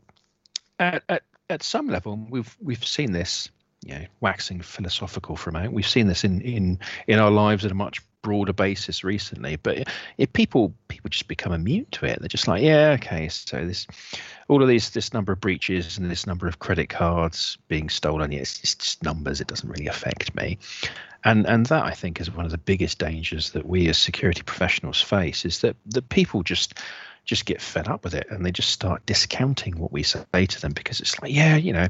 at, 0.79 1.03
at, 1.09 1.23
at 1.51 1.63
some 1.63 1.89
level, 1.89 2.19
we've 2.29 2.57
we've 2.61 2.85
seen 2.85 3.13
this 3.13 3.49
you 3.85 3.95
know, 3.95 4.05
waxing 4.21 4.61
philosophical 4.61 5.37
for 5.37 5.51
a 5.51 5.53
moment. 5.53 5.73
We've 5.73 5.87
seen 5.87 6.09
this 6.09 6.25
in 6.25 6.41
in 6.41 6.79
in 7.07 7.19
our 7.19 7.31
lives 7.31 7.65
at 7.65 7.71
a 7.71 7.77
much 7.77 8.03
broader 8.23 8.53
basis 8.53 9.05
recently. 9.05 9.57
But 9.57 9.89
if 10.19 10.33
people 10.33 10.75
people 10.89 11.11
just 11.11 11.29
become 11.29 11.53
immune 11.53 11.87
to 11.93 12.07
it, 12.07 12.19
they're 12.19 12.29
just 12.29 12.49
like, 12.49 12.63
yeah, 12.63 12.97
okay, 13.01 13.29
so 13.29 13.65
this 13.65 13.87
all 14.49 14.63
of 14.63 14.69
these 14.69 14.91
this 14.91 15.13
number 15.13 15.33
of 15.33 15.41
breaches 15.41 15.97
and 15.97 16.11
this 16.11 16.27
number 16.27 16.49
of 16.49 16.59
credit 16.59 16.89
cards 16.89 17.57
being 17.69 17.89
stolen, 17.89 18.33
yeah, 18.33 18.41
it's 18.41 18.59
just 18.59 19.03
numbers. 19.03 19.41
It 19.41 19.47
doesn't 19.47 19.69
really 19.69 19.87
affect 19.87 20.35
me. 20.35 20.59
And 21.25 21.47
and 21.47 21.67
that 21.67 21.85
I 21.85 21.93
think 21.93 22.21
is 22.21 22.31
one 22.31 22.45
of 22.45 22.51
the 22.51 22.59
biggest 22.59 22.99
dangers 22.99 23.51
that 23.51 23.67
we 23.67 23.89
as 23.89 23.99
security 23.99 24.43
professionals 24.43 25.01
face 25.01 25.45
is 25.45 25.61
that 25.61 25.77
the 25.87 26.03
people 26.03 26.43
just 26.43 26.75
just 27.25 27.45
get 27.45 27.61
fed 27.61 27.89
up 27.89 28.05
with 28.05 28.15
it 28.15 28.27
and 28.31 28.45
they 28.45 28.51
just 28.51 28.71
start 28.71 29.05
discounting 29.05 29.79
what 29.79 29.93
we 29.93 30.03
say 30.03 30.47
to 30.47 30.61
them 30.61 30.73
because 30.73 30.99
it's 30.99 31.21
like, 31.21 31.33
yeah, 31.33 31.57
you 31.57 31.75
know, 31.75 31.89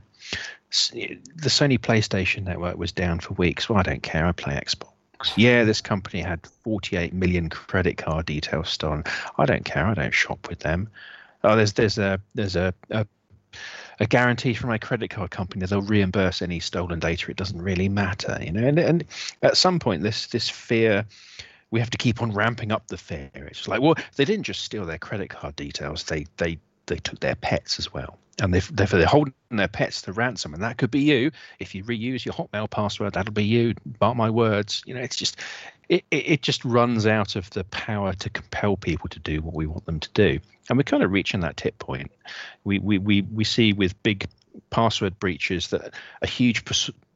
the 0.71 1.49
Sony 1.49 1.79
PlayStation 1.79 2.45
network 2.45 2.77
was 2.77 2.91
down 2.91 3.21
for 3.21 3.35
weeks. 3.35 3.69
Well, 3.69 3.79
I 3.79 3.83
don't 3.83 4.03
care. 4.03 4.27
I 4.27 4.33
play 4.33 4.55
Xbox. 4.55 5.33
Yeah, 5.37 5.65
this 5.65 5.81
company 5.81 6.23
had 6.23 6.45
48 6.65 7.13
million 7.13 7.49
credit 7.49 7.99
card 7.99 8.27
details 8.27 8.69
stolen. 8.69 9.05
I 9.37 9.47
don't 9.47 9.65
care. 9.65 9.87
I 9.87 9.95
don't 9.95 10.15
shop 10.15 10.49
with 10.49 10.59
them. 10.61 10.89
Oh, 11.45 11.55
there's 11.55 11.73
there's 11.75 11.99
a 11.99 12.21
there's 12.35 12.57
a, 12.57 12.75
a 12.91 13.07
a 14.01 14.07
guarantee 14.07 14.55
from 14.55 14.71
my 14.71 14.79
credit 14.79 15.11
card 15.11 15.31
company 15.31 15.67
they'll 15.67 15.83
reimburse 15.83 16.43
any 16.43 16.61
stolen 16.61 16.99
data. 16.99 17.31
It 17.31 17.37
doesn't 17.37 17.61
really 17.61 17.89
matter, 17.89 18.39
you 18.41 18.53
know. 18.53 18.67
And 18.67 18.79
and 18.79 19.05
at 19.43 19.57
some 19.57 19.79
point, 19.79 20.03
this 20.03 20.27
this 20.27 20.49
fear, 20.49 21.05
we 21.71 21.81
have 21.81 21.91
to 21.91 21.99
keep 21.99 22.23
on 22.23 22.33
ramping 22.33 22.73
up 22.73 22.87
the 22.89 22.97
fear. 22.97 23.31
It's 23.35 23.69
like, 23.69 23.81
well, 23.81 23.97
they 24.17 24.25
didn't 24.25 24.45
just 24.45 24.63
steal 24.65 24.85
their 24.85 24.99
credit 24.99 25.31
card 25.31 25.57
details; 25.57 26.05
they 26.05 26.27
they 26.37 26.59
they 26.87 26.97
took 26.97 27.21
their 27.21 27.35
pets 27.37 27.79
as 27.79 27.93
well 27.93 28.19
and 28.41 28.55
they've, 28.55 28.77
they're, 28.77 28.87
they're 28.87 29.07
holding 29.07 29.35
their 29.51 29.69
pets 29.69 30.03
to 30.03 30.13
ransom 30.13 30.55
and 30.55 30.63
that 30.63 30.79
could 30.79 30.91
be 30.91 31.01
you. 31.01 31.31
If 31.59 31.75
you 31.75 31.85
reuse 31.85 32.25
your 32.25 32.35
hotmail 32.35 32.71
password 32.71 33.15
that'll 33.15 33.33
be 33.33 33.45
you. 33.45 33.75
Mark 34.01 34.17
my 34.17 34.31
words. 34.31 34.83
You 34.87 34.95
know 34.95 35.01
it's 35.01 35.17
just 35.17 35.41
it, 35.89 36.05
it 36.11 36.43
just 36.43 36.65
runs 36.65 37.07
out 37.07 37.37
of 37.37 37.49
the 37.51 37.65
power 37.65 38.13
to 38.13 38.31
compel 38.31 38.77
people 38.77 39.09
to 39.09 39.19
do 39.19 39.41
what 39.41 39.55
we 39.55 39.67
want 39.67 39.87
them 39.87 40.01
to 40.01 40.11
do. 40.13 40.39
And 40.69 40.77
we're 40.77 40.85
kind 40.85 41.03
of 41.03 41.13
reaching 41.13 41.41
that 41.41 41.57
tip 41.57 41.79
point. 41.79 42.11
We 42.65 42.79
we 42.79 42.99
we, 42.99 43.23
we 43.23 43.45
see 43.45 43.73
with 43.73 44.01
big 44.03 44.29
password 44.71 45.19
breaches 45.19 45.69
that 45.69 45.95
a 46.23 46.27
huge 46.27 46.65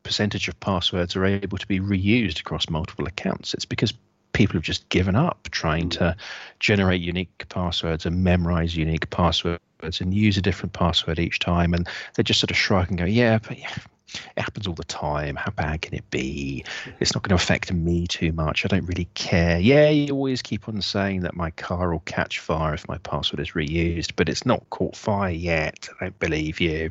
percentage 0.02 0.48
of 0.48 0.58
passwords 0.60 1.16
are 1.16 1.24
able 1.24 1.58
to 1.58 1.66
be 1.66 1.80
reused 1.80 2.40
across 2.40 2.68
multiple 2.68 3.06
accounts. 3.06 3.54
It's 3.54 3.64
because 3.64 3.92
people 4.32 4.54
have 4.54 4.62
just 4.62 4.88
given 4.88 5.16
up 5.16 5.48
trying 5.50 5.88
mm. 5.88 5.98
to 5.98 6.16
generate 6.60 7.00
unique 7.00 7.44
passwords 7.48 8.06
and 8.06 8.24
memorize 8.24 8.76
unique 8.76 9.10
passwords 9.10 9.60
and 10.00 10.14
use 10.14 10.36
a 10.36 10.42
different 10.42 10.72
password 10.72 11.18
each 11.18 11.38
time. 11.38 11.74
And 11.74 11.88
they 12.14 12.22
just 12.22 12.40
sort 12.40 12.50
of 12.50 12.56
shrug 12.56 12.88
and 12.88 12.98
go, 12.98 13.04
yeah, 13.04 13.38
but 13.38 13.58
yeah, 13.58 13.74
it 14.36 14.42
happens 14.42 14.66
all 14.66 14.74
the 14.74 14.84
time. 14.84 15.36
How 15.36 15.50
bad 15.50 15.82
can 15.82 15.94
it 15.94 16.08
be? 16.10 16.64
It's 17.00 17.14
not 17.14 17.22
going 17.22 17.36
to 17.36 17.42
affect 17.42 17.72
me 17.72 18.06
too 18.06 18.32
much. 18.32 18.64
I 18.64 18.68
don't 18.68 18.86
really 18.86 19.08
care. 19.14 19.58
Yeah, 19.58 19.88
you 19.88 20.12
always 20.12 20.42
keep 20.42 20.68
on 20.68 20.80
saying 20.82 21.20
that 21.20 21.34
my 21.34 21.50
car 21.52 21.92
will 21.92 22.00
catch 22.00 22.38
fire 22.38 22.74
if 22.74 22.86
my 22.88 22.98
password 22.98 23.40
is 23.40 23.52
reused, 23.52 24.12
but 24.16 24.28
it's 24.28 24.44
not 24.44 24.68
caught 24.70 24.96
fire 24.96 25.30
yet. 25.30 25.88
I 26.00 26.04
don't 26.04 26.18
believe 26.18 26.60
you. 26.60 26.90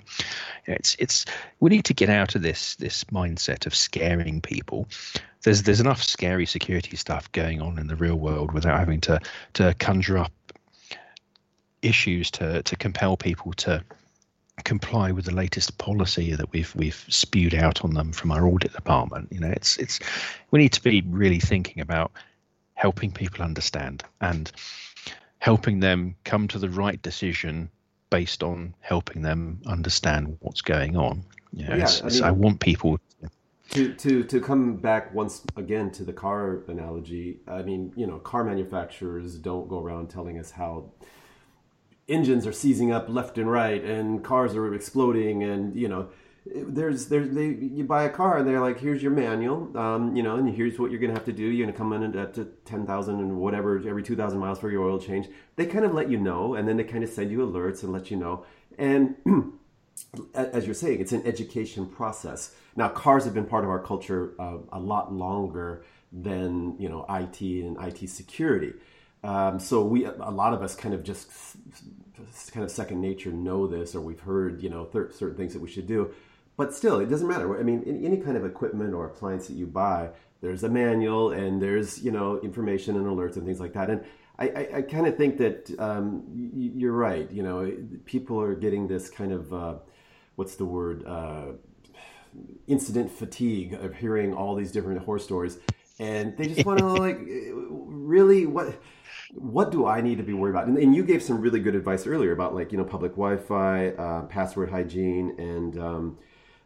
It's 0.65 0.95
it's 0.99 1.25
we 1.59 1.69
need 1.69 1.85
to 1.85 1.93
get 1.93 2.09
out 2.09 2.35
of 2.35 2.41
this 2.41 2.75
this 2.75 3.03
mindset 3.05 3.65
of 3.65 3.75
scaring 3.75 4.41
people. 4.41 4.87
There's 5.43 5.63
there's 5.63 5.79
enough 5.79 6.03
scary 6.03 6.45
security 6.45 6.97
stuff 6.97 7.31
going 7.31 7.61
on 7.61 7.79
in 7.79 7.87
the 7.87 7.95
real 7.95 8.17
world 8.17 8.51
without 8.51 8.79
having 8.79 9.01
to 9.01 9.19
to 9.53 9.73
conjure 9.75 10.17
up 10.17 10.31
issues 11.81 12.29
to 12.31 12.61
to 12.63 12.75
compel 12.75 13.17
people 13.17 13.53
to 13.53 13.83
comply 14.63 15.11
with 15.11 15.25
the 15.25 15.33
latest 15.33 15.77
policy 15.77 16.35
that 16.35 16.51
we've 16.51 16.73
we've 16.75 17.05
spewed 17.07 17.53
out 17.53 17.83
on 17.83 17.93
them 17.93 18.11
from 18.11 18.31
our 18.31 18.47
audit 18.47 18.73
department. 18.73 19.29
You 19.31 19.39
know, 19.39 19.49
it's 19.49 19.77
it's 19.77 19.99
we 20.51 20.59
need 20.59 20.73
to 20.73 20.81
be 20.81 21.01
really 21.07 21.39
thinking 21.39 21.81
about 21.81 22.11
helping 22.73 23.11
people 23.11 23.43
understand 23.43 24.03
and 24.21 24.51
helping 25.39 25.79
them 25.79 26.15
come 26.23 26.47
to 26.47 26.59
the 26.59 26.69
right 26.69 27.01
decision 27.01 27.69
based 28.09 28.43
on 28.43 28.73
helping 28.81 29.21
them 29.21 29.61
understand 29.65 30.37
what's 30.41 30.61
going 30.61 30.97
on. 30.97 31.23
You 31.53 31.67
know, 31.67 31.75
yeah, 31.75 31.89
I, 32.03 32.09
mean, 32.09 32.23
I 32.23 32.31
want 32.31 32.59
people 32.59 32.99
to 33.71 33.93
to 33.93 34.23
to 34.23 34.39
come 34.39 34.75
back 34.77 35.13
once 35.13 35.43
again 35.55 35.91
to 35.91 36.03
the 36.03 36.13
car 36.13 36.63
analogy. 36.67 37.39
I 37.47 37.61
mean, 37.61 37.93
you 37.95 38.05
know, 38.05 38.19
car 38.19 38.43
manufacturers 38.43 39.35
don't 39.35 39.67
go 39.67 39.79
around 39.79 40.09
telling 40.09 40.39
us 40.39 40.51
how 40.51 40.91
engines 42.11 42.45
are 42.45 42.51
seizing 42.51 42.91
up 42.91 43.07
left 43.09 43.37
and 43.37 43.49
right 43.49 43.83
and 43.83 44.23
cars 44.23 44.53
are 44.53 44.73
exploding 44.75 45.43
and 45.43 45.75
you 45.75 45.87
know 45.87 46.09
there's 46.45 47.07
there's 47.07 47.29
they 47.35 47.47
you 47.47 47.83
buy 47.83 48.03
a 48.03 48.09
car 48.09 48.39
and 48.39 48.47
they're 48.47 48.59
like 48.59 48.79
here's 48.79 49.01
your 49.01 49.11
manual 49.11 49.75
um, 49.77 50.15
you 50.15 50.23
know 50.23 50.35
and 50.35 50.53
here's 50.55 50.79
what 50.79 50.89
you're 50.89 50.99
gonna 50.99 51.13
have 51.13 51.25
to 51.25 51.31
do. 51.31 51.43
You're 51.43 51.67
gonna 51.67 51.77
come 51.77 51.93
in 51.93 52.17
at 52.17 52.65
10,000 52.65 53.15
and 53.15 53.37
whatever 53.37 53.77
every 53.87 54.03
2,000 54.03 54.39
miles 54.39 54.59
for 54.59 54.71
your 54.71 54.83
oil 54.83 54.99
change. 54.99 55.27
They 55.55 55.67
kind 55.67 55.85
of 55.85 55.93
let 55.93 56.09
you 56.09 56.17
know 56.17 56.55
and 56.55 56.67
then 56.67 56.77
they 56.77 56.83
kind 56.83 57.03
of 57.03 57.09
send 57.11 57.31
you 57.31 57.39
alerts 57.39 57.83
and 57.83 57.93
let 57.93 58.09
you 58.09 58.17
know. 58.17 58.45
And 58.77 59.15
as 60.33 60.65
you're 60.65 60.73
saying 60.73 60.99
it's 60.99 61.11
an 61.11 61.25
education 61.25 61.85
process. 61.85 62.55
Now 62.75 62.89
cars 62.89 63.25
have 63.25 63.35
been 63.35 63.45
part 63.45 63.63
of 63.63 63.69
our 63.69 63.79
culture 63.79 64.33
uh, 64.39 64.57
a 64.71 64.79
lot 64.79 65.13
longer 65.13 65.85
than 66.11 66.75
you 66.79 66.89
know 66.89 67.05
IT 67.07 67.41
and 67.41 67.77
IT 67.81 68.09
security. 68.09 68.73
Um, 69.23 69.59
so 69.59 69.85
we, 69.85 70.05
a 70.05 70.11
lot 70.11 70.53
of 70.53 70.63
us, 70.63 70.75
kind 70.75 70.95
of 70.95 71.03
just 71.03 71.29
kind 72.51 72.63
of 72.63 72.71
second 72.71 73.01
nature 73.01 73.31
know 73.31 73.67
this, 73.67 73.95
or 73.95 74.01
we've 74.01 74.19
heard, 74.19 74.61
you 74.61 74.69
know, 74.69 74.85
th- 74.85 75.11
certain 75.11 75.37
things 75.37 75.53
that 75.53 75.61
we 75.61 75.69
should 75.69 75.87
do. 75.87 76.13
But 76.57 76.73
still, 76.73 76.99
it 76.99 77.07
doesn't 77.07 77.27
matter. 77.27 77.59
I 77.59 77.63
mean, 77.63 77.83
any 78.03 78.17
kind 78.17 78.37
of 78.37 78.45
equipment 78.45 78.93
or 78.93 79.05
appliance 79.05 79.47
that 79.47 79.53
you 79.53 79.65
buy, 79.65 80.09
there's 80.41 80.63
a 80.63 80.69
manual 80.69 81.31
and 81.31 81.61
there's 81.61 82.03
you 82.03 82.11
know 82.11 82.39
information 82.41 82.95
and 82.95 83.05
alerts 83.05 83.35
and 83.35 83.45
things 83.45 83.59
like 83.59 83.73
that. 83.73 83.89
And 83.89 84.03
I, 84.37 84.47
I, 84.47 84.77
I 84.77 84.81
kind 84.81 85.07
of 85.07 85.15
think 85.17 85.37
that 85.37 85.71
um, 85.79 86.23
you're 86.33 86.93
right. 86.93 87.29
You 87.31 87.43
know, 87.43 87.71
people 88.05 88.41
are 88.41 88.55
getting 88.55 88.87
this 88.87 89.09
kind 89.09 89.31
of 89.31 89.53
uh, 89.53 89.75
what's 90.35 90.55
the 90.55 90.65
word? 90.65 91.05
Uh, 91.05 91.53
incident 92.67 93.11
fatigue 93.11 93.73
of 93.73 93.95
hearing 93.95 94.33
all 94.33 94.55
these 94.55 94.71
different 94.71 95.03
horror 95.03 95.19
stories, 95.19 95.57
and 95.99 96.35
they 96.37 96.47
just 96.47 96.65
want 96.65 96.79
to 96.79 96.85
like 96.85 97.19
really 97.69 98.45
what 98.45 98.75
what 99.33 99.71
do 99.71 99.85
I 99.85 100.01
need 100.01 100.17
to 100.17 100.23
be 100.23 100.33
worried 100.33 100.51
about? 100.51 100.67
And, 100.67 100.77
and, 100.77 100.95
you 100.95 101.03
gave 101.03 101.23
some 101.23 101.39
really 101.39 101.59
good 101.59 101.75
advice 101.75 102.05
earlier 102.05 102.31
about 102.31 102.53
like 102.53 102.71
you 102.71 102.77
know 102.77 102.83
public 102.83 103.13
Wi-Fi, 103.13 103.89
uh, 103.89 104.23
password 104.23 104.69
hygiene, 104.69 105.35
and 105.37 105.77
um, 105.79 106.17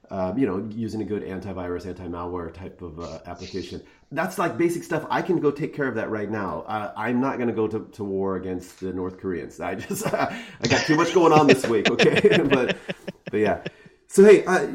uh, 0.09 0.33
you 0.35 0.45
know 0.45 0.67
using 0.71 1.01
a 1.01 1.05
good 1.05 1.23
antivirus, 1.23 1.85
anti-malware 1.85 2.53
type 2.53 2.81
of 2.81 2.99
uh, 2.99 3.19
application. 3.25 3.81
That's 4.11 4.37
like 4.37 4.57
basic 4.57 4.83
stuff. 4.83 5.05
I 5.09 5.21
can 5.21 5.39
go 5.39 5.51
take 5.51 5.75
care 5.75 5.87
of 5.87 5.95
that 5.95 6.09
right 6.09 6.29
now. 6.29 6.63
Uh, 6.67 6.91
I'm 6.97 7.21
not 7.21 7.37
going 7.37 7.49
to 7.49 7.53
go 7.53 7.67
to 7.67 8.03
war 8.03 8.35
against 8.35 8.79
the 8.79 8.93
North 8.93 9.19
Koreans. 9.19 9.59
I 9.59 9.75
just 9.75 10.07
I 10.13 10.41
got 10.67 10.85
too 10.85 10.95
much 10.95 11.13
going 11.13 11.33
on 11.33 11.47
this 11.47 11.65
week. 11.67 11.89
Okay, 11.89 12.37
but 12.49 12.77
but 13.29 13.37
yeah. 13.37 13.63
So 14.07 14.23
hey, 14.23 14.43
uh, 14.45 14.67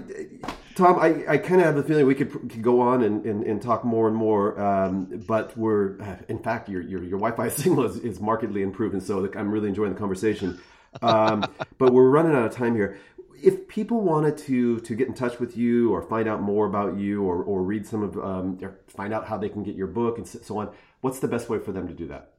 Tom, 0.80 0.98
I, 0.98 1.24
I 1.28 1.36
kind 1.36 1.60
of 1.60 1.66
have 1.66 1.76
the 1.76 1.82
feeling 1.82 2.06
we 2.06 2.14
could, 2.14 2.32
could 2.32 2.62
go 2.62 2.80
on 2.80 3.02
and, 3.02 3.22
and, 3.26 3.44
and, 3.44 3.60
talk 3.60 3.84
more 3.84 4.08
and 4.08 4.16
more, 4.16 4.58
um, 4.58 5.22
but 5.26 5.54
we're 5.54 5.98
in 6.28 6.38
fact 6.38 6.70
your 6.70 6.80
your, 6.80 7.02
your 7.02 7.18
Wi-Fi 7.18 7.48
signal 7.54 7.84
is, 7.84 7.98
is 7.98 8.18
markedly 8.18 8.62
improved, 8.62 8.94
and 8.94 9.02
so 9.02 9.30
I'm 9.36 9.50
really 9.50 9.68
enjoying 9.68 9.92
the 9.92 9.98
conversation. 9.98 10.58
Um, 11.02 11.44
but 11.78 11.92
we're 11.92 12.08
running 12.08 12.34
out 12.34 12.46
of 12.46 12.52
time 12.52 12.74
here. 12.74 12.98
If 13.42 13.68
people 13.68 14.00
wanted 14.00 14.38
to 14.38 14.80
to 14.80 14.94
get 14.94 15.06
in 15.06 15.12
touch 15.12 15.38
with 15.38 15.54
you 15.54 15.92
or 15.92 16.00
find 16.00 16.26
out 16.26 16.40
more 16.40 16.66
about 16.66 16.96
you 16.96 17.24
or, 17.24 17.44
or 17.44 17.62
read 17.62 17.86
some 17.86 18.02
of 18.02 18.16
um, 18.16 18.58
or 18.62 18.78
find 18.88 19.12
out 19.12 19.28
how 19.28 19.36
they 19.36 19.50
can 19.50 19.62
get 19.62 19.74
your 19.74 19.86
book 19.86 20.16
and 20.16 20.26
so 20.26 20.56
on, 20.56 20.70
what's 21.02 21.18
the 21.18 21.28
best 21.28 21.50
way 21.50 21.58
for 21.58 21.72
them 21.72 21.88
to 21.88 21.94
do 21.94 22.06
that? 22.06 22.32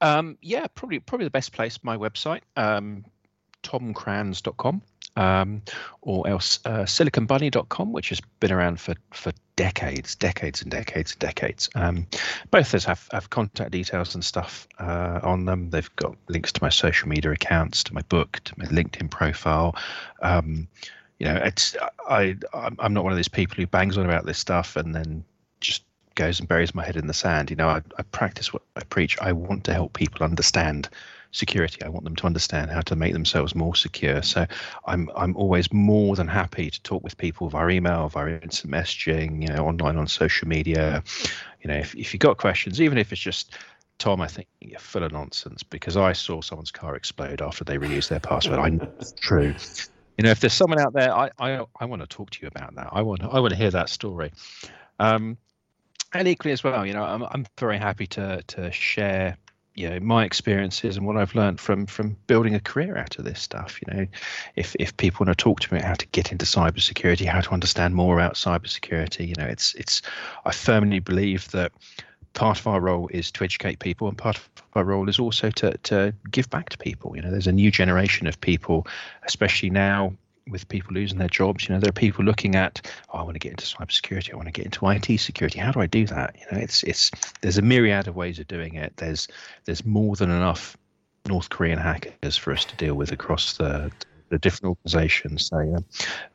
Um, 0.00 0.38
yeah, 0.40 0.68
probably 0.68 1.00
probably 1.00 1.26
the 1.26 1.30
best 1.30 1.52
place. 1.52 1.80
My 1.82 1.96
website, 1.96 2.42
um, 2.54 3.04
tomkranz.com 3.64 4.82
um, 5.18 5.60
or 6.02 6.26
else 6.28 6.60
uh, 6.64 6.84
siliconbunny.com, 6.84 7.92
which 7.92 8.10
has 8.10 8.20
been 8.38 8.52
around 8.52 8.80
for, 8.80 8.94
for 9.12 9.32
decades, 9.56 10.14
decades 10.14 10.62
and 10.62 10.70
decades 10.70 11.12
and 11.12 11.18
decades. 11.18 11.68
Um, 11.74 12.06
both 12.52 12.70
those 12.70 12.84
have, 12.84 13.08
have 13.10 13.28
contact 13.28 13.72
details 13.72 14.14
and 14.14 14.24
stuff 14.24 14.68
uh, 14.78 15.18
on 15.24 15.44
them. 15.44 15.70
They've 15.70 15.94
got 15.96 16.16
links 16.28 16.52
to 16.52 16.62
my 16.62 16.68
social 16.68 17.08
media 17.08 17.32
accounts, 17.32 17.82
to 17.84 17.94
my 17.94 18.02
book, 18.02 18.40
to 18.44 18.54
my 18.56 18.66
LinkedIn 18.66 19.10
profile. 19.10 19.76
Um, 20.22 20.68
you 21.18 21.26
know, 21.26 21.34
it's 21.34 21.76
I 22.08 22.36
I'm 22.54 22.94
not 22.94 23.02
one 23.02 23.12
of 23.12 23.16
these 23.16 23.26
people 23.26 23.56
who 23.56 23.66
bangs 23.66 23.98
on 23.98 24.04
about 24.04 24.24
this 24.24 24.38
stuff 24.38 24.76
and 24.76 24.94
then 24.94 25.24
just 25.60 25.82
goes 26.14 26.38
and 26.38 26.48
buries 26.48 26.76
my 26.76 26.84
head 26.84 26.96
in 26.96 27.08
the 27.08 27.14
sand. 27.14 27.50
You 27.50 27.56
know, 27.56 27.68
I, 27.68 27.82
I 27.98 28.02
practice 28.02 28.52
what 28.52 28.62
I 28.76 28.84
preach. 28.84 29.18
I 29.20 29.32
want 29.32 29.64
to 29.64 29.74
help 29.74 29.94
people 29.94 30.24
understand 30.24 30.88
security. 31.30 31.82
I 31.82 31.88
want 31.88 32.04
them 32.04 32.16
to 32.16 32.26
understand 32.26 32.70
how 32.70 32.80
to 32.82 32.96
make 32.96 33.12
themselves 33.12 33.54
more 33.54 33.74
secure. 33.74 34.22
So 34.22 34.46
I'm 34.86 35.10
I'm 35.16 35.36
always 35.36 35.72
more 35.72 36.16
than 36.16 36.28
happy 36.28 36.70
to 36.70 36.82
talk 36.82 37.02
with 37.02 37.16
people 37.16 37.48
via 37.48 37.68
email, 37.68 38.08
via 38.08 38.38
instant 38.40 38.72
messaging, 38.72 39.42
you 39.42 39.48
know, 39.48 39.66
online 39.66 39.96
on 39.96 40.06
social 40.06 40.48
media. 40.48 41.02
You 41.62 41.68
know, 41.68 41.76
if 41.76 41.94
if 41.94 42.12
you've 42.12 42.20
got 42.20 42.36
questions, 42.38 42.80
even 42.80 42.98
if 42.98 43.12
it's 43.12 43.20
just 43.20 43.56
Tom, 43.98 44.20
I 44.20 44.28
think 44.28 44.46
you're 44.60 44.78
full 44.78 45.02
of 45.02 45.12
nonsense 45.12 45.62
because 45.62 45.96
I 45.96 46.12
saw 46.12 46.40
someone's 46.40 46.70
car 46.70 46.94
explode 46.94 47.42
after 47.42 47.64
they 47.64 47.78
reused 47.78 48.08
their 48.08 48.20
password. 48.20 48.60
I 48.60 48.68
know 48.68 48.88
it's 48.98 49.12
true. 49.12 49.54
you 50.16 50.24
know, 50.24 50.30
if 50.30 50.40
there's 50.40 50.52
someone 50.52 50.80
out 50.80 50.92
there, 50.92 51.12
I, 51.12 51.30
I, 51.38 51.64
I 51.80 51.84
want 51.84 52.02
to 52.02 52.06
talk 52.06 52.30
to 52.30 52.38
you 52.42 52.48
about 52.48 52.74
that. 52.76 52.88
I 52.92 53.02
want, 53.02 53.22
I 53.22 53.40
want 53.40 53.50
to 53.50 53.56
hear 53.56 53.72
that 53.72 53.88
story. 53.88 54.32
Um, 55.00 55.36
and 56.12 56.28
equally 56.28 56.52
as 56.52 56.62
well, 56.62 56.86
you 56.86 56.92
know, 56.92 57.02
I'm, 57.02 57.24
I'm 57.24 57.46
very 57.58 57.78
happy 57.78 58.06
to 58.08 58.42
to 58.46 58.72
share 58.72 59.36
you 59.78 59.88
know 59.88 60.00
my 60.00 60.24
experiences 60.24 60.96
and 60.96 61.06
what 61.06 61.16
I've 61.16 61.34
learned 61.34 61.60
from 61.60 61.86
from 61.86 62.16
building 62.26 62.54
a 62.54 62.60
career 62.60 62.96
out 62.96 63.18
of 63.18 63.24
this 63.24 63.40
stuff. 63.40 63.78
You 63.80 63.94
know, 63.94 64.06
if 64.56 64.74
if 64.78 64.96
people 64.96 65.24
want 65.24 65.38
to 65.38 65.42
talk 65.42 65.60
to 65.60 65.72
me 65.72 65.78
about 65.78 65.88
how 65.88 65.94
to 65.94 66.06
get 66.08 66.32
into 66.32 66.44
cybersecurity, 66.44 67.26
how 67.26 67.40
to 67.40 67.50
understand 67.52 67.94
more 67.94 68.18
about 68.18 68.34
cybersecurity, 68.34 69.28
you 69.28 69.34
know, 69.38 69.46
it's 69.46 69.74
it's 69.74 70.02
I 70.44 70.52
firmly 70.52 70.98
believe 70.98 71.50
that 71.52 71.72
part 72.34 72.58
of 72.58 72.66
our 72.66 72.80
role 72.80 73.08
is 73.12 73.30
to 73.32 73.44
educate 73.44 73.78
people, 73.78 74.08
and 74.08 74.18
part 74.18 74.36
of 74.36 74.48
our 74.74 74.84
role 74.84 75.08
is 75.08 75.18
also 75.18 75.50
to 75.50 75.78
to 75.78 76.12
give 76.30 76.50
back 76.50 76.70
to 76.70 76.78
people. 76.78 77.14
You 77.14 77.22
know, 77.22 77.30
there's 77.30 77.46
a 77.46 77.52
new 77.52 77.70
generation 77.70 78.26
of 78.26 78.40
people, 78.40 78.86
especially 79.24 79.70
now 79.70 80.12
with 80.50 80.68
people 80.68 80.94
losing 80.94 81.18
their 81.18 81.28
jobs. 81.28 81.68
You 81.68 81.74
know, 81.74 81.80
there 81.80 81.90
are 81.90 81.92
people 81.92 82.24
looking 82.24 82.54
at, 82.54 82.90
oh, 83.12 83.18
I 83.18 83.22
want 83.22 83.34
to 83.34 83.38
get 83.38 83.52
into 83.52 83.64
cybersecurity. 83.64 84.32
I 84.32 84.36
want 84.36 84.46
to 84.46 84.52
get 84.52 84.64
into 84.64 84.88
IT 84.88 85.18
security. 85.18 85.58
How 85.58 85.72
do 85.72 85.80
I 85.80 85.86
do 85.86 86.06
that? 86.06 86.36
You 86.38 86.46
know, 86.56 86.62
it's 86.62 86.82
it's 86.82 87.10
there's 87.40 87.58
a 87.58 87.62
myriad 87.62 88.08
of 88.08 88.16
ways 88.16 88.38
of 88.38 88.48
doing 88.48 88.74
it. 88.74 88.96
There's 88.96 89.28
there's 89.64 89.84
more 89.84 90.16
than 90.16 90.30
enough 90.30 90.76
North 91.26 91.50
Korean 91.50 91.78
hackers 91.78 92.36
for 92.36 92.52
us 92.52 92.64
to 92.64 92.76
deal 92.76 92.94
with 92.94 93.12
across 93.12 93.56
the 93.56 93.90
the 94.30 94.38
different 94.38 94.76
organizations. 94.76 95.46
So, 95.46 95.60
yeah, 95.60 95.78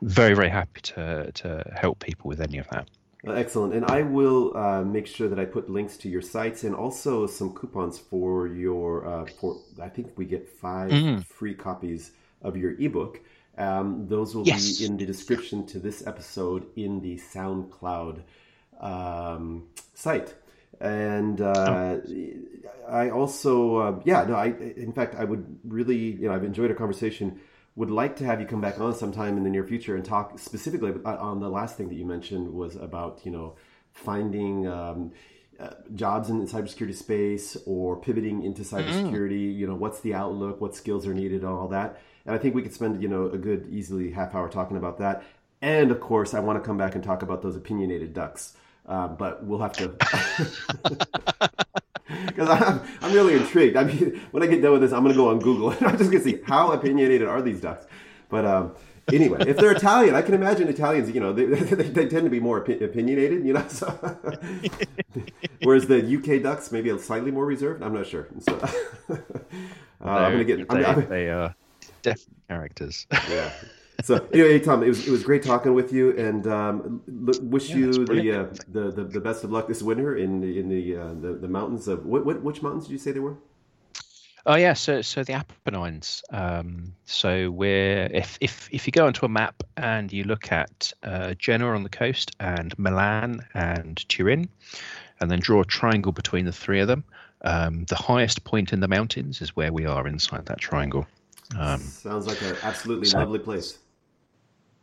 very 0.02 0.34
very 0.34 0.50
happy 0.50 0.82
to 0.82 1.32
to 1.34 1.72
help 1.76 2.00
people 2.00 2.28
with 2.28 2.42
any 2.42 2.58
of 2.58 2.68
that. 2.70 2.90
Excellent. 3.26 3.74
And 3.74 3.86
I 3.86 4.02
will 4.02 4.56
uh, 4.56 4.84
make 4.84 5.08
sure 5.08 5.30
that 5.30 5.40
I 5.40 5.46
put 5.46 5.70
links 5.70 5.96
to 5.98 6.10
your 6.10 6.22
sites 6.22 6.66
and 6.66 6.76
also 6.76 7.26
some 7.26 7.54
coupons 7.54 7.98
for 7.98 8.48
your, 8.48 9.08
uh, 9.08 9.26
for 9.40 9.62
I 9.82 9.88
think 9.88 10.18
we 10.18 10.26
get 10.26 10.50
5 10.50 10.92
mm. 10.92 11.26
free 11.26 11.54
copies 11.54 12.12
of 12.42 12.58
your 12.58 12.72
ebook. 12.82 13.22
Um, 13.58 14.08
those 14.08 14.36
will 14.36 14.48
yes. 14.48 14.80
be 14.80 14.86
in 14.86 14.98
the 14.98 15.06
description 15.06 15.66
to 15.68 15.80
this 15.80 16.06
episode 16.08 16.66
in 16.76 17.02
the 17.02 17.20
SoundCloud 17.34 18.24
um, 18.80 19.68
site. 19.94 20.34
And 20.82 21.40
uh, 21.40 21.54
oh. 21.56 22.02
I 22.90 23.10
also, 23.12 23.76
uh, 23.78 24.00
yeah, 24.06 24.24
no, 24.24 24.36
I, 24.36 24.48
in 24.48 24.92
fact, 24.92 25.16
I 25.16 25.24
would 25.24 25.60
really, 25.64 25.98
you 25.98 26.28
know, 26.28 26.34
I've 26.34 26.44
enjoyed 26.44 26.72
our 26.72 26.76
conversation. 26.76 27.40
Would 27.76 27.92
like 27.92 28.18
to 28.18 28.26
have 28.26 28.40
you 28.42 28.48
come 28.48 28.62
back 28.62 28.80
on 28.80 28.94
sometime 28.94 29.38
in 29.38 29.44
the 29.44 29.50
near 29.50 29.64
future 29.64 29.96
and 29.96 30.04
talk 30.04 30.38
specifically 30.40 30.94
uh, 31.06 31.16
on 31.18 31.40
the 31.40 31.50
last 31.50 31.78
thing 31.78 31.90
that 31.90 31.96
you 31.96 32.06
mentioned 32.06 32.54
was 32.54 32.76
about, 32.76 33.22
you 33.24 33.32
know, 33.32 33.56
finding 33.92 34.68
um, 34.68 35.12
uh, 35.60 35.70
jobs 35.94 36.30
in 36.30 36.40
the 36.40 36.46
cybersecurity 36.46 36.96
space 36.96 37.56
or 37.66 37.98
pivoting 37.98 38.44
into 38.44 38.64
mm-hmm. 38.64 38.76
cybersecurity. 38.76 39.50
Mm-hmm. 39.50 39.60
You 39.60 39.68
know, 39.68 39.76
what's 39.76 40.02
the 40.02 40.16
outlook, 40.16 40.60
what 40.60 40.76
skills 40.76 41.08
are 41.08 41.14
needed, 41.14 41.42
and 41.42 41.50
all 41.50 41.68
that 41.70 42.00
and 42.26 42.36
I 42.36 42.38
think 42.38 42.56
we 42.56 42.62
could 42.62 42.74
spend, 42.74 43.02
you 43.02 43.10
know, 43.10 43.30
a 43.30 43.38
good, 43.38 43.68
easily 43.70 44.12
half 44.12 44.34
hour 44.36 44.50
talking 44.50 44.78
about 44.78 45.00
that. 45.00 45.24
And 45.62 45.92
of 45.92 46.00
course, 46.00 46.34
I 46.34 46.40
want 46.40 46.62
to 46.62 46.66
come 46.66 46.78
back 46.78 46.96
and 46.96 47.04
talk 47.04 47.22
about 47.22 47.42
those 47.42 47.56
opinionated 47.56 48.14
ducks. 48.14 48.56
Uh, 48.86 49.08
but 49.08 49.44
we'll 49.46 49.60
have 49.60 49.72
to, 49.74 49.88
because 52.26 52.50
I'm, 52.50 52.82
I'm 53.02 53.14
really 53.14 53.36
intrigued. 53.36 53.78
I 53.78 53.86
mean, 53.86 54.22
when 54.32 54.44
I 54.44 54.48
get 54.48 54.62
done 54.62 54.74
with 54.74 54.82
this, 54.82 54.92
I'm 54.92 55.04
going 55.04 55.14
to 55.14 55.18
go 55.18 55.30
on 55.30 55.40
Google 55.40 55.70
and 55.70 55.82
I'm 55.88 55.98
just 55.98 56.12
going 56.12 56.22
to 56.24 56.30
see 56.30 56.42
how 56.46 56.72
opinionated 56.72 57.28
are 57.28 57.42
these 57.42 57.62
ducks. 57.62 57.86
But 58.28 58.46
um, 58.46 58.76
anyway, 59.12 59.40
if 59.48 59.58
they're 59.58 59.72
Italian, 59.72 60.16
I 60.16 60.22
can 60.22 60.34
imagine 60.34 60.68
Italians. 60.68 61.10
You 61.14 61.22
know, 61.22 61.32
they, 61.32 61.46
they, 61.76 61.84
they 61.84 62.08
tend 62.08 62.26
to 62.26 62.30
be 62.30 62.42
more 62.42 62.64
opi- 62.64 62.82
opinionated. 62.82 63.46
You 63.46 63.54
know, 63.54 63.66
so 63.70 63.88
whereas 65.64 65.88
the 65.88 66.00
UK 66.00 66.42
ducks 66.44 66.72
maybe 66.72 66.98
slightly 67.00 67.32
more 67.32 67.46
reserved. 67.46 67.84
I'm 67.84 67.94
not 67.94 68.08
sure. 68.08 68.28
So 68.40 68.58
uh, 69.12 69.18
I'm 70.02 70.34
going 70.34 70.46
to 70.46 70.46
get. 70.46 70.68
They, 70.70 70.86
I'm, 70.86 71.10
they, 71.10 71.30
uh, 71.30 71.50
definite 72.04 72.48
characters. 72.48 73.08
yeah. 73.30 73.52
So 74.04 74.16
anyway, 74.34 74.60
Tom, 74.60 74.84
it 74.84 74.88
was 74.88 75.08
it 75.08 75.12
was 75.12 75.24
great 75.24 75.44
talking 75.44 75.74
with 75.74 75.94
you, 75.94 76.18
and 76.18 76.46
um, 76.48 77.02
wish 77.08 77.70
yeah, 77.70 77.76
you 77.78 78.06
the, 78.06 78.32
uh, 78.32 78.54
the, 78.70 78.92
the 78.92 79.04
the 79.04 79.20
best 79.22 79.44
of 79.44 79.52
luck 79.52 79.68
this 79.68 79.82
winter 79.82 80.18
in 80.18 80.42
the 80.42 80.60
in 80.60 80.68
the 80.68 80.98
uh, 80.98 81.14
the, 81.14 81.38
the, 81.40 81.48
mountains 81.48 81.88
of 81.88 82.06
what, 82.06 82.26
what 82.26 82.42
which 82.42 82.62
mountains 82.62 82.86
did 82.86 82.94
you 82.94 82.98
say 82.98 83.12
they 83.12 83.20
were? 83.20 83.38
Oh 84.46 84.56
yeah, 84.56 84.74
so 84.74 85.02
so 85.02 85.24
the 85.24 85.34
Apennines. 85.34 86.22
Um, 86.32 86.94
so 87.06 87.50
we're 87.52 88.10
if 88.12 88.38
if 88.42 88.68
if 88.72 88.88
you 88.88 88.92
go 88.92 89.06
onto 89.06 89.26
a 89.26 89.30
map 89.30 89.64
and 89.78 90.12
you 90.12 90.24
look 90.26 90.52
at 90.52 90.92
uh, 91.04 91.36
Genoa 91.36 91.76
on 91.76 91.84
the 91.84 91.90
coast 91.90 92.32
and 92.42 92.78
Milan 92.78 93.46
and 93.54 93.98
Turin, 94.10 94.50
and 95.22 95.32
then 95.32 95.40
draw 95.40 95.62
a 95.62 95.66
triangle 95.66 96.12
between 96.12 96.44
the 96.44 96.52
three 96.52 96.82
of 96.82 96.88
them, 96.90 97.06
um, 97.44 97.86
the 97.86 97.96
highest 97.96 98.44
point 98.44 98.74
in 98.74 98.80
the 98.80 98.88
mountains 98.88 99.42
is 99.42 99.56
where 99.56 99.72
we 99.72 99.86
are 99.86 100.08
inside 100.08 100.46
that 100.48 100.58
triangle. 100.58 101.08
Um, 101.58 101.80
Sounds 101.80 102.28
like 102.28 102.42
an 102.42 102.56
absolutely 102.64 103.08
so, 103.08 103.20
lovely 103.20 103.40
place. 103.40 103.78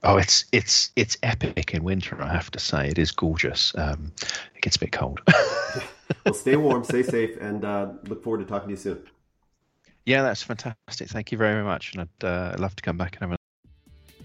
Oh, 0.02 0.16
it's 0.16 0.46
it's 0.52 0.90
it's 0.96 1.16
epic 1.22 1.74
in 1.74 1.84
winter. 1.84 2.20
I 2.22 2.32
have 2.32 2.50
to 2.52 2.58
say, 2.58 2.88
it 2.88 2.98
is 2.98 3.10
gorgeous. 3.10 3.72
Um, 3.76 4.12
it 4.54 4.62
gets 4.62 4.76
a 4.76 4.80
bit 4.80 4.92
cold. 4.92 5.20
well, 6.24 6.34
stay 6.34 6.56
warm, 6.56 6.84
stay 6.84 7.02
safe, 7.02 7.36
and 7.40 7.64
uh, 7.64 7.88
look 8.04 8.22
forward 8.22 8.38
to 8.38 8.46
talking 8.46 8.68
to 8.68 8.72
you 8.72 8.76
soon. 8.76 9.02
Yeah, 10.06 10.22
that's 10.22 10.42
fantastic. 10.42 11.08
Thank 11.08 11.32
you 11.32 11.38
very 11.38 11.62
much, 11.62 11.92
and 11.92 12.02
I'd 12.02 12.26
uh, 12.26 12.56
love 12.58 12.74
to 12.76 12.82
come 12.82 12.96
back 12.96 13.16
and 13.16 13.30
have 13.30 13.32
a 13.32 13.39